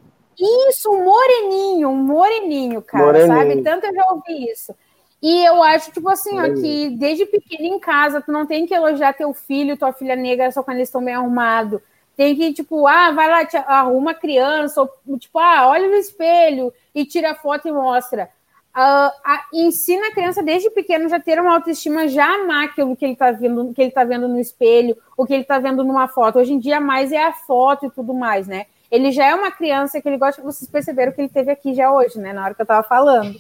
Isso, 0.69 0.91
um 0.91 1.05
moreninho, 1.05 1.89
um 1.91 1.97
moreninho, 1.97 2.81
cara, 2.81 3.07
moreninho. 3.07 3.37
sabe? 3.37 3.63
Tanto 3.63 3.87
eu 3.87 3.95
já 3.95 4.07
ouvi 4.11 4.51
isso. 4.51 4.75
E 5.21 5.45
eu 5.45 5.63
acho, 5.63 5.91
tipo 5.91 6.09
assim, 6.09 6.39
ó, 6.41 6.55
que 6.55 6.91
desde 6.91 7.27
pequeno 7.27 7.75
em 7.75 7.79
casa, 7.79 8.21
tu 8.21 8.31
não 8.31 8.47
tem 8.47 8.65
que 8.67 8.73
elogiar 8.73 9.13
teu 9.13 9.35
filho, 9.35 9.77
tua 9.77 9.93
filha 9.93 10.15
negra 10.15 10.51
só 10.53 10.63
quando 10.63 10.77
eles 10.77 10.89
estão 10.89 11.05
bem 11.05 11.15
arrumados. 11.15 11.81
Tem 12.17 12.35
que, 12.35 12.53
tipo, 12.53 12.87
ah, 12.87 13.11
vai 13.11 13.29
lá, 13.29 13.49
arruma 13.67 14.15
criança, 14.15 14.81
ou, 14.81 15.19
tipo, 15.19 15.39
ah, 15.39 15.69
olha 15.69 15.89
no 15.89 15.95
espelho 15.95 16.73
e 16.95 17.05
tira 17.05 17.35
foto 17.35 17.69
e 17.69 17.73
mostra 17.73 18.31
uh, 18.77 19.11
a, 19.25 19.45
ensina 19.53 20.09
a 20.09 20.13
criança 20.13 20.43
desde 20.43 20.71
pequeno 20.71 21.09
já 21.09 21.21
ter 21.21 21.41
uma 21.41 21.55
autoestima, 21.55 22.09
já 22.09 22.27
amar 22.27 22.67
aquilo 22.67 22.97
que 22.97 23.05
ele 23.05 23.13
está 23.13 23.31
vendo, 23.31 23.73
que 23.75 23.83
ele 23.83 23.91
tá 23.91 24.05
vendo 24.05 24.29
no 24.29 24.39
espelho, 24.39 24.97
o 25.17 25.27
que 25.27 25.33
ele 25.33 25.43
está 25.43 25.59
vendo 25.59 25.85
numa 25.85 26.09
foto. 26.09 26.39
Hoje 26.39 26.53
em 26.53 26.59
dia, 26.59 26.81
mais 26.81 27.13
é 27.13 27.23
a 27.23 27.33
foto 27.33 27.87
e 27.87 27.91
tudo 27.91 28.15
mais, 28.15 28.47
né? 28.47 28.67
Ele 28.91 29.13
já 29.13 29.27
é 29.27 29.35
uma 29.35 29.51
criança 29.51 30.01
que 30.01 30.09
ele 30.09 30.17
gosta, 30.17 30.41
vocês 30.41 30.71
perceberam 30.71 31.13
que 31.13 31.21
ele 31.21 31.29
teve 31.29 31.51
aqui 31.51 31.75
já 31.75 31.93
hoje, 31.93 32.19
né? 32.19 32.33
Na 32.33 32.45
hora 32.45 32.55
que 32.55 32.63
eu 32.63 32.65
estava 32.65 32.83
falando. 32.87 33.39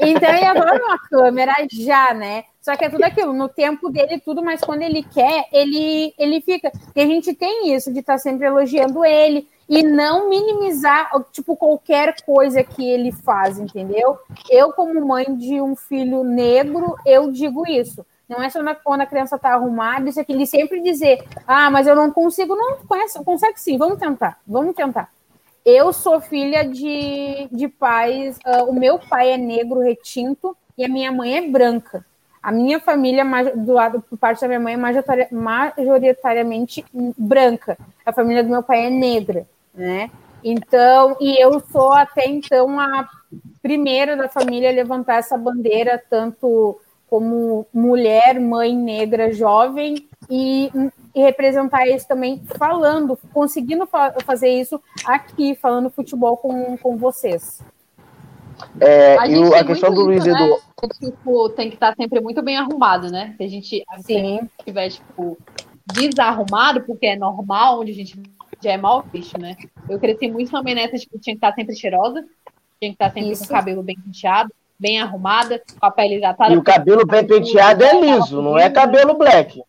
Então 0.00 0.28
ele 0.28 0.44
adora 0.44 0.84
uma 0.84 0.98
câmera 0.98 1.54
já, 1.70 2.12
né? 2.12 2.44
Só 2.60 2.76
que 2.76 2.84
é 2.84 2.90
tudo 2.90 3.04
aquilo, 3.04 3.32
no 3.32 3.48
tempo 3.48 3.88
dele 3.88 4.20
tudo, 4.20 4.44
mas 4.44 4.60
quando 4.60 4.82
ele 4.82 5.02
quer, 5.02 5.46
ele, 5.50 6.12
ele 6.18 6.42
fica. 6.42 6.70
E 6.94 7.00
a 7.00 7.06
gente 7.06 7.32
tem 7.32 7.74
isso 7.74 7.90
de 7.90 8.00
estar 8.00 8.14
tá 8.14 8.18
sempre 8.18 8.46
elogiando 8.46 9.02
ele, 9.02 9.48
e 9.70 9.84
não 9.84 10.28
minimizar, 10.28 11.08
tipo, 11.30 11.56
qualquer 11.56 12.16
coisa 12.26 12.64
que 12.64 12.84
ele 12.84 13.12
faz, 13.12 13.56
entendeu? 13.56 14.18
Eu, 14.50 14.72
como 14.72 15.06
mãe 15.06 15.32
de 15.36 15.60
um 15.60 15.76
filho 15.76 16.24
negro, 16.24 16.96
eu 17.06 17.30
digo 17.30 17.64
isso. 17.68 18.04
Não 18.28 18.42
é 18.42 18.50
só 18.50 18.58
quando 18.82 19.02
a 19.02 19.06
criança 19.06 19.36
está 19.36 19.54
arrumada, 19.54 20.08
isso 20.08 20.18
aqui, 20.20 20.32
ele 20.32 20.44
sempre 20.44 20.82
dizer, 20.82 21.24
ah, 21.46 21.70
mas 21.70 21.86
eu 21.86 21.94
não 21.94 22.10
consigo. 22.10 22.56
Não, 22.56 22.78
conhece, 22.78 23.22
consegue 23.22 23.60
sim, 23.60 23.78
vamos 23.78 24.00
tentar, 24.00 24.40
vamos 24.44 24.74
tentar. 24.74 25.08
Eu 25.64 25.92
sou 25.92 26.20
filha 26.20 26.64
de, 26.64 27.46
de 27.52 27.68
pais, 27.68 28.38
uh, 28.38 28.64
o 28.68 28.72
meu 28.72 28.98
pai 28.98 29.30
é 29.30 29.36
negro 29.36 29.78
retinto 29.78 30.56
e 30.76 30.84
a 30.84 30.88
minha 30.88 31.12
mãe 31.12 31.36
é 31.36 31.48
branca. 31.48 32.04
A 32.42 32.50
minha 32.50 32.80
família, 32.80 33.24
do 33.54 33.72
lado 33.72 34.00
por 34.00 34.18
parte 34.18 34.40
da 34.40 34.48
minha 34.48 34.58
mãe, 34.58 34.74
é 34.74 35.28
majoritariamente 35.30 36.84
branca. 37.16 37.78
A 38.04 38.12
família 38.12 38.42
do 38.42 38.48
meu 38.50 38.64
pai 38.64 38.86
é 38.86 38.90
negra 38.90 39.46
né? 39.80 40.10
Então, 40.44 41.16
e 41.20 41.42
eu 41.42 41.60
sou 41.72 41.92
até 41.92 42.26
então 42.28 42.78
a 42.78 43.08
primeira 43.62 44.16
da 44.16 44.28
família 44.28 44.70
a 44.70 44.74
levantar 44.74 45.16
essa 45.16 45.36
bandeira, 45.36 46.02
tanto 46.08 46.78
como 47.08 47.66
mulher, 47.72 48.38
mãe 48.38 48.76
negra, 48.76 49.32
jovem, 49.32 50.08
e, 50.28 50.70
e 51.14 51.20
representar 51.20 51.86
isso 51.88 52.06
também 52.06 52.40
falando, 52.56 53.18
conseguindo 53.32 53.86
fa 53.86 54.14
fazer 54.24 54.48
isso 54.48 54.80
aqui, 55.04 55.56
falando 55.56 55.90
futebol 55.90 56.36
com, 56.36 56.76
com 56.78 56.96
vocês. 56.96 57.60
É, 58.78 59.18
a, 59.18 59.26
e 59.26 59.54
a 59.54 59.64
questão 59.64 59.92
do 59.92 60.02
Luiz 60.02 60.24
Eduardo. 60.24 60.54
Né? 60.54 60.88
Tipo, 61.00 61.48
tem 61.50 61.68
que 61.68 61.74
estar 61.74 61.94
sempre 61.96 62.20
muito 62.20 62.42
bem 62.42 62.56
arrumado, 62.56 63.10
né? 63.10 63.34
Se 63.36 63.42
a 63.42 63.48
gente 63.48 63.84
se 64.02 64.40
tiver, 64.64 64.90
tipo, 64.90 65.36
desarrumado, 65.86 66.82
porque 66.82 67.06
é 67.06 67.16
normal, 67.16 67.80
onde 67.80 67.90
a 67.92 67.94
gente 67.94 68.20
já 68.62 68.72
é 68.72 68.76
mal 68.76 69.04
visto, 69.12 69.38
né? 69.38 69.56
Eu 69.88 69.98
cresci 69.98 70.30
muito 70.30 70.50
também 70.50 70.74
nessa, 70.74 70.96
tipo, 70.96 71.18
tinha 71.18 71.34
que 71.34 71.38
estar 71.38 71.54
sempre 71.54 71.74
cheirosa, 71.74 72.22
tinha 72.80 72.90
que 72.90 72.94
estar 72.94 73.12
sempre 73.12 73.32
Isso. 73.32 73.46
com 73.46 73.52
o 73.52 73.56
cabelo 73.56 73.82
bem 73.82 73.96
penteado, 73.96 74.52
bem 74.78 75.00
arrumada, 75.00 75.62
com 75.78 75.86
a 75.86 75.90
pele 75.90 76.16
hidratada. 76.16 76.52
E 76.52 76.56
o 76.56 76.62
cabelo 76.62 77.06
bem 77.06 77.26
penteado 77.26 77.84
é 77.84 78.00
liso, 78.00 78.40
não 78.40 78.58
é 78.58 78.70
cabelo 78.70 79.14
black. 79.14 79.62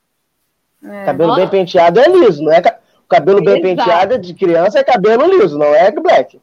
É. 0.83 1.05
Cabelo 1.05 1.35
bem 1.35 1.47
penteado 1.47 1.99
é 1.99 2.07
liso, 2.07 2.43
não 2.43 2.51
é 2.51 2.59
o 2.59 3.07
cabelo 3.07 3.43
bem 3.43 3.55
Exato. 3.55 3.61
penteado 3.61 4.17
de 4.17 4.33
criança 4.33 4.79
é 4.79 4.83
cabelo 4.83 5.25
liso, 5.25 5.57
não 5.57 5.75
é 5.75 5.91
black. 5.91 6.39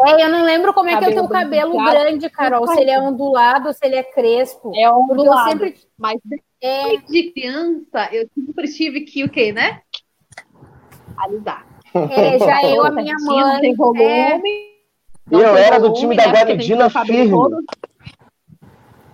É, 0.00 0.24
eu 0.24 0.28
não 0.30 0.44
lembro 0.44 0.72
como 0.72 0.88
é 0.88 0.96
que 0.96 1.04
é 1.04 1.08
o 1.08 1.12
teu 1.12 1.28
cabelo 1.28 1.72
penteado. 1.72 1.90
grande, 1.90 2.30
Carol. 2.30 2.66
Se 2.68 2.80
ele 2.80 2.90
é 2.90 3.00
ondulado, 3.00 3.72
se 3.72 3.84
ele 3.84 3.96
é 3.96 4.02
crespo. 4.02 4.72
É 4.74 4.90
ondulado. 4.90 5.50
Sempre... 5.50 5.74
Mas 5.98 6.20
é... 6.62 6.96
de 6.98 7.32
criança, 7.32 8.08
eu 8.12 8.28
sempre 8.34 8.68
tive 8.72 9.00
que 9.02 9.24
o 9.24 9.28
quê, 9.28 9.52
né? 9.52 9.82
Alisar. 11.16 11.67
É, 11.94 12.38
já 12.38 12.62
eu, 12.68 12.84
a 12.84 12.90
minha 12.90 13.16
mãe. 13.20 13.60
Tem 13.60 13.74
volume. 13.74 14.02
É... 14.02 14.40
Eu 15.30 15.56
era 15.56 15.78
do 15.78 15.92
time 15.92 16.16
da 16.16 16.26
Guaridina 16.26 16.88
firme. 16.88 17.32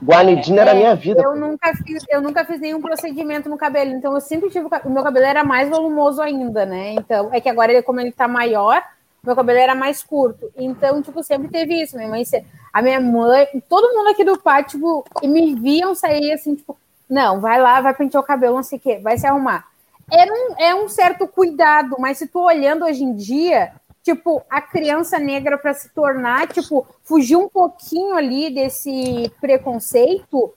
Guanidina 0.04 0.60
era 0.60 0.72
a 0.72 0.74
minha 0.74 0.94
vida. 0.94 1.22
Eu 1.22 1.34
nunca, 1.34 1.74
fiz, 1.76 2.04
eu 2.10 2.20
nunca 2.20 2.44
fiz 2.44 2.60
nenhum 2.60 2.80
procedimento 2.80 3.48
no 3.48 3.56
cabelo, 3.56 3.90
então 3.92 4.12
eu 4.12 4.20
sempre 4.20 4.50
tive. 4.50 4.66
o 4.84 4.90
meu 4.90 5.02
cabelo 5.02 5.24
era 5.24 5.42
mais 5.42 5.70
volumoso 5.70 6.20
ainda, 6.20 6.66
né? 6.66 6.92
Então, 6.92 7.30
é 7.32 7.40
que 7.40 7.48
agora, 7.48 7.72
ele, 7.72 7.82
como 7.82 8.00
ele 8.00 8.12
tá 8.12 8.28
maior, 8.28 8.82
meu 9.22 9.34
cabelo 9.34 9.58
era 9.58 9.74
mais 9.74 10.02
curto. 10.02 10.50
Então, 10.56 11.00
tipo, 11.00 11.22
sempre 11.22 11.48
teve 11.48 11.80
isso. 11.80 11.96
Minha 11.96 12.10
mãe, 12.10 12.22
a 12.72 12.82
minha 12.82 13.00
mãe, 13.00 13.46
todo 13.66 13.96
mundo 13.96 14.10
aqui 14.10 14.24
do 14.24 14.38
pátio, 14.38 14.78
tipo, 14.78 15.04
me 15.22 15.54
viam 15.54 15.94
sair 15.94 16.32
assim, 16.32 16.54
tipo, 16.54 16.76
não, 17.08 17.40
vai 17.40 17.58
lá, 17.60 17.80
vai 17.80 17.94
pentear 17.94 18.22
o 18.22 18.26
cabelo, 18.26 18.56
não 18.56 18.62
sei 18.62 18.78
o 18.78 18.80
quê, 18.80 19.00
vai 19.02 19.16
se 19.16 19.26
arrumar. 19.26 19.64
Era 20.10 20.32
um, 20.32 20.54
é 20.58 20.74
um 20.74 20.88
certo 20.88 21.26
cuidado, 21.26 21.96
mas 21.98 22.18
se 22.18 22.26
tu 22.26 22.40
olhando 22.40 22.84
hoje 22.84 23.02
em 23.02 23.14
dia, 23.14 23.72
tipo, 24.02 24.42
a 24.50 24.60
criança 24.60 25.18
negra 25.18 25.56
para 25.58 25.72
se 25.74 25.88
tornar, 25.94 26.46
tipo, 26.48 26.86
fugir 27.02 27.36
um 27.36 27.48
pouquinho 27.48 28.14
ali 28.14 28.52
desse 28.54 29.30
preconceito, 29.40 30.52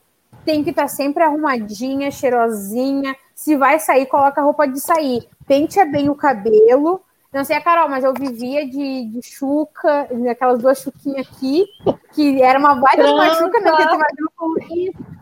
tem 0.45 0.63
que 0.63 0.69
estar 0.71 0.87
sempre 0.87 1.23
arrumadinha, 1.23 2.11
cheirosinha. 2.11 3.15
Se 3.35 3.55
vai 3.55 3.79
sair, 3.79 4.05
coloca 4.05 4.41
a 4.41 4.43
roupa 4.43 4.67
de 4.67 4.79
sair. 4.79 5.27
Penteia 5.47 5.85
bem 5.85 6.09
o 6.09 6.15
cabelo. 6.15 7.01
Não 7.33 7.43
sei 7.43 7.57
a 7.57 7.61
Carol, 7.61 7.89
mas 7.89 8.03
eu 8.03 8.13
vivia 8.13 8.65
de, 8.67 9.05
de 9.05 9.21
chuca, 9.21 10.07
aquelas 10.31 10.59
duas 10.59 10.79
chuquinhas 10.81 11.27
aqui, 11.27 11.67
que 12.13 12.41
era 12.41 12.57
uma 12.57 12.75
baita 12.75 13.03
de 13.03 13.11
uma 13.11 13.25
Trança. 13.25 13.43
chuca, 13.43 13.59
né? 13.59 13.71
Com- 14.37 14.55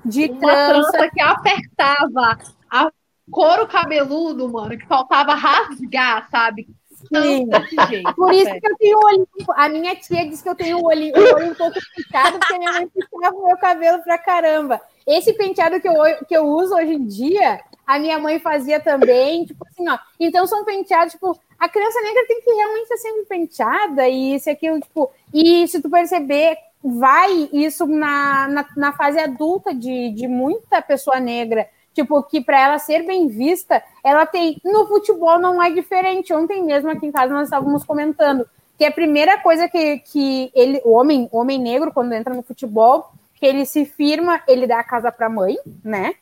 de 0.06 0.26
Uma 0.28 0.40
trança. 0.40 0.92
trança 0.92 1.10
que 1.12 1.22
apertava 1.22 2.38
a 2.70 2.92
couro 3.32 3.68
cabeludo, 3.68 4.48
mano, 4.50 4.78
que 4.78 4.86
faltava 4.86 5.34
rasgar, 5.34 6.30
sabe? 6.30 6.68
Sim. 7.08 7.50
Jeito, 7.90 8.16
Por 8.16 8.34
isso 8.34 8.52
que 8.60 8.68
eu 8.68 8.78
tenho 8.78 8.98
o 8.98 9.06
olho. 9.06 9.28
A 9.56 9.70
minha 9.70 9.96
tia 9.96 10.28
disse 10.28 10.42
que 10.42 10.50
eu 10.50 10.56
tenho 10.56 10.80
o 10.80 10.86
olho, 10.86 11.14
o 11.16 11.36
olho 11.36 11.52
um 11.52 11.56
pouco 11.56 11.78
picado, 11.96 12.40
porque 12.40 12.54
a 12.54 12.60
minha 12.60 12.72
mãe 12.72 12.88
pintava 12.88 13.36
o 13.36 13.48
meu 13.48 13.58
cabelo 13.58 14.02
pra 14.04 14.18
caramba. 14.18 14.82
Esse 15.06 15.34
penteado 15.34 15.80
que 15.80 15.88
eu, 15.88 15.96
que 16.28 16.36
eu 16.36 16.46
uso 16.46 16.76
hoje 16.76 16.94
em 16.94 17.06
dia, 17.06 17.62
a 17.86 18.00
minha 18.00 18.18
mãe 18.18 18.40
fazia 18.40 18.80
também, 18.80 19.46
tipo 19.46 19.66
assim, 19.68 19.88
ó. 19.88 19.98
Então 20.20 20.48
são 20.48 20.66
penteados, 20.66 21.14
tipo, 21.14 21.40
a 21.60 21.70
criança 21.70 22.02
negra 22.02 22.26
tem 22.28 22.42
que 22.42 22.52
realmente 22.52 22.84
estar 22.84 22.98
sempre 22.98 23.26
penteada, 23.26 24.08
e 24.08 24.36
isso 24.36 24.50
aqui, 24.50 24.68
tipo, 24.82 25.12
e 25.34 25.68
se 25.68 25.82
tu 25.82 25.90
perceber, 25.90 26.58
vai 26.84 27.50
isso 27.54 27.86
na, 27.86 28.48
na, 28.48 28.66
na 28.76 28.94
fase 28.94 29.20
adulta 29.20 29.74
de, 29.74 30.12
de 30.12 30.28
muita 30.28 30.82
pessoa 30.82 31.20
negra. 31.20 31.68
Tipo, 31.96 32.22
que 32.24 32.42
para 32.42 32.60
ela 32.60 32.78
ser 32.78 33.04
bem 33.08 33.30
vista, 33.30 33.82
ela 34.04 34.26
tem. 34.26 34.60
No 34.66 34.86
futebol 34.86 35.40
não 35.40 35.64
é 35.64 35.72
diferente. 35.72 36.34
Ontem 36.34 36.62
mesmo 36.62 36.90
aqui 36.90 37.06
em 37.06 37.12
casa 37.12 37.34
nós 37.34 37.46
estávamos 37.46 37.86
comentando 37.86 38.46
que 38.78 38.84
a 38.84 38.92
primeira 38.92 39.40
coisa 39.40 39.70
que, 39.70 40.00
que 40.00 40.52
ele, 40.54 40.82
o 40.84 40.92
homem, 40.92 41.30
o 41.32 41.38
homem 41.38 41.58
negro, 41.58 41.94
quando 41.94 42.12
entra 42.12 42.34
no 42.34 42.44
futebol, 42.44 43.12
que 43.36 43.46
ele 43.46 43.66
se 43.66 43.86
firma, 43.86 44.42
ele 44.46 44.68
dá 44.68 44.82
a 44.82 44.84
casa 44.84 45.10
para 45.10 45.28
a 45.28 45.30
mãe, 45.30 45.56
né? 45.82 46.16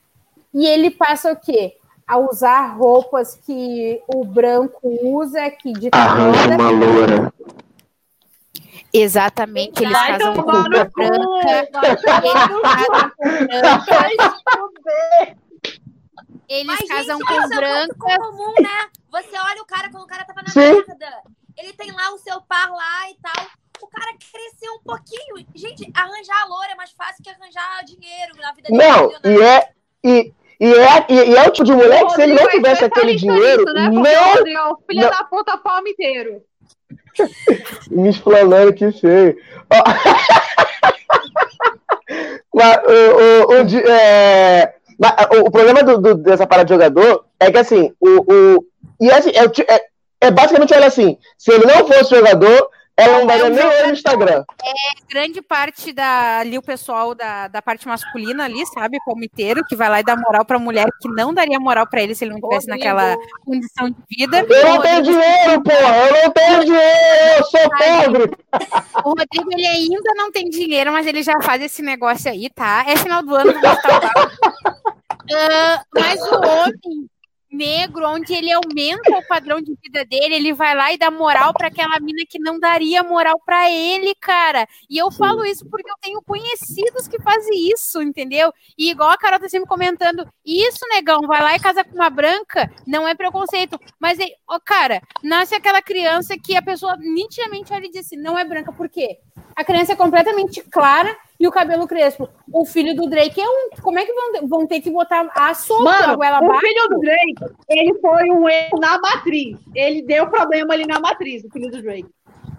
E 0.53 0.67
ele 0.67 0.91
passa 0.91 1.31
o 1.31 1.35
quê? 1.35 1.75
A 2.07 2.19
usar 2.19 2.75
roupas 2.75 3.33
que 3.43 3.99
o 4.07 4.23
branco 4.23 4.79
usa, 5.01 5.49
que 5.49 5.73
de 5.73 5.89
Arranja 5.91 6.53
uma 6.53 6.69
loura. 6.69 7.33
Exatamente, 8.93 9.83
eles 9.83 9.97
Vai 9.97 10.11
casam 10.11 10.35
com 10.35 10.41
roupa 10.41 10.69
branca. 10.69 11.69
Eles 11.81 12.01
casam 12.03 12.29
com 14.45 14.69
branca. 14.83 15.42
Eles 16.49 16.65
Mas, 16.65 16.87
casam 16.87 17.17
gente, 17.17 17.27
com 17.27 17.33
isso 17.33 17.53
é 17.53 17.55
brancas. 17.55 17.97
comum, 17.97 18.53
né? 18.61 18.89
Você 19.11 19.37
olha 19.37 19.61
o 19.61 19.65
cara 19.65 19.89
quando 19.89 20.03
o 20.03 20.07
cara 20.07 20.25
tava 20.25 20.41
na 20.41 20.49
Sim. 20.49 20.59
merda. 20.59 21.21
Ele 21.57 21.71
tem 21.73 21.91
lá 21.91 22.13
o 22.13 22.17
seu 22.17 22.41
par 22.41 22.69
lá 22.69 23.09
e 23.09 23.15
tal. 23.21 23.45
O 23.81 23.87
cara 23.87 24.11
cresceu 24.31 24.73
um 24.73 24.83
pouquinho. 24.83 25.45
Gente, 25.55 25.89
arranjar 25.95 26.41
a 26.41 26.45
loura 26.45 26.71
é 26.71 26.75
mais 26.75 26.91
fácil 26.91 27.23
que 27.23 27.29
arranjar 27.29 27.83
dinheiro 27.85 28.35
na 28.37 28.51
vida 28.53 28.67
Não, 28.71 29.07
dele. 29.07 29.37
e 29.37 29.41
é. 29.41 29.69
E, 30.05 30.33
e, 30.59 30.73
é, 30.73 31.05
e, 31.09 31.13
e 31.31 31.35
é 31.35 31.47
o 31.47 31.51
tipo 31.51 31.63
de 31.65 31.71
mulher 31.73 32.05
que 32.05 32.13
se 32.15 32.21
ele 32.21 32.33
não 32.33 32.43
é 32.43 32.49
tivesse 32.51 32.83
aquele 32.85 33.11
especialista 33.13 33.33
dinheiro, 33.33 33.63
nisso, 33.63 33.73
né? 33.73 33.89
Porque 33.89 33.97
o 33.97 34.01
não 34.53 34.69
Rodrigo 34.69 34.91
é 34.91 34.95
não. 34.95 35.09
da 35.09 35.23
puta 35.23 35.57
palmiteiro. 35.57 36.43
me 37.91 38.09
explanando 38.09 38.73
que 38.73 38.91
feio. 38.91 39.37
Mas, 42.53 42.77
o, 42.83 42.91
o, 42.91 43.63
o, 43.63 43.65
é, 43.89 44.75
o- 45.35 45.47
o 45.47 45.51
problema 45.51 45.83
do- 45.83 45.97
do- 45.99 46.15
dessa 46.15 46.45
parada 46.47 46.65
de 46.67 46.73
jogador 46.73 47.25
é 47.39 47.51
que 47.51 47.57
assim, 47.57 47.91
o, 47.99 48.09
o, 48.33 48.65
e 49.01 49.11
assim, 49.11 49.31
é, 49.33 49.43
o 49.43 49.49
ti- 49.49 49.65
é, 49.67 49.81
é 50.21 50.31
basicamente 50.31 50.73
olha 50.73 50.87
assim, 50.87 51.17
se 51.37 51.51
ele 51.51 51.65
não 51.65 51.85
fosse 51.87 52.15
jogador, 52.15 52.69
ela 52.95 53.19
não 53.21 53.25
daria 53.25 53.45
É 53.45 53.49
nem 53.49 53.59
jogador. 53.59 53.87
no 53.87 53.93
Instagram. 53.93 54.43
grande 55.09 55.41
parte 55.41 55.91
da 55.91 56.37
ali 56.41 56.59
o 56.59 56.61
pessoal 56.61 57.15
da, 57.15 57.47
da 57.47 57.59
parte 57.59 57.87
masculina 57.87 58.43
ali, 58.45 58.63
sabe, 58.67 58.99
palmiteiro, 59.03 59.65
que 59.67 59.75
vai 59.75 59.89
lá 59.89 59.99
e 59.99 60.03
dá 60.03 60.15
moral 60.15 60.45
pra 60.45 60.59
mulher 60.59 60.85
que 61.01 61.09
não 61.09 61.33
daria 61.33 61.59
moral 61.59 61.87
pra 61.87 62.03
ele 62.03 62.13
se 62.13 62.23
ele 62.23 62.33
não 62.33 62.39
tivesse 62.39 62.69
Rodrigo. 62.69 62.85
naquela 62.95 63.17
condição 63.43 63.89
de 63.89 63.95
vida. 64.15 64.45
Eu 64.47 64.63
não 64.69 64.79
tenho 64.81 65.01
dinheiro, 65.01 65.63
porra! 65.63 65.97
Eu 66.07 66.23
não 66.23 66.31
tenho 66.31 66.65
dinheiro! 66.65 67.37
Eu 67.39 67.43
sou 67.45 67.61
pobre! 67.71 68.31
O 69.05 69.09
Rodrigo, 69.09 69.49
ele 69.53 69.65
ainda 69.67 70.13
não 70.15 70.31
tem 70.31 70.47
dinheiro, 70.47 70.91
mas 70.91 71.07
ele 71.07 71.23
já 71.23 71.41
faz 71.41 71.63
esse 71.63 71.81
negócio 71.81 72.29
aí, 72.29 72.47
tá? 72.51 72.85
É 72.87 72.95
final 72.95 73.23
do 73.23 73.33
ano, 73.33 73.53
vou 73.53 73.61
Ah, 75.31 75.83
mas 75.93 76.21
o 76.21 76.35
homem 76.35 77.09
negro, 77.53 78.09
onde 78.09 78.33
ele 78.33 78.51
aumenta 78.51 79.15
o 79.15 79.27
padrão 79.27 79.61
de 79.61 79.75
vida 79.81 80.03
dele, 80.05 80.35
ele 80.35 80.53
vai 80.53 80.75
lá 80.75 80.91
e 80.91 80.97
dá 80.97 81.11
moral 81.11 81.53
pra 81.53 81.67
aquela 81.67 81.99
mina 81.99 82.23
que 82.27 82.39
não 82.39 82.59
daria 82.59 83.03
moral 83.03 83.39
pra 83.45 83.69
ele, 83.69 84.15
cara. 84.15 84.67
E 84.89 84.97
eu 84.97 85.11
falo 85.11 85.45
isso 85.45 85.63
porque 85.69 85.89
eu 85.89 85.95
tenho 86.01 86.21
conhecidos 86.23 87.07
que 87.07 87.21
fazem 87.21 87.71
isso, 87.71 88.01
entendeu? 88.01 88.51
E 88.77 88.89
igual 88.89 89.11
a 89.11 89.17
Carol 89.17 89.39
tá 89.39 89.47
sempre 89.47 89.69
comentando, 89.69 90.27
isso, 90.43 90.79
negão, 90.89 91.21
vai 91.27 91.41
lá 91.41 91.55
e 91.55 91.59
casa 91.59 91.83
com 91.83 91.93
uma 91.93 92.09
branca, 92.09 92.71
não 92.87 93.07
é 93.07 93.13
preconceito. 93.13 93.79
Mas, 93.99 94.19
aí, 94.19 94.33
ó, 94.49 94.59
cara, 94.59 94.99
nasce 95.23 95.53
aquela 95.53 95.81
criança 95.81 96.35
que 96.43 96.55
a 96.55 96.61
pessoa 96.61 96.97
nitidamente 96.97 97.71
olha 97.71 97.85
e 97.85 97.91
diz 97.91 98.05
assim, 98.05 98.17
não 98.17 98.37
é 98.37 98.43
branca, 98.43 98.73
por 98.73 98.89
quê? 98.89 99.19
A 99.55 99.63
criança 99.63 99.93
é 99.93 99.95
completamente 99.95 100.61
clara 100.63 101.15
e 101.39 101.47
o 101.47 101.51
cabelo 101.51 101.87
crespo. 101.87 102.27
O 102.51 102.65
filho 102.65 102.95
do 102.95 103.07
Drake 103.09 103.39
é 103.39 103.45
um. 103.47 103.69
Como 103.81 103.99
é 103.99 104.05
que 104.05 104.13
vão, 104.13 104.47
vão 104.47 104.67
ter 104.67 104.81
que 104.81 104.89
botar 104.89 105.29
a 105.35 105.53
sopa 105.53 105.83
Mano, 105.83 106.17
goela 106.17 106.41
o 106.41 106.45
abaixo? 106.45 106.61
filho 106.65 106.89
do 106.89 106.99
Drake, 106.99 107.55
ele 107.69 107.99
foi 107.99 108.29
um 108.31 108.47
erro 108.49 108.79
na 108.79 108.99
matriz. 108.99 109.57
Ele 109.75 110.01
deu 110.01 110.27
problema 110.27 110.73
ali 110.73 110.85
na 110.87 110.99
matriz, 110.99 111.43
o 111.43 111.49
filho 111.51 111.69
do 111.69 111.81
Drake. 111.81 112.07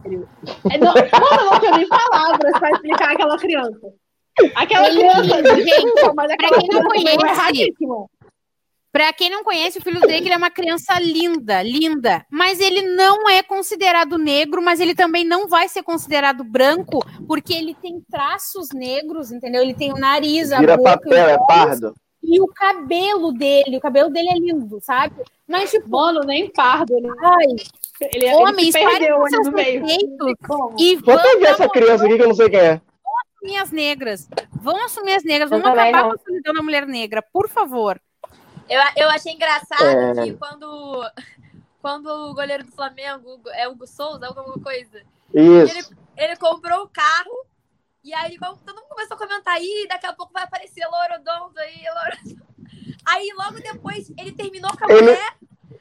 Ele- 0.05 0.25
É, 0.71 0.79
não, 0.79 0.93
mano, 0.95 1.41
eu 1.41 1.51
não 1.51 1.61
tenho 1.61 1.77
nem 1.77 1.89
palavras 1.89 2.59
pra 2.59 2.71
explicar 2.71 3.13
aquela 3.13 3.39
criança. 3.39 3.89
Aquela 4.55 4.89
Ele- 4.89 4.99
criança, 4.99 5.43
gente, 5.57 5.65
desculpa, 5.65 6.13
mas 6.17 6.27
pra 6.27 6.35
aquela 6.35 6.59
quem 6.59 6.69
não 6.73 6.83
conhece, 6.85 7.73
Pra 8.95 9.13
quem 9.13 9.29
não 9.29 9.43
conhece, 9.43 9.77
o 9.81 9.83
filho 9.83 9.99
do 10.01 10.07
Drake 10.07 10.23
ele 10.23 10.35
é 10.35 10.37
uma 10.37 10.53
criança 10.53 10.97
linda, 11.01 11.61
linda. 11.65 12.25
Mas 12.31 12.61
ele 12.61 12.81
não 12.81 13.29
é 13.29 13.43
considerado 13.43 14.17
negro, 14.17 14.63
mas 14.63 14.79
ele 14.79 14.95
também 14.95 15.25
não 15.25 15.49
vai 15.49 15.69
ser 15.69 15.83
considerado 15.83 16.45
branco, 16.45 17.05
porque 17.27 17.53
ele 17.53 17.75
tem 17.75 18.01
traços 18.09 18.69
negros, 18.73 19.33
entendeu? 19.33 19.63
Ele 19.63 19.75
tem 19.75 19.93
o 19.93 19.97
nariz, 19.97 20.53
a 20.53 20.61
Vira 20.61 20.77
boca, 20.77 20.91
papel, 20.93 21.29
é 21.29 21.37
pardo. 21.45 21.93
e 22.23 22.41
o 22.41 22.47
cabelo 22.47 23.33
dele. 23.33 23.79
O 23.79 23.81
cabelo 23.81 24.11
dele 24.11 24.29
é 24.31 24.39
lindo, 24.39 24.79
sabe? 24.81 25.25
Mas, 25.45 25.73
tipo, 25.73 25.89
Mano, 25.89 26.21
nem 26.21 26.49
pardo, 26.53 26.95
né? 27.01 27.09
ai, 27.21 27.47
Ele, 28.13 28.27
ele 28.27 28.35
homens, 28.37 28.67
se 28.67 28.81
parem 28.81 28.99
perdeu 28.99 29.17
com 29.17 29.23
ali 29.23 29.31
seus 29.31 29.49
defeitos 29.49 30.35
e 30.79 30.97
vão 30.99 31.17
ver 31.41 31.47
essa 31.47 31.69
criança 31.69 32.07
aqui 32.07 32.17
que 32.17 32.23
eu 32.23 32.29
não 32.29 32.35
sei 32.37 32.49
quem 32.49 32.61
é. 32.61 32.81
assumir 33.35 33.57
as 33.57 33.73
negras. 33.73 34.29
Vão 34.53 34.85
assumir 34.85 35.15
as 35.15 35.25
negras, 35.25 35.51
Eu 35.51 35.59
vamos 35.59 35.65
também 35.75 35.89
acabar 35.93 36.11
com 36.11 36.15
a 36.15 36.19
solidão 36.25 36.55
da 36.55 36.63
mulher 36.63 36.87
negra, 36.87 37.21
por 37.33 37.49
favor. 37.49 38.01
Eu, 38.69 38.81
eu 38.97 39.11
achei 39.11 39.33
engraçado 39.33 39.85
É. 39.85 40.25
que 40.25 40.33
quando, 40.35 41.03
quando 41.83 42.07
o 42.07 42.35
goleiro 42.35 42.65
do 42.65 42.73
Flamengo 42.73 43.41
é 43.53 43.69
Hugo 43.69 43.87
Souza, 43.87 44.27
alguma 44.27 44.55
coisa, 44.63 45.03
Isso. 45.33 45.95
ele 46.17 46.37
comprou 46.37 46.83
o 46.85 46.89
carro 46.89 47.47
e 48.03 48.13
aí 48.15 48.33
ele- 48.33 48.39
todo 48.39 48.75
mundo 48.75 48.87
começou 48.89 49.17
a 49.17 49.19
comentar 49.19 49.55
aí, 49.55 49.87
daqui 49.89 50.07
a 50.07 50.13
pouco 50.13 50.33
vai 50.33 50.45
aparecer 50.45 50.85
Lorodonto 50.87 51.59
aí. 51.59 51.85
Aí 53.07 53.29
logo 53.37 53.61
depois 53.61 54.11
ele 54.19 54.33
terminou 54.33 54.71
com 54.79 54.87
a 54.87 54.93
Ele- 54.93 55.03
mulher. 55.03 55.33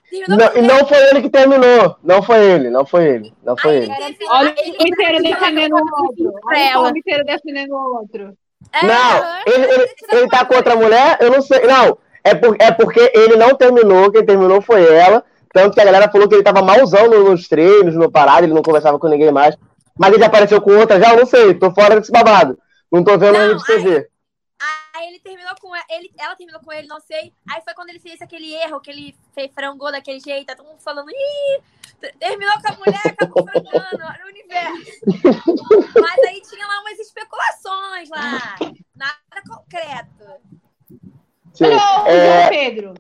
Terminou 0.09 0.37
Não, 0.37 0.47
com 0.51 0.57
a 0.57 0.59
e 0.59 0.61
mulher. 0.61 0.77
não 0.81 0.87
foi 0.87 0.97
ele 1.09 1.21
que 1.21 1.29
terminou. 1.29 1.97
Não 2.03 2.21
foi 2.21 2.45
ele, 2.45 2.69
não 2.69 2.85
foi 2.85 3.05
ele. 3.07 3.33
Não 3.41 3.57
foi 3.57 3.71
Aí 3.71 3.83
ele. 3.83 3.93
ele 3.93 4.17
Olha 4.27 4.55
ele- 4.57 4.71
o 4.71 4.77
palmiteiro 4.77 5.23
defendendo 5.23 5.73
o 5.75 6.03
outro. 6.03 6.33
Olha 6.45 6.69
o 6.79 6.83
palmiteiro 6.83 7.23
defendendo 7.23 7.71
o 7.71 7.95
outro. 7.99 8.37
É, 8.73 8.85
Não, 8.85 9.37
ele, 9.47 9.65
ele, 9.73 9.95
ele 10.11 10.27
tá 10.29 10.45
com 10.45 10.55
outra 10.55 10.75
mulher? 10.75 11.17
Eu 11.21 11.31
não 11.31 11.41
sei. 11.41 11.65
Não, 11.65 11.97
é, 12.23 12.35
por, 12.35 12.55
é 12.59 12.71
porque 12.71 13.11
ele 13.13 13.35
não 13.35 13.55
terminou, 13.55 14.11
quem 14.11 14.25
terminou 14.25 14.61
foi 14.61 14.85
ela. 14.93 15.23
Tanto 15.53 15.75
que 15.75 15.81
a 15.81 15.85
galera 15.85 16.09
falou 16.11 16.27
que 16.27 16.33
ele 16.35 16.43
tava 16.43 16.63
malzão 16.63 17.07
no- 17.09 17.29
nos 17.29 17.47
treinos, 17.47 17.95
no 17.95 18.09
parado, 18.11 18.45
ele 18.45 18.53
não 18.53 18.63
conversava 18.63 18.97
com 18.97 19.07
ninguém 19.07 19.31
mais. 19.31 19.55
Mas 19.97 20.09
ele 20.11 20.19
já 20.19 20.25
apareceu 20.25 20.59
com 20.59 20.71
outra 20.71 20.99
já? 20.99 21.11
Eu 21.11 21.17
não 21.17 21.25
sei, 21.25 21.53
tô 21.53 21.71
fora 21.71 21.99
desse 21.99 22.11
babado. 22.11 22.57
Não 22.91 23.03
tô 23.03 23.17
vendo 23.17 23.33
Não, 23.33 23.39
na 23.39 23.47
rede 23.53 23.63
TV. 23.65 24.09
Aí 24.95 25.09
ele 25.09 25.19
terminou 25.19 25.53
com 25.59 25.75
ela, 25.75 25.85
ele, 25.89 26.11
ela 26.19 26.35
terminou 26.35 26.61
com 26.61 26.71
ele, 26.71 26.87
não 26.87 26.99
sei. 26.99 27.33
Aí 27.49 27.61
foi 27.63 27.73
quando 27.73 27.89
ele 27.89 27.99
fez 27.99 28.21
aquele 28.21 28.53
erro, 28.53 28.79
que 28.79 28.89
ele 28.89 29.15
fez 29.35 29.51
frangou 29.53 29.91
daquele 29.91 30.19
jeito, 30.19 30.45
tá 30.47 30.55
todo 30.55 30.67
mundo 30.67 30.81
falando, 30.81 31.09
ih, 31.09 31.61
terminou 32.19 32.53
com 32.61 32.73
a 32.73 32.77
mulher, 32.77 33.01
acabou 33.05 33.45
frangando, 33.45 34.03
olha 34.03 34.25
o 34.25 34.29
universo. 34.29 35.01
Mas 36.01 36.19
aí 36.27 36.41
tinha 36.41 36.65
lá 36.65 36.79
umas 36.81 36.99
especulações 36.99 38.09
lá. 38.09 38.55
Nada, 38.95 39.17
co- 41.53 41.57
sei. 41.57 41.67
Ô, 41.75 41.79
João 41.79 42.07
É, 42.07 42.49
Pedro. 42.49 42.93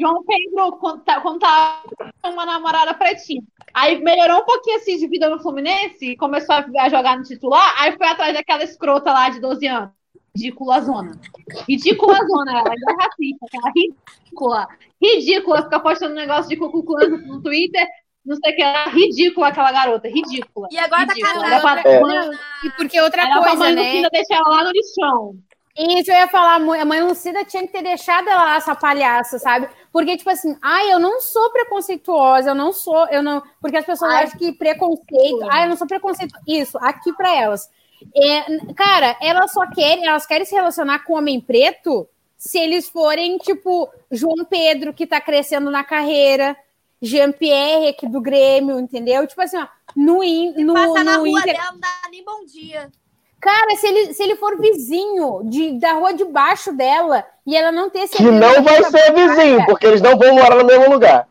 João 0.00 0.24
Pedro, 0.24 0.72
quando 0.78 1.02
tá- 1.02 1.82
com 2.22 2.30
uma 2.30 2.46
namorada 2.46 2.94
pretinha. 2.94 3.42
Aí 3.74 4.00
melhorou 4.00 4.38
um 4.42 4.44
pouquinho 4.44 4.76
assim 4.76 4.96
de 4.96 5.08
vida 5.08 5.28
no 5.28 5.40
Fluminense, 5.42 6.16
começou 6.16 6.54
a 6.54 6.88
jogar 6.88 7.16
no 7.18 7.24
titular, 7.24 7.74
aí 7.78 7.96
foi 7.96 8.06
atrás 8.06 8.32
daquela 8.34 8.62
escrota 8.62 9.12
lá 9.12 9.28
de 9.28 9.40
12 9.40 9.66
anos. 9.66 9.90
Ridícula 10.36 10.80
zona. 10.82 11.18
Ridícula 11.68 12.14
zona, 12.14 12.50
ela 12.60 12.70
ainda 12.70 12.92
é 12.92 13.04
racista, 13.04 13.46
aquela 13.46 13.72
ridícula. 13.74 14.68
Ridícula, 15.02 15.62
fica 15.64 15.80
postando 15.80 16.14
negócio 16.14 16.48
de 16.48 16.56
cucuclã 16.56 17.08
no 17.08 17.42
Twitter, 17.42 17.86
não 18.24 18.36
sei 18.36 18.52
o 18.52 18.56
que, 18.56 18.62
era 18.62 18.88
ridícula 18.90 19.48
aquela 19.48 19.72
garota, 19.72 20.06
ridícula. 20.08 20.68
E 20.70 20.78
agora 20.78 21.06
tá 21.06 21.14
ridícula. 21.14 21.42
casada. 21.44 21.54
Era 21.54 21.82
pra, 21.82 21.90
É. 21.90 22.66
E 22.66 22.70
porque 22.76 23.00
outra 23.00 23.22
pra 23.26 23.42
coisa, 23.42 23.70
né? 23.72 23.82
Lucina 23.82 24.08
deixar 24.12 24.36
ela 24.36 24.48
lá 24.48 24.64
no 24.64 24.70
lixão. 24.70 25.34
Isso 25.78 26.10
eu 26.10 26.16
ia 26.16 26.26
falar, 26.26 26.56
a 26.56 26.84
mãe 26.84 27.00
Lucida 27.02 27.44
tinha 27.44 27.64
que 27.64 27.72
ter 27.72 27.82
deixado 27.82 28.28
ela 28.28 28.42
lá, 28.42 28.56
essa 28.56 28.74
palhaça, 28.74 29.38
sabe? 29.38 29.68
Porque, 29.92 30.16
tipo 30.16 30.28
assim, 30.28 30.56
ai, 30.60 30.92
eu 30.92 30.98
não 30.98 31.20
sou 31.20 31.50
preconceituosa, 31.52 32.50
eu 32.50 32.54
não 32.54 32.72
sou, 32.72 33.06
eu 33.08 33.22
não. 33.22 33.40
Porque 33.60 33.76
as 33.76 33.86
pessoas 33.86 34.12
Ai, 34.12 34.24
acham 34.24 34.38
que 34.38 34.52
preconceito. 34.52 35.48
Ai, 35.48 35.64
eu 35.64 35.68
não 35.68 35.76
sou 35.76 35.86
preconceituosa. 35.86 36.44
Isso, 36.48 36.76
aqui 36.78 37.12
pra 37.12 37.32
elas. 37.32 37.70
É, 38.12 38.74
cara, 38.74 39.16
elas 39.22 39.52
só 39.52 39.66
querem, 39.70 40.04
elas 40.04 40.26
querem 40.26 40.44
se 40.44 40.54
relacionar 40.54 41.04
com 41.04 41.14
homem 41.14 41.40
preto 41.40 42.08
se 42.36 42.58
eles 42.58 42.88
forem, 42.88 43.38
tipo, 43.38 43.88
João 44.10 44.44
Pedro, 44.48 44.92
que 44.92 45.06
tá 45.06 45.20
crescendo 45.20 45.70
na 45.70 45.84
carreira, 45.84 46.56
Jean-Pierre 47.00 47.88
aqui 47.88 48.08
do 48.08 48.20
Grêmio, 48.20 48.80
entendeu? 48.80 49.26
Tipo 49.26 49.42
assim, 49.42 49.58
ó, 49.58 49.66
no, 49.94 50.24
in- 50.24 50.54
no, 50.64 50.74
no 50.74 51.18
rua 51.18 51.28
Inter. 51.28 51.54
dela 51.56 51.72
não 51.72 51.80
dá 51.80 51.88
nem 52.10 52.24
bom 52.24 52.44
dia. 52.44 52.90
Cara, 53.40 53.76
se 53.76 53.86
ele, 53.86 54.14
se 54.14 54.22
ele 54.22 54.36
for 54.36 54.58
vizinho 54.60 55.42
de, 55.44 55.78
da 55.78 55.92
rua 55.92 56.12
de 56.12 56.24
baixo 56.24 56.72
dela 56.72 57.24
e 57.46 57.56
ela 57.56 57.70
não 57.70 57.88
ter 57.88 58.08
que 58.08 58.22
não 58.22 58.62
vai 58.62 58.82
ser 58.84 59.12
vizinho, 59.12 59.64
porque 59.66 59.86
eles 59.86 60.00
não 60.00 60.18
vão 60.18 60.34
morar 60.34 60.56
no 60.56 60.64
mesmo 60.64 60.90
lugar. 60.90 61.28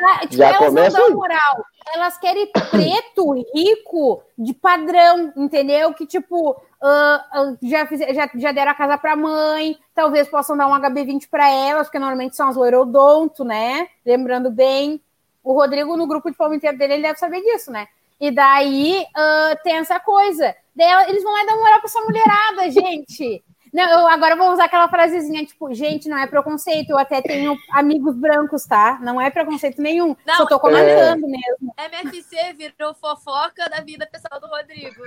Ah, 0.00 0.20
tipo, 0.20 0.36
Já 0.36 0.48
elas 0.48 0.58
começa 0.58 0.98
não 0.98 1.08
dão 1.08 1.16
moral. 1.16 1.64
Elas 1.94 2.18
querem 2.18 2.50
preto, 2.50 3.32
rico, 3.54 4.22
de 4.36 4.54
padrão, 4.54 5.32
entendeu? 5.36 5.92
Que, 5.92 6.06
tipo, 6.06 6.56
ah, 6.82 7.24
ah, 7.32 7.54
já, 7.62 7.86
fiz- 7.86 8.14
já, 8.14 8.28
já 8.34 8.52
deram 8.52 8.72
a 8.72 8.74
casa 8.74 8.98
pra 8.98 9.14
mãe, 9.14 9.78
talvez 9.94 10.26
possam 10.28 10.56
dar 10.56 10.66
um 10.66 10.74
HB20 10.74 11.28
pra 11.30 11.48
elas, 11.48 11.86
porque 11.86 11.98
normalmente 11.98 12.34
são 12.36 12.48
as 12.48 12.56
loirodonto, 12.56 13.44
né? 13.44 13.86
Lembrando 14.04 14.50
bem. 14.50 15.00
O 15.42 15.52
Rodrigo, 15.52 15.96
no 15.96 16.06
grupo 16.06 16.30
de 16.30 16.36
palmo 16.36 16.54
inteiro 16.54 16.76
dele, 16.78 16.94
ele 16.94 17.02
deve 17.02 17.18
saber 17.18 17.42
disso, 17.42 17.70
né? 17.70 17.86
E 18.20 18.30
daí 18.30 19.06
ah, 19.14 19.56
tem 19.62 19.76
essa 19.76 20.00
coisa. 20.00 20.54
Daí 20.76 21.08
eles 21.10 21.22
vão 21.22 21.32
lá 21.32 21.44
dar 21.44 21.56
moral 21.56 21.78
pra 21.80 21.84
essa 21.88 22.00
mulherada, 22.00 22.70
gente. 22.72 23.44
Não, 23.72 23.90
eu 24.02 24.06
agora 24.06 24.36
vou 24.36 24.52
usar 24.52 24.66
aquela 24.66 24.88
frasezinha, 24.88 25.44
tipo, 25.44 25.74
gente, 25.74 26.08
não 26.08 26.16
é 26.16 26.28
preconceito, 26.28 26.90
eu 26.90 26.98
até 26.98 27.20
tenho 27.20 27.58
amigos 27.72 28.14
brancos, 28.14 28.64
tá? 28.66 29.00
Não 29.02 29.20
é 29.20 29.30
preconceito 29.30 29.82
nenhum. 29.82 30.14
Não, 30.24 30.34
só 30.36 30.46
tô 30.46 30.60
comentando 30.60 31.22
mesmo. 31.26 31.74
MFC 31.76 32.52
virou 32.56 32.94
fofoca 32.94 33.68
da 33.68 33.80
vida 33.80 34.06
pessoal 34.06 34.40
do 34.40 34.46
Rodrigo. 34.46 35.02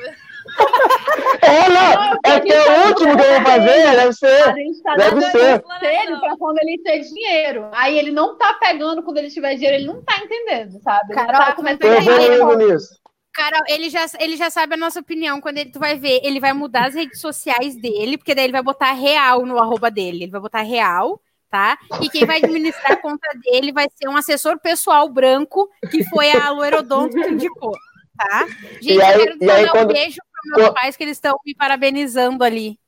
É, 1.41 1.69
não, 1.69 2.17
é 2.25 2.39
que 2.41 2.51
é 2.51 2.59
o 2.83 2.87
último 2.89 3.15
que 3.15 3.23
eu 3.23 3.33
vou 3.35 3.41
fazer, 3.41 3.91
deve 3.91 4.01
A 4.09 4.11
ser. 4.11 4.53
gente 4.55 4.83
tá 4.83 4.95
Deve 4.95 5.11
dando 5.11 5.31
ser. 5.31 5.61
conselho 5.61 6.19
pra 6.19 6.37
quando 6.37 6.57
ele 6.59 6.81
ter 6.83 6.99
dinheiro. 6.99 7.69
Aí 7.71 7.97
ele 7.97 8.11
não 8.11 8.37
tá 8.37 8.53
pegando 8.59 9.01
quando 9.01 9.17
ele 9.19 9.29
tiver 9.29 9.55
dinheiro, 9.55 9.77
ele 9.77 9.87
não 9.87 10.01
tá 10.03 10.17
entendendo, 10.17 10.77
sabe? 10.81 11.13
Ele 11.13 11.15
Carol, 11.15 11.45
tá 11.45 11.53
começando 11.53 11.85
a 11.85 11.97
evoluindo 11.97 12.67
nisso. 12.73 12.99
Carol, 13.37 13.61
ele 13.69 13.89
já, 13.89 14.05
ele 14.19 14.35
já 14.35 14.49
sabe 14.49 14.73
a 14.73 14.77
nossa 14.77 14.99
opinião. 14.99 15.39
Quando 15.39 15.59
ele, 15.59 15.69
tu 15.71 15.77
vai 15.79 15.95
ver, 15.97 16.19
ele 16.23 16.39
vai 16.39 16.53
mudar 16.53 16.87
as 16.87 16.95
redes 16.95 17.21
sociais 17.21 17.75
dele, 17.75 18.17
porque 18.17 18.33
daí 18.33 18.45
ele 18.45 18.51
vai 18.53 18.63
botar 18.63 18.91
real 18.93 19.45
no 19.45 19.59
arroba 19.59 19.91
dele. 19.91 20.23
Ele 20.23 20.31
vai 20.31 20.41
botar 20.41 20.61
real, 20.61 21.21
tá? 21.49 21.77
E 22.01 22.09
quem 22.09 22.25
vai 22.25 22.37
administrar 22.43 22.93
a 22.93 22.97
conta 22.97 23.27
dele 23.43 23.71
vai 23.71 23.85
ser 23.95 24.09
um 24.09 24.17
assessor 24.17 24.59
pessoal 24.59 25.07
branco, 25.07 25.69
que 25.91 26.03
foi 26.05 26.31
a 26.31 26.49
Loirodonto 26.49 27.13
que 27.15 27.29
indicou, 27.29 27.71
tá? 28.17 28.47
Gente, 28.81 28.95
E 28.95 29.01
aí- 29.01 29.13
eu 29.13 29.19
quero 29.25 29.37
e 29.39 29.49
aí 29.51 29.59
mandar 29.61 29.71
quando- 29.71 29.89
um 29.91 29.93
beijo 29.93 30.17
para 30.17 30.57
meus 30.63 30.73
pais, 30.73 30.97
que 30.97 31.03
eles 31.03 31.17
estão 31.17 31.37
me 31.45 31.53
parabenizando 31.55 32.43
ali 32.43 32.79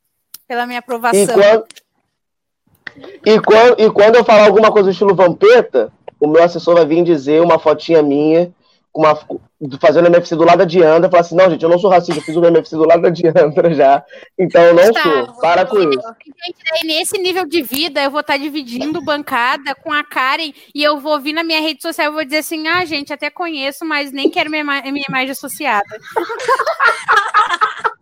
pela 0.48 0.66
minha 0.66 0.78
E 0.78 0.80
aprovação. 0.80 1.36
quando, 1.36 1.66
e, 3.26 3.40
quando, 3.40 3.80
e 3.82 3.92
quando 3.92 4.16
eu 4.16 4.24
falar 4.26 4.46
alguma 4.48 4.72
coisa 4.72 4.90
do 4.90 4.92
estilo 4.92 5.14
Vampeta, 5.16 5.92
o 6.20 6.28
meu 6.28 6.44
assessor 6.44 6.74
vai 6.76 6.86
vir 6.86 7.04
dizer 7.04 7.42
uma 7.42 7.60
fotinha 7.60 8.02
minha, 8.02 8.52
uma, 9.00 9.18
fazendo 9.80 10.08
MFC 10.08 10.36
do 10.36 10.44
lado 10.44 10.60
da 10.60 10.66
Diandra, 10.66 11.10
falar 11.10 11.22
assim, 11.22 11.36
não, 11.36 11.50
gente, 11.50 11.64
eu 11.64 11.70
não 11.70 11.80
sou 11.80 11.90
racista, 11.90 12.20
eu 12.20 12.24
fiz 12.24 12.36
o 12.36 12.46
MFC 12.46 12.76
do 12.76 12.86
lado 12.88 13.02
da 13.02 13.10
Diandra 13.10 13.74
já, 13.74 14.04
então 14.38 14.62
eu 14.62 14.74
não 14.74 14.92
Tá. 14.92 15.02
sou, 15.04 15.34
para 15.40 15.66
com 15.66 15.78
isso. 15.80 16.02
Gente, 16.26 16.58
daí 16.72 16.88
nesse 16.88 17.18
nível 17.18 17.46
de 17.46 17.62
vida, 17.62 18.02
eu 18.04 18.12
vou 18.12 18.22
estar 18.22 18.38
dividindo 18.38 19.02
bancada 19.02 19.74
com 19.76 19.94
a 19.94 20.04
Karen 20.04 20.52
e 20.74 20.84
eu 20.84 21.00
vou 21.00 21.20
vir 21.20 21.34
na 21.34 21.44
minha 21.44 21.62
rede 21.62 21.82
social 21.82 22.12
e 22.12 22.14
vou 22.14 22.26
dizer 22.26 22.38
assim: 22.40 22.68
ah, 22.68 22.84
gente, 22.86 23.14
até 23.14 23.30
conheço, 23.30 23.86
mas 23.86 24.12
nem 24.12 24.30
quero 24.30 24.50
minha, 24.50 24.64
minha 24.64 25.06
imagem 25.08 25.32
associada. 25.32 25.86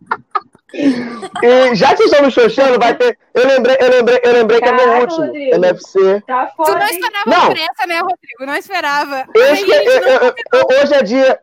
E 0.74 1.74
já 1.74 1.94
que 1.94 2.04
me 2.22 2.30
xoxando, 2.30 2.78
vai 2.78 2.94
ter. 2.94 3.18
Eu 3.34 3.46
lembrei, 3.46 3.76
eu 3.80 3.90
lembrei, 3.90 4.20
eu 4.22 4.32
lembrei 4.32 4.60
que 4.60 4.68
é 4.68 4.72
meu 4.72 4.84
Caraca, 4.84 5.00
último 5.02 5.26
Rodrigo. 5.26 5.54
MFC. 5.56 6.22
Tá 6.26 6.46
Tu 6.46 6.56
fora, 6.56 6.78
não 6.78 6.86
esperava 6.86 7.30
Não. 7.30 7.46
por 7.46 7.56
essa, 7.56 7.86
né, 7.86 7.98
Rodrigo? 8.00 8.46
Não 8.46 8.54
esperava. 8.56 9.24
Esque- 9.34 9.70
eu- 9.72 10.00
não 10.20 10.34
eu- 10.60 10.82
hoje 10.82 10.94
é 10.94 11.02
dia. 11.02 11.38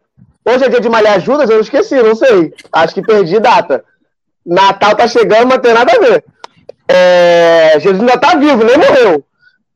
Hoje 0.45 0.65
é 0.65 0.69
dia 0.69 0.79
de 0.79 0.89
malhar 0.89 1.19
Judas, 1.19 1.49
eu 1.49 1.59
esqueci, 1.59 1.95
não 1.95 2.15
sei. 2.15 2.53
Acho 2.71 2.93
que 2.93 3.01
perdi 3.01 3.39
data. 3.39 3.83
Natal 4.45 4.95
tá 4.95 5.07
chegando, 5.07 5.47
mas 5.47 5.57
tem 5.59 5.73
nada 5.73 5.91
a 5.91 5.99
ver. 5.99 6.23
É, 6.87 7.79
Jesus 7.79 7.99
ainda 7.99 8.19
tá 8.19 8.35
vivo, 8.35 8.63
nem 8.63 8.77
morreu. 8.77 9.25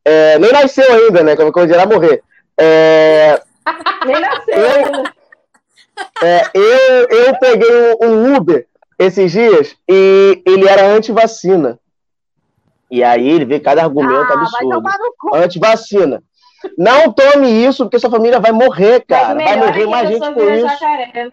É, 0.05 0.37
nem 0.37 0.51
nasceu 0.51 0.85
ainda, 0.93 1.23
né? 1.23 1.35
Como 1.35 1.51
eu 1.55 1.65
ia 1.67 1.85
morrer. 1.87 2.21
É, 2.55 3.41
Nem 4.05 4.19
nasceu 4.21 4.55
Eu- 4.55 5.03
é, 6.21 6.43
eu, 6.53 7.07
eu 7.09 7.39
peguei 7.39 7.97
um 8.01 8.35
Uber 8.35 8.65
esses 8.99 9.31
dias 9.31 9.75
e 9.89 10.43
ele 10.45 10.67
era 10.67 10.85
anti-vacina. 10.85 11.79
E 12.91 13.03
aí 13.03 13.27
ele 13.29 13.45
veio 13.45 13.61
cada 13.63 13.83
argumento 13.83 14.31
Ah, 14.33 14.41
absurdo. 14.41 14.81
Anti-vacina. 15.33 16.21
Não 16.77 17.11
tome 17.13 17.47
isso, 17.65 17.85
porque 17.85 17.99
sua 17.99 18.09
família 18.09 18.39
vai 18.39 18.51
morrer, 18.51 18.99
cara. 19.07 19.35
Vai 19.35 19.55
morrer 19.57 19.85
mais 19.87 20.09
gente 20.09 20.33
vira 20.33 20.57
isso. 20.57 20.67
jacaré. 20.67 21.29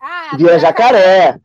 Ah, 0.00 0.36
Vira 0.36 0.58
jacaré. 0.58 1.36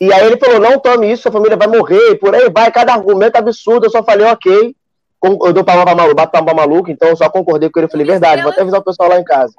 E 0.00 0.12
aí 0.12 0.26
ele 0.26 0.38
falou: 0.38 0.58
não 0.60 0.78
tome 0.78 1.10
isso, 1.12 1.22
sua 1.24 1.32
família 1.32 1.56
vai 1.56 1.66
morrer, 1.68 2.12
e 2.12 2.14
por 2.16 2.34
aí 2.34 2.48
vai, 2.48 2.70
cada 2.72 2.94
argumento 2.94 3.36
absurdo. 3.36 3.86
Eu 3.86 3.90
só 3.90 4.02
falei, 4.02 4.26
ok. 4.26 4.74
Com- 5.20 5.38
Eu 5.44 5.52
dou 5.52 5.64
palma 5.64 5.84
pra 5.84 5.94
maluco, 5.96 6.14
bato 6.14 6.30
palma 6.32 6.46
pra 6.46 6.54
maluco, 6.54 6.90
então 6.90 7.08
eu 7.08 7.16
só 7.16 7.28
concordei 7.28 7.68
com 7.68 7.80
ele. 7.80 7.86
Eu 7.86 7.90
falei, 7.90 8.06
verdade, 8.06 8.40
vou 8.42 8.52
até 8.52 8.62
avisar 8.62 8.80
o 8.80 8.84
pessoal 8.84 9.08
lá 9.08 9.18
em 9.18 9.24
casa. 9.24 9.52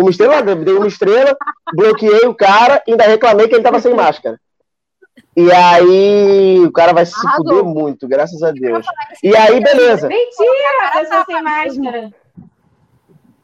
Uma 0.00 0.10
estrela, 0.10 0.36
eu 0.50 0.56
dei 0.56 0.74
uma 0.74 0.86
estrela, 0.86 1.36
bloqueei 1.74 2.26
o 2.26 2.34
cara 2.34 2.82
e 2.86 2.92
ainda 2.92 3.04
reclamei 3.04 3.48
que 3.48 3.54
ele 3.54 3.62
tava 3.62 3.80
sem 3.80 3.94
máscara. 3.94 4.38
E 5.36 5.50
aí 5.52 6.60
o 6.64 6.72
cara 6.72 6.92
vai 6.92 7.04
se 7.06 7.14
Arrasou. 7.26 7.44
fuder 7.46 7.64
muito, 7.64 8.08
graças 8.08 8.42
a 8.42 8.50
Deus. 8.50 8.86
E 9.22 9.36
aí, 9.36 9.60
beleza. 9.62 10.08
Mentira, 10.08 10.88
a 10.88 10.98
pessoa 10.98 11.24
sem 11.24 11.42
máscara. 11.42 12.10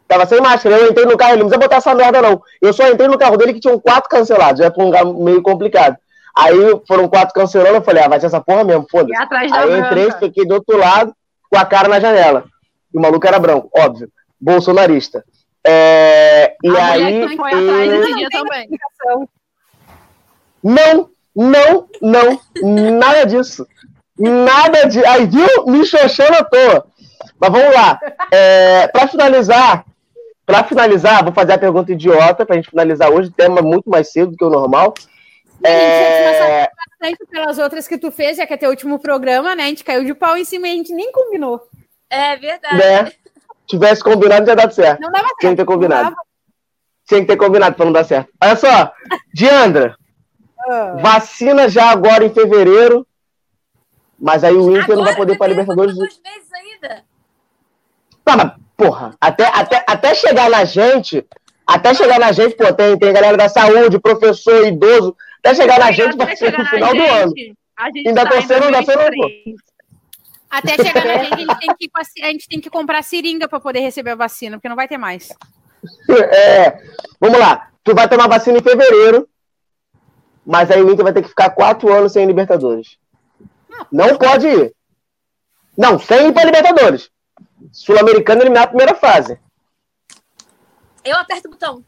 Tava 0.08 0.26
sem 0.26 0.40
máscara. 0.40 0.76
Eu 0.78 0.90
entrei 0.90 1.04
no 1.04 1.16
carro, 1.16 1.32
ele 1.32 1.42
não 1.42 1.48
precisa 1.48 1.64
botar 1.66 1.76
essa 1.76 1.94
merda, 1.94 2.22
não. 2.22 2.40
Eu 2.62 2.72
só 2.72 2.88
entrei 2.88 3.08
no 3.08 3.18
carro 3.18 3.36
dele 3.36 3.52
que 3.54 3.60
tinham 3.60 3.78
quatro 3.78 4.08
cancelados. 4.08 4.60
Já 4.60 4.70
foi 4.72 4.84
um 4.84 4.86
lugar 4.88 5.04
meio 5.04 5.42
complicado. 5.42 5.96
Aí 6.38 6.56
foram 6.86 7.08
quatro 7.08 7.34
cancelando, 7.34 7.76
eu 7.76 7.82
falei, 7.82 8.02
ah, 8.04 8.08
vai 8.08 8.20
ser 8.20 8.26
essa 8.26 8.40
porra 8.40 8.62
mesmo, 8.62 8.86
foda-se. 8.90 9.16
atrás 9.16 9.50
da 9.50 9.58
Aí 9.58 9.70
eu 9.70 9.78
entrei, 9.78 10.04
branca. 10.04 10.18
fiquei 10.18 10.44
do 10.46 10.54
outro 10.54 10.76
lado, 10.76 11.14
com 11.50 11.58
a 11.58 11.64
cara 11.64 11.88
na 11.88 11.98
janela. 11.98 12.44
E 12.92 12.98
o 12.98 13.00
maluco 13.00 13.26
era 13.26 13.38
branco, 13.38 13.70
óbvio. 13.74 14.08
Bolsonarista. 14.38 15.24
É, 15.68 16.54
e 16.62 16.68
A 16.76 16.86
aí. 16.92 17.02
mulher 17.02 17.28
que 17.28 17.36
foi 17.36 17.48
atrás 17.52 17.92
eu- 17.92 18.00
desse 18.00 18.14
dia 18.14 18.28
também. 18.30 18.68
Não, 20.62 21.10
não, 21.34 21.88
não, 22.02 22.40
nada 22.98 23.24
disso. 23.24 23.66
Nada 24.18 24.84
de. 24.88 25.04
Aí, 25.04 25.26
viu? 25.26 25.66
Me 25.66 25.84
xoxando 25.84 26.34
à 26.34 26.44
toa. 26.44 26.86
Mas 27.38 27.52
vamos 27.52 27.74
lá. 27.74 27.98
É, 28.32 28.88
para 28.88 29.06
finalizar, 29.08 29.84
para 30.46 30.64
finalizar, 30.64 31.22
vou 31.22 31.32
fazer 31.34 31.52
a 31.52 31.58
pergunta 31.58 31.92
idiota 31.92 32.46
pra 32.46 32.56
gente 32.56 32.70
finalizar 32.70 33.10
hoje. 33.10 33.30
Tema 33.30 33.60
muito 33.60 33.90
mais 33.90 34.10
cedo 34.10 34.30
do 34.30 34.36
que 34.36 34.44
o 34.44 34.50
normal. 34.50 34.94
É, 35.62 36.68
bastante 37.00 37.26
pelas 37.30 37.58
outras 37.58 37.86
que 37.88 37.98
tu 37.98 38.10
fez, 38.10 38.36
já 38.36 38.46
que 38.46 38.54
é 38.54 38.56
teu 38.56 38.70
último 38.70 38.98
programa, 38.98 39.54
né? 39.54 39.64
A 39.64 39.66
gente 39.66 39.84
caiu 39.84 40.04
de 40.04 40.14
pau 40.14 40.36
em 40.36 40.44
cima 40.44 40.68
e 40.68 40.72
a 40.72 40.74
gente 40.74 40.94
nem 40.94 41.10
combinou. 41.12 41.60
É 42.08 42.36
verdade. 42.36 42.76
né? 42.78 43.12
Tivesse 43.66 44.02
combinado, 44.02 44.44
tinha 44.44 44.56
dado 44.56 44.72
certo. 44.72 45.00
Não 45.00 45.10
dava 45.10 45.24
certo. 45.26 45.38
Tinha 45.40 45.52
que 45.52 45.56
ter 45.56 45.64
combinado. 45.64 46.16
Tinha 47.06 47.20
que 47.20 47.26
ter 47.26 47.36
combinado 47.36 47.76
pra 47.76 47.84
não 47.84 47.92
dar 47.92 48.04
certo. 48.04 48.30
Olha 48.42 48.56
só, 48.56 48.92
Diandra, 49.34 49.96
Ah. 50.68 50.96
vacina 51.00 51.68
já 51.68 51.90
agora 51.90 52.24
em 52.24 52.30
fevereiro. 52.32 53.06
Mas 54.18 54.42
aí 54.44 54.54
o 54.54 54.76
Inter 54.76 54.96
não 54.96 55.04
vai 55.04 55.14
poder 55.14 55.34
Agora, 55.34 55.50
Libertadores. 55.50 55.94
Duas 55.94 56.08
vezes 56.24 56.48
ainda. 56.54 57.04
Tá, 58.24 58.36
mas, 58.36 58.52
porra, 58.76 59.14
até, 59.20 59.46
até, 59.46 59.84
até 59.86 60.14
chegar 60.14 60.48
na 60.50 60.64
gente, 60.64 61.24
até 61.66 61.92
chegar 61.94 62.18
na 62.18 62.32
gente, 62.32 62.56
pô, 62.56 62.72
tem, 62.72 62.98
tem 62.98 63.12
galera 63.12 63.36
da 63.36 63.48
saúde, 63.48 64.00
professor, 64.00 64.66
idoso, 64.66 65.14
até 65.40 65.54
chegar 65.54 65.78
na 65.78 65.92
gente 65.92 66.16
vai 66.16 66.34
ser 66.34 66.56
no 66.58 66.64
final 66.66 66.94
do 66.94 67.02
ano. 67.02 67.32
gente, 67.36 67.54
A 67.78 67.86
gente 67.90 68.08
Ainda 68.08 68.24
tá 68.24 68.40
sendo- 68.42 68.64
ainda 68.64 68.82
2023. 68.82 69.56
Até 70.56 70.82
chegar 70.82 71.04
na 71.04 71.22
gente, 71.22 71.34
a 71.34 71.36
gente 71.36 71.58
tem 71.58 71.74
que, 71.76 71.90
a 72.22 72.26
gente 72.28 72.48
tem 72.48 72.60
que 72.60 72.70
comprar 72.70 73.02
seringa 73.02 73.46
para 73.46 73.60
poder 73.60 73.80
receber 73.80 74.12
a 74.12 74.16
vacina, 74.16 74.56
porque 74.56 74.68
não 74.68 74.76
vai 74.76 74.88
ter 74.88 74.96
mais. 74.96 75.28
É, 76.08 76.82
vamos 77.20 77.38
lá. 77.38 77.70
Tu 77.84 77.94
vai 77.94 78.08
tomar 78.08 78.26
vacina 78.26 78.58
em 78.58 78.62
fevereiro, 78.62 79.28
mas 80.44 80.68
aí 80.68 80.82
o 80.82 80.90
Inter 80.90 81.04
vai 81.04 81.12
ter 81.12 81.22
que 81.22 81.28
ficar 81.28 81.50
quatro 81.50 81.92
anos 81.92 82.12
sem 82.12 82.26
Libertadores. 82.26 82.98
Não 83.92 84.16
pode 84.16 84.48
ir. 84.48 84.74
Não, 85.78 85.96
sem 85.98 86.28
ir 86.28 86.32
pra 86.32 86.44
Libertadores. 86.44 87.08
Sul-Americano 87.70 88.42
eliminar 88.42 88.64
a 88.64 88.68
primeira 88.68 88.94
fase. 88.96 89.38
Eu 91.04 91.16
aperto 91.16 91.46
o 91.46 91.50
botão. 91.52 91.84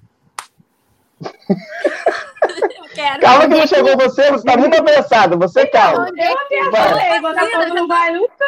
Eu 1.22 2.88
quero. 2.94 3.20
Calma 3.20 3.48
que 3.48 3.54
não 3.54 3.66
chegou 3.66 3.96
você, 3.96 4.30
você 4.30 4.44
tá 4.44 4.56
muito 4.56 4.78
apressado. 4.78 5.38
Você 5.38 5.66
calma. 5.66 6.08
Onde 6.08 6.20
é 6.20 6.34
que, 6.46 6.70
Vai. 6.70 6.88
Falei, 6.88 7.20
Botafogo 7.20 7.74
não 7.74 7.88
vai 7.88 8.10
nunca. 8.12 8.44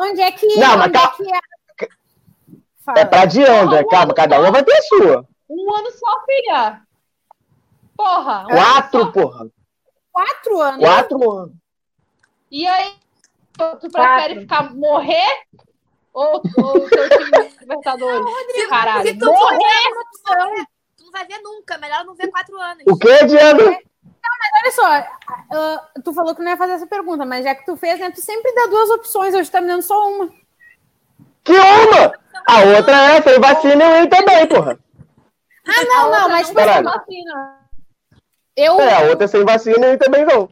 onde 0.00 0.20
é 0.20 0.32
que, 0.32 0.46
Não, 0.56 0.76
mas 0.78 0.86
onde 0.88 0.92
calma. 0.92 1.12
é 1.12 1.16
que 1.16 1.34
é? 1.34 3.00
É 3.00 3.04
pra 3.06 3.24
de 3.24 3.42
André, 3.42 3.82
calma, 3.84 4.12
cada 4.12 4.38
uma 4.38 4.50
vai 4.50 4.62
ter 4.62 4.76
a 4.76 4.82
sua. 4.82 5.26
Um 5.48 5.74
ano 5.74 5.90
só, 5.92 6.24
filha. 6.26 6.80
Porra. 7.96 8.32
um 8.32 8.40
ano 8.40 8.48
Quatro, 8.50 9.00
só. 9.00 9.10
porra. 9.12 9.46
quatro 10.12 10.60
anos. 10.60 10.80
Quatro 10.80 11.30
anos. 11.30 11.52
E 12.50 12.66
aí, 12.66 12.92
tu 13.56 13.88
prefere 13.90 14.40
ficar 14.40 14.74
morrer 14.74 15.26
ou 16.12 16.36
o 16.36 16.40
teu 16.42 17.08
time 17.08 17.30
na 17.30 17.38
Libertadores? 17.60 18.68
Caralho. 18.68 19.08
Se 19.08 19.18
tu 19.18 19.26
morrer. 19.26 20.66
Não 21.14 21.20
vai 21.20 21.26
ver 21.26 21.40
nunca. 21.42 21.78
Melhor 21.78 22.04
não 22.04 22.14
ver 22.14 22.28
quatro 22.28 22.58
anos. 22.60 22.82
O 22.86 22.96
que, 22.98 23.24
Diana? 23.26 23.62
Olha 23.62 24.72
só, 24.72 24.86
ah, 24.86 25.88
tu 26.02 26.12
falou 26.12 26.34
que 26.34 26.42
não 26.42 26.50
ia 26.50 26.56
fazer 26.56 26.72
essa 26.72 26.86
pergunta, 26.86 27.24
mas 27.24 27.44
já 27.44 27.54
que 27.54 27.64
tu 27.64 27.76
fez, 27.76 27.98
né, 28.00 28.10
tu 28.10 28.20
sempre 28.20 28.52
dá 28.54 28.66
duas 28.66 28.90
opções, 28.90 29.34
hoje 29.34 29.50
tá 29.50 29.60
me 29.60 29.66
dando 29.66 29.82
só 29.82 30.08
uma. 30.08 30.30
Que 31.42 31.52
uma? 31.52 32.14
A 32.48 32.60
outra 32.76 32.96
é 33.14 33.22
sem 33.22 33.38
vacina 33.38 34.02
e 34.02 34.08
também, 34.08 34.46
porra. 34.46 34.78
Ah, 35.66 35.84
não, 35.84 36.10
não, 36.10 36.28
mas 36.28 36.46
assim, 36.48 36.82
Vacina. 36.82 37.58
eu, 38.56 38.80
É, 38.80 38.94
a 38.94 39.00
outra 39.10 39.24
é 39.24 39.28
sem 39.28 39.44
vacina 39.44 39.86
e 39.88 39.96
também 39.98 40.24
não. 40.24 40.48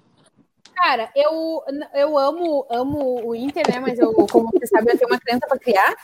cara, 0.75 1.11
eu, 1.15 1.63
eu 1.95 2.19
amo, 2.19 2.67
amo 2.71 3.27
o 3.27 3.35
Inter, 3.35 3.65
né, 3.71 3.79
mas 3.81 3.99
eu, 3.99 4.13
como 4.31 4.51
você 4.53 4.67
sabe, 4.67 4.93
eu 4.93 4.99
tenho 4.99 5.11
uma 5.11 5.21
criança 5.21 5.47
pra 5.47 5.59
criar. 5.59 5.95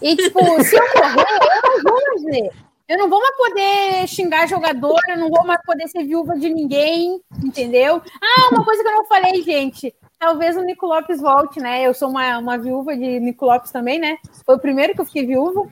E, 0.00 0.16
tipo, 0.16 0.40
se 0.62 0.76
eu 0.76 0.82
morrer, 0.94 1.38
eu 1.40 1.70
não 1.70 1.82
vou 1.82 2.02
mais 2.06 2.24
ver. 2.24 2.67
Eu 2.88 2.96
não 2.96 3.10
vou 3.10 3.20
mais 3.20 3.36
poder 3.36 4.08
xingar 4.08 4.48
jogador, 4.48 4.98
eu 5.08 5.18
não 5.18 5.28
vou 5.28 5.44
mais 5.44 5.60
poder 5.62 5.86
ser 5.88 6.04
viúva 6.04 6.38
de 6.38 6.48
ninguém, 6.48 7.20
entendeu? 7.44 8.00
Ah, 8.20 8.48
uma 8.50 8.64
coisa 8.64 8.82
que 8.82 8.88
eu 8.88 8.94
não 8.94 9.04
falei, 9.04 9.42
gente. 9.42 9.94
Talvez 10.18 10.56
o 10.56 10.62
Nico 10.62 10.86
Lopes 10.86 11.20
volte, 11.20 11.60
né? 11.60 11.82
Eu 11.82 11.92
sou 11.92 12.08
uma, 12.08 12.38
uma 12.38 12.56
viúva 12.56 12.96
de 12.96 13.20
Nico 13.20 13.44
Lopes 13.44 13.70
também, 13.70 13.98
né? 13.98 14.16
Foi 14.44 14.56
o 14.56 14.60
primeiro 14.60 14.94
que 14.94 15.00
eu 15.02 15.04
fiquei 15.04 15.26
viúva. 15.26 15.68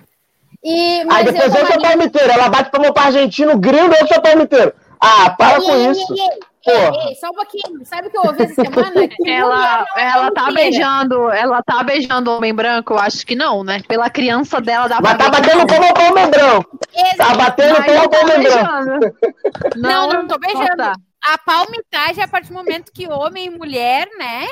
E, 0.62 0.99
Aí 1.01 1.05
mas 1.07 1.25
depois 1.25 1.55
eu 1.55 1.67
sou 1.67 1.81
palmiteiro. 1.81 2.31
Ela 2.31 2.49
bate 2.51 2.71
palma 2.71 2.93
pro 2.93 3.03
argentino, 3.03 3.59
gringo, 3.59 3.95
eu 3.95 4.07
sou 4.07 4.21
palmiteiro. 4.21 4.75
Ah, 5.01 5.31
para 5.31 5.61
com 5.61 5.73
Ei, 5.73 5.91
isso. 5.91 6.12
ei, 6.12 6.41
ei, 6.71 7.09
ei, 7.09 7.14
só 7.17 7.29
um 7.29 7.33
pouquinho. 7.35 7.85
Sabe 7.85 8.09
o 8.09 8.11
que 8.11 8.17
eu 8.19 8.23
ouvi 8.23 8.43
essa 8.43 8.55
semana? 8.64 9.09
Que 9.09 9.31
Ela, 9.31 9.85
ela 9.97 10.31
tá 10.33 10.51
beijando, 10.51 11.31
ela 11.31 11.62
tá 11.62 11.83
beijando 11.83 12.31
o 12.31 12.37
homem 12.37 12.55
branco? 12.55 12.95
Eu 12.95 12.99
acho 12.99 13.25
que 13.27 13.35
não, 13.35 13.62
né? 13.64 13.81
Pela 13.89 14.09
criança 14.11 14.61
dela 14.61 14.89
dá 14.89 14.99
Mas 15.01 15.17
tá 15.19 15.29
batendo 15.31 15.59
não. 15.59 15.67
como 15.67 15.89
o 15.91 15.95
palmo 15.95 16.31
branco. 16.31 16.79
Tá 17.17 17.35
batendo 17.35 17.75
Mas 17.79 17.87
como 17.87 18.05
o 18.05 18.09
tá 18.09 18.25
branco. 18.25 19.17
Não, 19.77 20.09
não 20.09 20.27
tô 20.27 20.39
beijando. 20.39 20.77
tá. 20.77 20.95
A 21.33 21.39
palmitagem 21.39 22.21
é 22.23 22.25
a 22.25 22.29
partir 22.29 22.49
do 22.49 22.55
momento 22.55 22.93
que 22.93 23.09
homem 23.09 23.47
e 23.47 23.51
mulher, 23.51 24.07
né? 24.19 24.47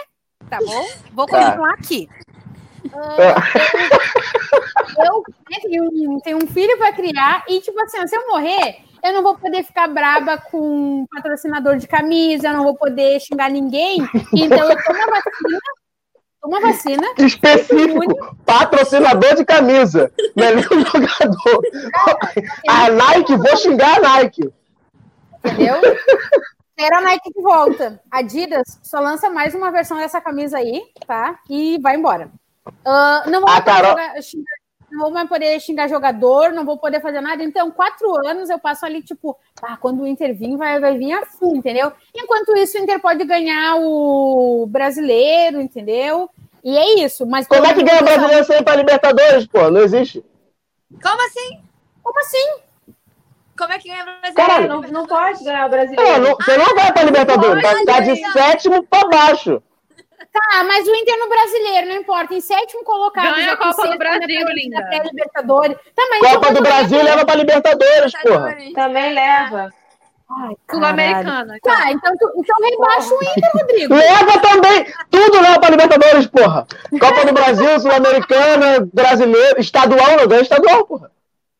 Tá 0.50 0.58
bom? 0.58 0.86
Vou 1.12 1.26
Tá. 1.26 1.44
continuar 1.46 1.74
aqui. 1.74 2.08
Eu 4.98 5.22
né, 5.50 5.56
tenho 5.62 5.84
um, 5.84 6.20
tenho 6.20 6.36
um 6.38 6.46
filho 6.46 6.76
pra 6.78 6.92
criar 6.92 7.44
e, 7.48 7.60
tipo 7.60 7.80
assim, 7.82 8.06
se 8.06 8.16
eu 8.16 8.26
morrer, 8.28 8.76
eu 9.04 9.12
não 9.12 9.22
vou 9.22 9.36
poder 9.38 9.62
ficar 9.62 9.86
braba 9.86 10.38
com 10.38 11.06
patrocinador 11.14 11.76
de 11.76 11.86
camisa, 11.86 12.48
eu 12.48 12.54
não 12.54 12.64
vou 12.64 12.74
poder 12.74 13.20
xingar 13.20 13.50
ninguém. 13.50 13.98
Então 14.32 14.70
eu 14.70 14.82
tomo 14.82 15.02
a 15.02 15.06
vacina, 15.06 15.58
tomo 16.42 16.56
a 16.56 16.60
vacina, 16.60 17.06
Específico. 17.18 18.36
Patrocinador 18.44 19.36
de 19.36 19.44
camisa. 19.44 20.10
Melhor 20.34 20.62
jogador. 20.72 21.62
A 22.68 22.90
Nike, 22.90 23.36
vou 23.36 23.56
xingar 23.56 23.98
a 23.98 24.00
Nike. 24.00 24.52
entendeu? 25.44 25.80
Era 26.76 26.98
a 26.98 27.00
Nike 27.02 27.30
que 27.32 27.40
volta. 27.40 28.00
Adidas 28.10 28.80
só 28.82 28.98
lança 29.00 29.30
mais 29.30 29.54
uma 29.54 29.70
versão 29.70 29.96
dessa 29.98 30.20
camisa 30.20 30.58
aí, 30.58 30.82
tá? 31.06 31.38
E 31.48 31.78
vai 31.80 31.94
embora. 31.96 32.30
Ah, 32.84 33.22
não, 33.26 33.42
vou 33.42 33.50
A 33.50 33.60
Carol- 33.60 33.96
xingar- 34.22 34.44
não 34.94 35.00
vou 35.02 35.10
mais 35.10 35.28
poder 35.28 35.58
xingar 35.60 35.88
jogador, 35.88 36.52
não 36.52 36.64
vou 36.64 36.78
poder 36.78 37.00
fazer 37.00 37.20
nada. 37.20 37.42
Então, 37.42 37.70
quatro 37.70 38.06
anos 38.26 38.48
eu 38.48 38.58
passo 38.58 38.86
ali, 38.86 39.02
tipo, 39.02 39.36
ah, 39.62 39.76
quando 39.76 40.02
o 40.02 40.06
Inter 40.06 40.34
vir, 40.34 40.56
vai, 40.56 40.78
vai 40.80 40.96
vir 40.96 41.12
a 41.12 41.26
full, 41.26 41.56
entendeu? 41.56 41.92
Enquanto 42.14 42.56
isso, 42.56 42.78
o 42.78 42.80
Inter 42.80 43.00
pode 43.00 43.24
ganhar 43.24 43.76
o 43.76 44.66
brasileiro, 44.68 45.60
entendeu? 45.60 46.30
E 46.62 46.76
é 46.78 47.04
isso. 47.04 47.26
Mas 47.26 47.46
Como 47.46 47.66
é 47.66 47.74
que 47.74 47.82
ganha 47.82 47.98
sabe- 47.98 48.10
brasileiro 48.12 48.44
sem 48.44 48.58
ir 48.58 48.62
pra 48.64 48.76
Libertadores, 48.76 49.46
pô? 49.46 49.70
Não 49.70 49.80
existe. 49.82 50.24
Como 51.02 51.26
assim? 51.26 51.60
Como 52.02 52.18
assim? 52.20 52.58
Como 53.58 53.72
é 53.72 53.78
que 53.78 53.88
ganha 53.88 54.04
brasileiro? 54.04 54.34
Caralho. 54.34 54.68
Não, 54.68 54.80
não 54.82 55.06
pode 55.06 55.44
ganhar 55.44 55.62
o 55.62 55.66
É, 55.66 55.68
brasileiro. 55.68 56.20
não- 56.22 56.36
você 56.36 56.56
não 56.56 56.74
vai 56.74 56.92
pra 56.92 57.02
Libertadores. 57.04 57.62
Vai 57.62 57.76
ficar 57.76 58.00
de 58.00 58.16
sétimo 58.32 58.82
pra 58.84 59.08
baixo. 59.08 59.62
Tá, 60.32 60.64
mas 60.64 60.86
o 60.86 60.94
Inter 60.94 61.18
no 61.18 61.28
brasileiro, 61.28 61.88
não 61.88 61.96
importa. 61.96 62.34
Em 62.34 62.40
sétimo 62.40 62.82
colocado. 62.84 63.34
Ganha 63.34 63.46
já 63.46 63.52
a 63.52 63.56
Copa 63.56 63.74
do 63.74 63.82
sexto, 63.82 63.98
Brasil, 63.98 64.26
né, 64.28 64.44
pra- 64.44 64.54
linda. 64.54 64.76
pra 64.80 64.86
pré-Libertadores. 64.88 65.76
Tá, 65.94 66.02
mas 66.10 66.32
Copa 66.32 66.52
do 66.54 66.62
Brasil 66.62 67.02
leva 67.02 67.24
pra 67.24 67.34
Libertadores, 67.34 68.12
porra. 68.22 68.56
Também 68.74 69.12
leva. 69.14 69.72
Sul-Americana. 70.70 71.56
Tá, 71.62 71.92
então, 71.92 72.12
tu, 72.16 72.32
então 72.38 72.56
rebaixa 72.60 73.14
o 73.14 73.22
Inter, 73.22 73.50
Rodrigo. 73.54 73.94
Leva 73.94 74.38
também! 74.40 74.86
Tudo 75.10 75.40
leva 75.40 75.60
pra 75.60 75.70
Libertadores, 75.70 76.26
porra! 76.26 76.66
Copa 76.98 77.26
do 77.26 77.32
Brasil, 77.32 77.78
Sul-Americana, 77.80 78.88
brasileiro, 78.92 79.60
estadual, 79.60 80.16
não 80.16 80.26
ganha 80.26 80.42
estadual, 80.42 80.86
porra. 80.86 81.10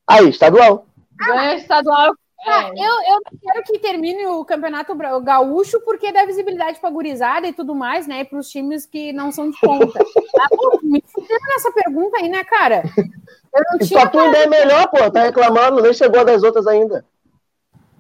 Aí, 0.09 0.29
estadual. 0.31 0.87
Ganha 1.17 1.55
estadual. 1.57 2.15
Ah, 2.47 2.65
É. 2.65 2.69
eu, 2.71 3.15
eu 3.15 3.21
não 3.25 3.39
quero 3.43 3.63
que 3.65 3.79
termine 3.79 4.27
o 4.27 4.45
campeonato 4.45 4.95
gaúcho 5.23 5.81
porque 5.81 6.13
dá 6.13 6.25
visibilidade 6.27 6.79
pra 6.79 6.91
gurizada 6.91 7.47
e 7.47 7.53
tudo 7.53 7.75
mais, 7.75 8.07
né? 8.07 8.25
Para 8.25 8.39
os 8.39 8.49
times 8.51 8.85
que 8.87 9.13
não 9.13 9.33
são 9.33 9.51
de 9.51 9.59
ponta. 9.61 9.99
Tá, 9.99 10.47
pô, 10.51 10.79
me 10.83 11.03
fuderam 11.07 11.47
nessa 11.49 11.73
pergunta 11.73 12.19
aí, 12.19 12.29
né, 12.29 12.45
cara? 12.45 12.83
Eu 12.97 13.63
não 13.73 13.79
tinha. 13.79 14.01
só 14.01 14.07
tu 14.09 14.19
ainda 14.19 14.39
é 14.39 14.47
melhor, 14.47 14.89
pô. 14.89 15.11
Tá 15.11 15.23
reclamando, 15.23 15.81
nem 15.83 15.95
chegou 15.95 16.25
das 16.25 16.43
outras 16.43 16.67
ainda. 16.67 17.05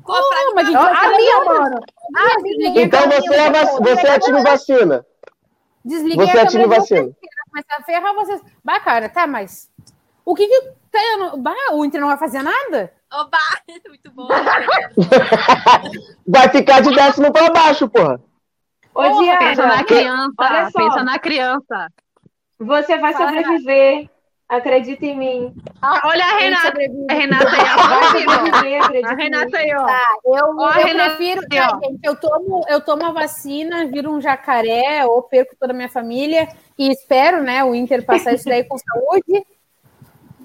Pô, 0.04 0.12
Não, 0.12 0.54
mas 0.54 0.66
a 0.66 0.70
gente 0.70 0.76
Ó, 0.76 0.82
vai 0.82 1.06
A 1.14 1.16
minha, 1.16 1.44
mano. 1.44 1.80
Ah, 2.16 2.36
desliguei 2.42 2.82
a 2.82 2.86
Então 2.86 3.00
câmera, 3.02 3.20
você 3.22 3.34
é, 3.34 3.50
vac- 3.50 3.82
você 3.82 4.06
é 4.06 4.18
time 4.18 4.42
vacina. 4.42 5.06
Desliguei 5.84 6.26
Você 6.26 6.38
a 6.38 6.42
é 6.42 6.46
time 6.46 6.66
vacina. 6.66 7.10
começar 7.50 7.76
a 7.78 7.82
ferrar 7.82 8.14
vocês. 8.14 8.40
Bah, 8.62 8.80
cara, 8.80 9.08
tá, 9.08 9.26
mas. 9.26 9.70
O 10.24 10.34
que 10.34 10.46
que. 10.46 10.62
Tá, 10.90 10.98
bah, 11.38 11.54
o 11.72 11.84
Inter 11.84 12.00
não 12.00 12.08
vai 12.08 12.16
fazer 12.16 12.42
nada? 12.42 12.92
Oba! 13.12 13.38
Muito 13.88 14.10
bom. 14.12 14.28
Vai 16.26 16.48
ficar 16.48 16.80
de 16.80 16.94
décimo 16.94 17.32
pra 17.32 17.50
baixo, 17.50 17.88
porra. 17.88 18.20
Ô, 18.94 19.02
Pensa 19.02 19.66
na 19.66 19.82
Diana, 19.82 19.84
criança. 19.84 20.34
olha 20.38 20.70
só. 20.70 20.78
Pensa 20.78 21.02
na 21.04 21.18
criança. 21.18 21.88
você 22.58 22.96
vai 22.98 23.12
Fala, 23.12 23.28
sobreviver. 23.28 24.08
Acredita 24.46 25.06
em 25.06 25.16
mim. 25.16 25.54
Ah, 25.80 26.02
olha 26.04 26.22
a 26.24 26.36
Renata. 26.38 26.66
sobrevive? 26.66 27.06
A 27.10 27.14
Renata 27.14 27.48
aí, 27.56 27.64
ó. 29.02 29.08
A. 29.08 29.14
Renata 29.14 29.56
aí, 29.56 29.74
ó. 29.74 29.86
Tá, 29.86 30.04
eu, 30.26 30.56
Ó, 30.58 30.72
eu 30.74 30.84
Renata, 30.86 31.16
prefiro, 31.16 31.40
ó. 31.40 31.48
tá, 31.48 31.78
gente, 31.82 32.00
eu 32.04 32.14
tomo, 32.16 32.64
eu 32.68 32.80
tomo 32.82 33.06
a 33.06 33.10
vacina, 33.12 33.86
viro 33.86 34.12
um 34.12 34.20
jacaré, 34.20 35.04
ou 35.06 35.22
perco 35.22 35.56
toda 35.58 35.72
a 35.72 35.76
minha 35.76 35.88
família, 35.88 36.46
e 36.78 36.90
espero, 36.90 37.42
né, 37.42 37.64
o 37.64 37.74
Inter 37.74 38.04
passar 38.04 38.34
isso 38.34 38.44
daí 38.48 38.62
com 38.64 38.76
saúde. 38.78 39.44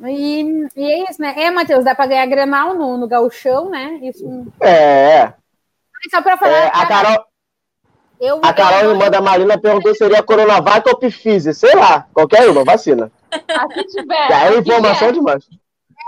E, 0.07 0.67
e 0.75 0.83
é 0.91 1.09
isso, 1.09 1.21
né? 1.21 1.33
É, 1.37 1.51
Matheus, 1.51 1.83
dá 1.83 1.93
pra 1.93 2.05
ganhar 2.07 2.25
Grenal 2.25 2.73
no, 2.73 2.97
no 2.97 3.07
gauchão, 3.07 3.69
né? 3.69 3.99
Isso. 4.01 4.25
É, 4.61 5.33
Só 6.09 6.21
pra 6.21 6.37
falar, 6.37 6.51
é 6.51 6.71
a 6.73 6.85
Carol, 6.85 7.25
eu, 8.19 8.39
a 8.43 8.53
Carol, 8.53 8.81
eu, 8.81 8.91
irmã 8.91 9.09
da 9.09 9.21
Marina, 9.21 9.59
perguntou 9.59 9.91
se 9.93 9.99
seria 9.99 10.23
Coronavac 10.23 10.87
ou 10.87 10.97
Pfizer. 10.97 11.53
Sei 11.53 11.75
lá, 11.75 12.05
qualquer 12.13 12.49
uma, 12.49 12.63
vacina. 12.63 13.11
Aqui 13.31 13.83
tiver. 13.85 14.31
É 14.31 14.57
informação 14.57 15.11
demais. 15.11 15.45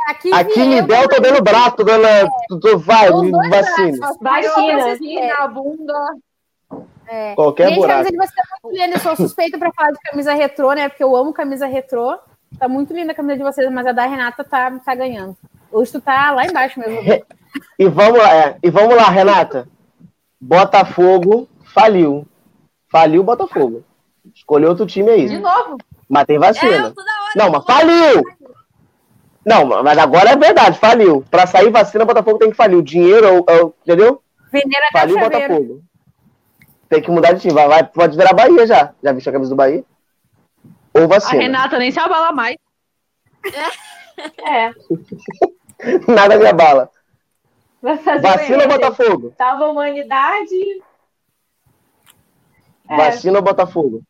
aqui, 0.08 0.34
Aqui 0.34 0.60
me 0.60 0.80
eu- 0.80 0.88
der, 0.88 1.04
eu 1.04 1.10
tô 1.10 1.20
dando 1.22 1.39
o 1.39 1.44
braço, 1.44 1.76
tô 1.76 1.84
dando. 1.84 2.30
Tu, 2.48 2.60
tu 2.60 2.78
vai, 2.80 3.10
vacina. 3.50 4.14
Vacina. 4.22 5.28
Na 5.38 5.48
bunda. 5.48 5.94
É. 7.08 7.36
Qualquer 7.36 7.68
Gente, 7.70 7.76
buraco. 7.78 7.94
camisa 8.06 8.12
de 8.12 8.18
vocês 8.18 8.36
tá 8.48 8.58
muito 8.64 8.78
linda. 8.82 8.96
Eu 8.96 9.00
sou 9.02 9.16
suspeita 9.18 9.58
pra 9.60 9.70
falar 9.74 9.92
de 9.92 10.00
camisa 10.00 10.34
retrô, 10.34 10.72
né? 10.72 10.88
Porque 10.88 11.04
eu 11.04 11.14
amo 11.16 11.34
camisa 11.34 11.66
retrô. 11.66 12.18
Tá 12.60 12.68
muito 12.68 12.93
linda 12.93 13.12
a 13.12 13.16
camisa 13.16 13.38
de 13.38 13.43
vocês, 13.43 13.72
mas 13.72 13.86
a 13.88 13.91
da 13.91 14.06
Renata 14.06 14.43
tá, 14.43 14.72
tá 14.84 14.93
ganhando. 14.95 15.36
Hoje 15.72 15.91
tu 15.91 16.02
tá 16.02 16.32
lá 16.32 16.45
embaixo 16.45 16.80
mesmo. 16.80 17.24
E 17.80 17.88
vamos 17.88 18.20
lá, 18.20 18.34
é, 18.36 18.58
e 18.62 18.70
vamos 18.70 18.95
lá, 18.95 19.10
Renata. 19.10 19.68
Botafogo 20.39 21.47
faliu. 21.74 22.28
Faliu 22.91 23.22
o 23.22 23.26
Botafogo. 23.26 23.84
Escolheu 24.36 24.70
outro 24.70 24.86
time 24.86 25.06
De 25.28 25.34
aí. 25.36 25.39
novo. 25.39 25.78
Mas 26.10 26.26
tem 26.26 26.36
É, 26.36 26.39
vacina. 26.39 26.86
hora. 26.86 26.93
Não, 27.36 27.49
mas 27.52 27.64
faliu! 27.66 28.24
Não, 29.45 29.66
mas 29.84 29.97
agora 29.97 30.32
é 30.32 30.36
verdade, 30.36 30.78
faliu. 30.78 31.24
Pra 31.32 31.47
sair 31.47 31.70
vacina, 31.72 32.04
o 32.04 32.08
Botafogo 32.08 32.38
tem 32.38 32.52
que 32.52 32.56
falir. 32.58 32.78
O 32.78 32.84
dinheiro, 32.84 33.26
é 33.47 33.56
é 33.56 33.62
entendeu? 33.64 34.22
Vender 34.52 34.78
até 34.78 34.99
Faliu 34.99 35.16
o. 35.18 35.20
Botafogo. 35.20 35.82
Tem 36.89 37.02
que 37.02 37.10
mudar 37.10 37.32
de 37.32 37.39
time. 37.41 37.54
Vai, 37.54 37.68
vai- 37.68 37.84
pode 37.88 38.18
virar 38.18 38.34
Bahia 38.34 38.68
já. 38.68 38.91
Já 39.02 39.14
vestiu 39.14 39.30
a 39.30 39.34
camisa 39.34 39.49
do 39.49 39.56
Bahia? 39.56 39.84
Ou 40.94 41.04
A 41.04 41.08
vacina. 41.08 41.42
Renata 41.42 41.78
nem 41.80 41.92
se 41.92 42.00
abala 42.00 42.32
mais. 42.32 42.58
É. 44.44 44.72
Nada 46.12 46.38
me 46.38 46.46
abala. 46.48 46.89
Vai 47.82 47.98
fazer 47.98 48.22
Vacina 48.22 48.64
ou. 48.64 48.70
Botafogo? 48.70 49.34
Salva 49.38 49.66
a 49.66 49.70
humanidade. 49.70 50.82
É. 52.89 52.96
Vacina 52.98 53.39
ou 53.39 53.44
Botafogo? 53.44 54.02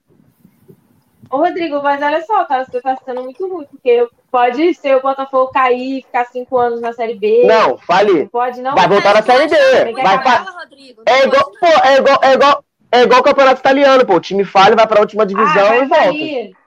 Ô, 1.30 1.38
Rodrigo, 1.38 1.82
mas 1.82 2.02
olha 2.02 2.22
só, 2.26 2.44
cara, 2.44 2.66
você 2.66 2.82
tá 2.82 2.98
sendo 3.06 3.24
muito 3.24 3.48
ruim, 3.48 3.66
porque 3.68 4.06
pode 4.30 4.74
ser 4.74 4.98
o 4.98 5.02
Botafogo 5.02 5.50
cair 5.54 6.00
e 6.00 6.02
ficar 6.02 6.26
cinco 6.26 6.58
anos 6.58 6.82
na 6.82 6.92
Série 6.92 7.16
B. 7.16 7.46
Não, 7.46 7.78
fale. 7.78 8.28
Pode 8.28 8.62
não. 8.62 8.76
Vai 8.76 8.90
voltar 8.90 9.14
na 9.14 9.22
Série 9.22 9.48
B. 9.48 9.94
Vai, 9.94 10.16
acabar. 10.16 10.44
fa- 10.46 10.52
Rodrigo. 10.60 11.04
é 11.06 11.24
igual, 11.24 11.52
pô, 11.52 11.68
é 11.86 11.98
igual, 11.98 12.20
é 12.22 12.34
igual, 12.34 12.66
é 12.92 13.02
igual 13.04 13.20
o 13.22 13.24
campeonato 13.24 13.62
italiano, 13.62 14.06
pô. 14.06 14.16
O 14.16 14.20
time 14.20 14.44
falha, 14.44 14.76
vai 14.76 14.86
pra 14.86 15.00
última 15.00 15.26
divisão 15.26 15.66
Ah, 15.66 15.70
vai 15.70 15.84
e 15.84 15.86
volta. 15.88 16.04
falir. 16.04 16.58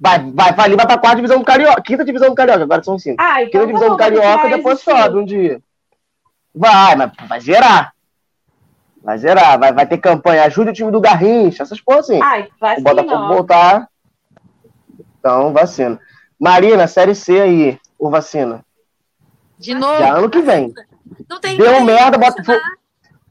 Vai, 0.00 0.18
vai 0.30 0.54
falir, 0.54 0.76
vai 0.76 0.86
pra 0.86 0.96
quarta 0.96 1.16
divisão 1.16 1.38
do 1.38 1.44
Carioca. 1.44 1.82
Quinta 1.82 2.04
divisão 2.04 2.30
do 2.30 2.34
Carioca, 2.34 2.62
agora 2.62 2.82
são 2.82 2.98
cinco. 2.98 3.20
Ah, 3.20 3.36
Quinta 3.40 3.48
então 3.48 3.66
divisão 3.66 3.88
tá 3.88 3.92
do 3.92 3.98
Carioca, 3.98 4.48
depois 4.48 4.78
existindo. 4.78 4.96
sobe 4.96 5.18
um 5.18 5.24
dia. 5.26 5.60
Vai, 6.54 6.96
mas 6.96 7.12
vai 7.28 7.40
zerar. 7.40 7.92
Vai 9.02 9.18
zerar. 9.18 9.58
Vai, 9.58 9.72
vai 9.72 9.86
ter 9.86 9.98
campanha. 9.98 10.44
Ajude 10.44 10.70
o 10.70 10.72
time 10.72 10.90
do 10.90 11.02
Garrincha, 11.02 11.62
essas 11.62 11.80
porra 11.82 12.00
assim. 12.00 12.18
Ai, 12.22 12.44
o 12.44 12.48
vacina, 12.58 12.94
Botafogo 12.94 13.24
ó. 13.24 13.28
voltar. 13.28 13.88
Então, 15.18 15.52
vacina. 15.52 16.00
Marina, 16.40 16.86
Série 16.86 17.14
C 17.14 17.38
aí. 17.38 17.78
Ou 17.98 18.10
vacina? 18.10 18.64
De 19.58 19.74
novo. 19.74 19.98
Já 19.98 20.16
ano 20.16 20.30
que 20.30 20.40
vem. 20.40 20.72
Não 21.28 21.38
tem 21.38 21.58
Deu 21.58 21.84
merda, 21.84 22.16
bota-. 22.16 22.42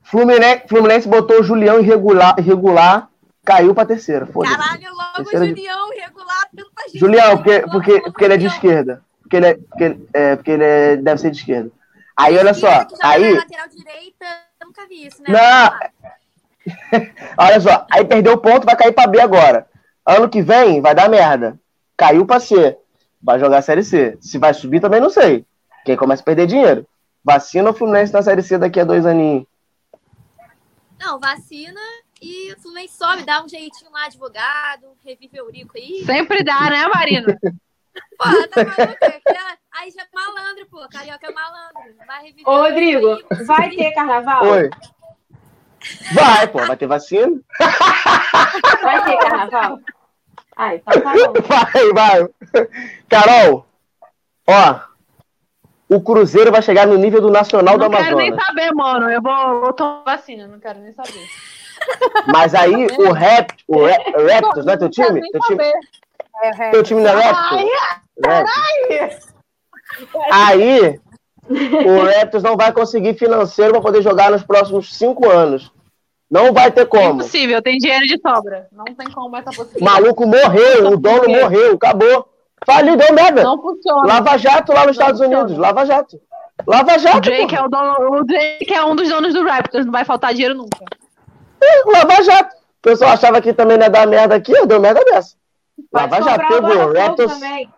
Fluminense, 0.04 0.64
Fluminense 0.68 1.08
botou 1.08 1.40
o 1.40 1.44
Julião 1.44 1.80
irregular, 1.80 2.36
irregular 2.38 3.09
caiu 3.46 3.74
pra 3.74 3.86
terceira. 3.86 4.26
Caralho, 4.28 4.94
logo 4.94 5.14
Terceira 5.30 5.46
o 5.46 5.48
de- 5.48 5.56
Julião 5.56 5.90
regular 5.90 6.48
tanta 6.56 6.88
gente. 6.88 7.00
Julião, 7.00 7.38
porque, 7.38 7.60
porque, 7.72 8.02
porque 8.02 8.24
ele 8.26 8.34
é 8.34 8.38
de 8.38 8.44
Julião. 8.48 8.56
esquerda. 8.56 9.04
Porque 9.22 9.36
ele 9.38 9.46
é, 9.48 9.54
porque, 9.56 9.84
ele- 9.84 10.10
é, 10.14 10.36
porque 10.36 10.52
ele 10.52 10.64
é- 10.64 10.96
deve 10.98 11.22
ser 11.22 11.32
de 11.32 11.38
esquerda. 11.38 11.72
Aí, 12.18 12.38
olha 12.38 12.54
só. 12.54 12.68
Aí, 13.02 13.34
lateral 13.34 13.68
direita, 13.70 14.26
eu 14.60 14.68
nunca 14.68 14.86
vi 14.88 15.06
isso, 15.08 15.22
né? 15.24 15.30
Não. 15.30 15.80
olha 17.38 17.60
só. 17.60 17.86
Aí 17.92 18.06
perdeu 18.06 18.34
o 18.34 18.38
ponto, 18.38 18.66
vai 18.66 18.76
cair 18.76 18.92
pra 18.92 19.08
B 19.08 19.20
agora. 19.22 19.68
Ano 20.06 20.30
que 20.30 20.42
vem, 20.42 20.82
vai 20.82 20.94
dar 20.94 21.10
merda. 21.10 21.58
Caiu 21.96 22.26
pra 22.26 22.40
C. 22.40 22.78
Vai 23.22 23.40
jogar 23.40 23.58
a 23.60 23.62
Série 23.62 23.84
C. 23.84 24.18
Se 24.22 24.38
vai 24.38 24.54
subir, 24.54 24.80
também 24.80 25.00
não 25.02 25.10
sei. 25.10 25.46
Aí 25.88 25.98
começa 25.98 26.22
a 26.22 26.26
perder 26.26 26.46
dinheiro. 26.48 26.86
Vacina 27.24 27.70
o 27.70 27.74
Fluminense 27.74 28.14
na 28.14 28.22
Série 28.22 28.42
C 28.44 28.58
daqui 28.58 28.80
a 28.80 28.84
dois 28.86 29.06
aninhos. 29.06 29.46
Não, 31.00 31.20
vacina 31.20 31.80
e 32.22 32.54
o 32.54 32.60
Fluminense 32.62 32.98
sobe, 32.98 33.24
dá 33.24 33.44
um 33.44 33.50
jeitinho 33.50 33.92
lá, 33.92 34.06
advogado, 34.06 34.88
revive 35.04 35.40
o 35.42 35.46
Eurico 35.46 35.78
aí. 35.78 36.04
Sempre 36.06 36.44
dá, 36.44 36.70
né, 36.70 36.88
Marina? 36.88 37.38
Porra, 38.18 38.48
tá 38.48 38.64
maluco? 38.64 38.98
Aí 39.72 39.92
já 39.92 40.02
é 40.02 40.08
malandro, 40.14 40.66
pô. 40.70 40.88
Carioca 40.90 41.28
é 41.28 41.32
malandro. 41.34 41.96
Vai 42.06 42.24
reviver 42.24 42.48
Ô, 42.48 42.52
o 42.52 42.62
Rodrigo, 42.64 43.14
aí. 43.32 43.46
vai 43.46 43.70
ter 43.70 43.92
carnaval? 43.92 44.46
Oi. 44.46 44.70
Vai, 46.14 46.48
pô. 46.48 46.60
Vai 46.60 46.78
ter 46.78 46.88
vacina? 46.88 47.42
Vai 48.82 49.06
ter 49.06 49.18
carnaval? 49.18 49.80
Então 50.76 51.02
tá 51.02 51.14
bom. 51.14 51.34
Vai, 51.48 51.94
vai. 51.94 52.30
Carol, 53.08 53.66
ó. 54.46 54.82
O 55.88 56.02
Cruzeiro 56.02 56.52
vai 56.52 56.62
chegar 56.62 56.86
no 56.86 56.98
nível 56.98 57.22
do 57.22 57.32
Nacional 57.32 57.78
do 57.78 57.90
Não 57.90 57.90
quero 57.90 58.18
nem 58.18 58.28
Amazonas. 58.28 58.46
saber, 58.46 58.72
mano. 58.76 59.10
Eu 59.10 59.22
vou, 59.22 59.62
vou 59.62 59.74
tomar 59.74 60.04
vacina, 60.04 60.48
não 60.48 60.60
quero 60.60 60.80
nem 60.80 60.94
saber. 60.94 61.28
Mas 62.28 62.54
aí 62.56 62.88
o 62.98 63.12
Rapt, 63.12 63.64
o 63.68 63.86
Ra- 63.86 64.34
Raptors, 64.34 64.66
não 64.66 64.74
é 64.74 64.78
teu 64.78 64.90
time? 64.90 65.22
Teu 65.32 65.42
time. 65.42 65.64
É, 66.42 66.72
teu 66.72 66.84
time 66.84 67.02
não 67.02 67.10
é 67.10 67.24
Raptors? 67.24 67.70
Raptors. 68.26 69.30
Aí 70.32 71.00
o 71.86 72.04
Raptors 72.20 72.44
não 72.44 72.56
vai 72.56 72.72
conseguir 72.72 73.16
financeiro 73.18 73.72
para 73.74 73.82
poder 73.82 74.02
jogar 74.02 74.32
nos 74.32 74.44
próximos 74.44 74.94
cinco 74.96 75.30
anos. 75.30 75.72
Não 76.30 76.54
vai 76.54 76.72
ter 76.72 76.86
como. 76.86 77.22
Impossível, 77.22 77.60
tem 77.62 77.78
dinheiro 77.78 78.06
de 78.06 78.20
sobra. 78.22 78.68
Não 78.72 78.86
tem 78.86 79.10
como 79.12 79.36
essa 79.36 79.50
O 79.50 79.56
possibilidade. 79.56 79.84
maluco 80.02 80.28
morreu, 80.28 80.92
o 80.92 80.98
dono 80.98 81.28
morreu, 81.28 81.74
acabou. 81.74 82.30
Faliu, 82.66 82.96
deu 82.96 83.14
merda. 83.16 83.42
Não 83.42 83.60
funciona. 83.60 84.06
Lava 84.06 84.38
Jato 84.38 84.72
lá 84.72 84.86
nos 84.86 84.86
Não 84.86 84.92
Estados 84.92 85.20
funciona. 85.22 85.44
Unidos, 85.44 85.58
Lava 85.58 85.86
Jato. 85.86 86.22
Lava 86.68 86.96
O 86.96 87.00
Jato, 87.00 87.22
Drake, 87.22 87.56
porra. 87.56 87.58
é 87.58 87.66
o, 87.66 87.70
dono, 87.70 88.20
o 88.20 88.26
Drake 88.26 88.74
é 88.74 88.84
um 88.86 88.96
dos 88.96 89.08
donos 89.10 89.34
do 89.34 89.44
Raptors, 89.48 89.86
não 89.86 89.92
vai 89.94 90.04
faltar 90.06 90.34
dinheiro 90.34 90.54
nunca. 90.54 90.86
Lava 91.86 92.24
Jato. 92.24 92.56
O 92.56 92.82
pessoal 92.82 93.12
achava 93.12 93.42
que 93.42 93.54
também 93.54 93.78
não 93.78 93.86
ia 93.86 93.90
dar 93.90 94.08
merda 94.08 94.36
aqui, 94.36 94.54
deu 94.66 94.80
merda 94.80 95.04
dessa. 95.04 95.36
Lava 95.92 96.22
Jato 96.22 96.48
pegou, 96.48 96.94
Raptors 96.94 97.34
também. 97.34 97.70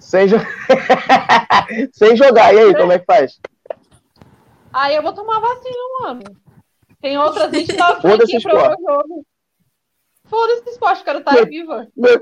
sem, 0.00 0.26
jo- 0.26 0.36
sem 1.92 2.16
jogar. 2.16 2.54
E 2.54 2.58
aí, 2.58 2.74
como 2.74 2.92
é 2.92 2.98
que 2.98 3.04
faz? 3.04 3.38
Aí 4.72 4.96
eu 4.96 5.02
vou 5.02 5.12
tomar 5.12 5.38
vacina, 5.40 5.76
mano. 6.00 6.22
Tem 7.00 7.16
outras 7.18 7.50
29 7.50 8.00
Foda-se 8.00 8.40
franquias 8.40 8.42
pra 8.42 8.76
jogo. 8.94 9.26
Foda-se 10.24 10.70
esporte, 10.70 11.04
quero 11.04 11.18
estar 11.18 11.44
viva. 11.46 11.86
Meu, 11.96 12.20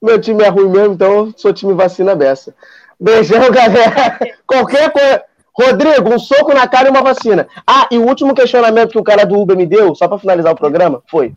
meu 0.00 0.20
time 0.20 0.44
é 0.44 0.48
ruim 0.48 0.68
mesmo, 0.68 0.94
então 0.94 1.12
eu 1.12 1.34
sou 1.36 1.52
time 1.52 1.72
vacina 1.74 2.14
dessa. 2.14 2.54
Beijão, 3.00 3.50
galera. 3.50 4.18
Qualquer 4.46 4.92
coisa. 4.92 5.24
Rodrigo, 5.54 6.14
um 6.14 6.18
soco 6.18 6.54
na 6.54 6.66
cara 6.66 6.88
e 6.88 6.90
uma 6.90 7.02
vacina. 7.02 7.46
Ah, 7.66 7.86
e 7.90 7.98
o 7.98 8.06
último 8.06 8.34
questionamento 8.34 8.92
que 8.92 8.98
o 8.98 9.04
cara 9.04 9.24
do 9.24 9.38
Uber 9.38 9.56
me 9.56 9.66
deu, 9.66 9.94
só 9.94 10.08
pra 10.08 10.18
finalizar 10.18 10.52
o 10.52 10.56
programa, 10.56 11.02
foi: 11.10 11.34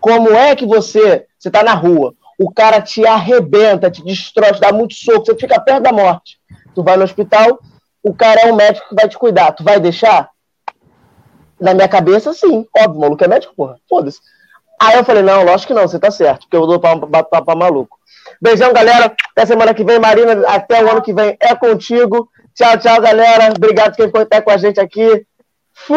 Como 0.00 0.30
é 0.34 0.56
que 0.56 0.64
você, 0.64 1.26
você 1.38 1.50
tá 1.50 1.62
na 1.62 1.74
rua, 1.74 2.14
o 2.38 2.50
cara 2.50 2.80
te 2.80 3.06
arrebenta, 3.06 3.90
te 3.90 4.02
destrói, 4.02 4.52
te 4.52 4.60
dá 4.60 4.72
muito 4.72 4.94
soco, 4.94 5.26
você 5.26 5.36
fica 5.36 5.60
perto 5.60 5.82
da 5.82 5.92
morte. 5.92 6.38
Tu 6.74 6.82
vai 6.82 6.96
no 6.96 7.04
hospital, 7.04 7.58
o 8.02 8.14
cara 8.14 8.40
é 8.40 8.52
um 8.52 8.56
médico 8.56 8.88
que 8.88 8.94
vai 8.94 9.08
te 9.08 9.18
cuidar. 9.18 9.52
Tu 9.52 9.62
vai 9.62 9.78
deixar? 9.78 10.30
Na 11.60 11.74
minha 11.74 11.88
cabeça, 11.88 12.32
sim. 12.32 12.66
Óbvio, 12.74 12.98
o 12.98 13.00
maluco 13.02 13.22
é 13.22 13.28
médico, 13.28 13.54
porra. 13.54 13.76
Foda-se. 13.88 14.20
Aí 14.80 14.96
eu 14.96 15.04
falei, 15.04 15.22
não, 15.22 15.44
lógico 15.44 15.74
que 15.74 15.78
não, 15.78 15.86
você 15.86 15.98
tá 15.98 16.10
certo, 16.10 16.40
porque 16.42 16.56
eu 16.56 16.66
dou 16.66 16.80
pra, 16.80 16.96
pra 17.22 17.54
maluco. 17.54 17.98
Beijão, 18.40 18.72
galera. 18.72 19.14
Até 19.32 19.44
semana 19.44 19.74
que 19.74 19.84
vem, 19.84 19.98
Marina. 19.98 20.48
Até 20.48 20.82
o 20.82 20.90
ano 20.90 21.02
que 21.02 21.12
vem 21.12 21.36
é 21.38 21.54
contigo. 21.54 22.30
Tchau, 22.60 22.76
tchau, 22.76 23.00
galera. 23.00 23.54
Obrigado 23.56 23.96
quem 23.96 24.04
ficou 24.04 24.20
até 24.20 24.38
com 24.42 24.50
a 24.50 24.58
gente 24.58 24.78
aqui. 24.78 25.24
Fui! 25.72 25.96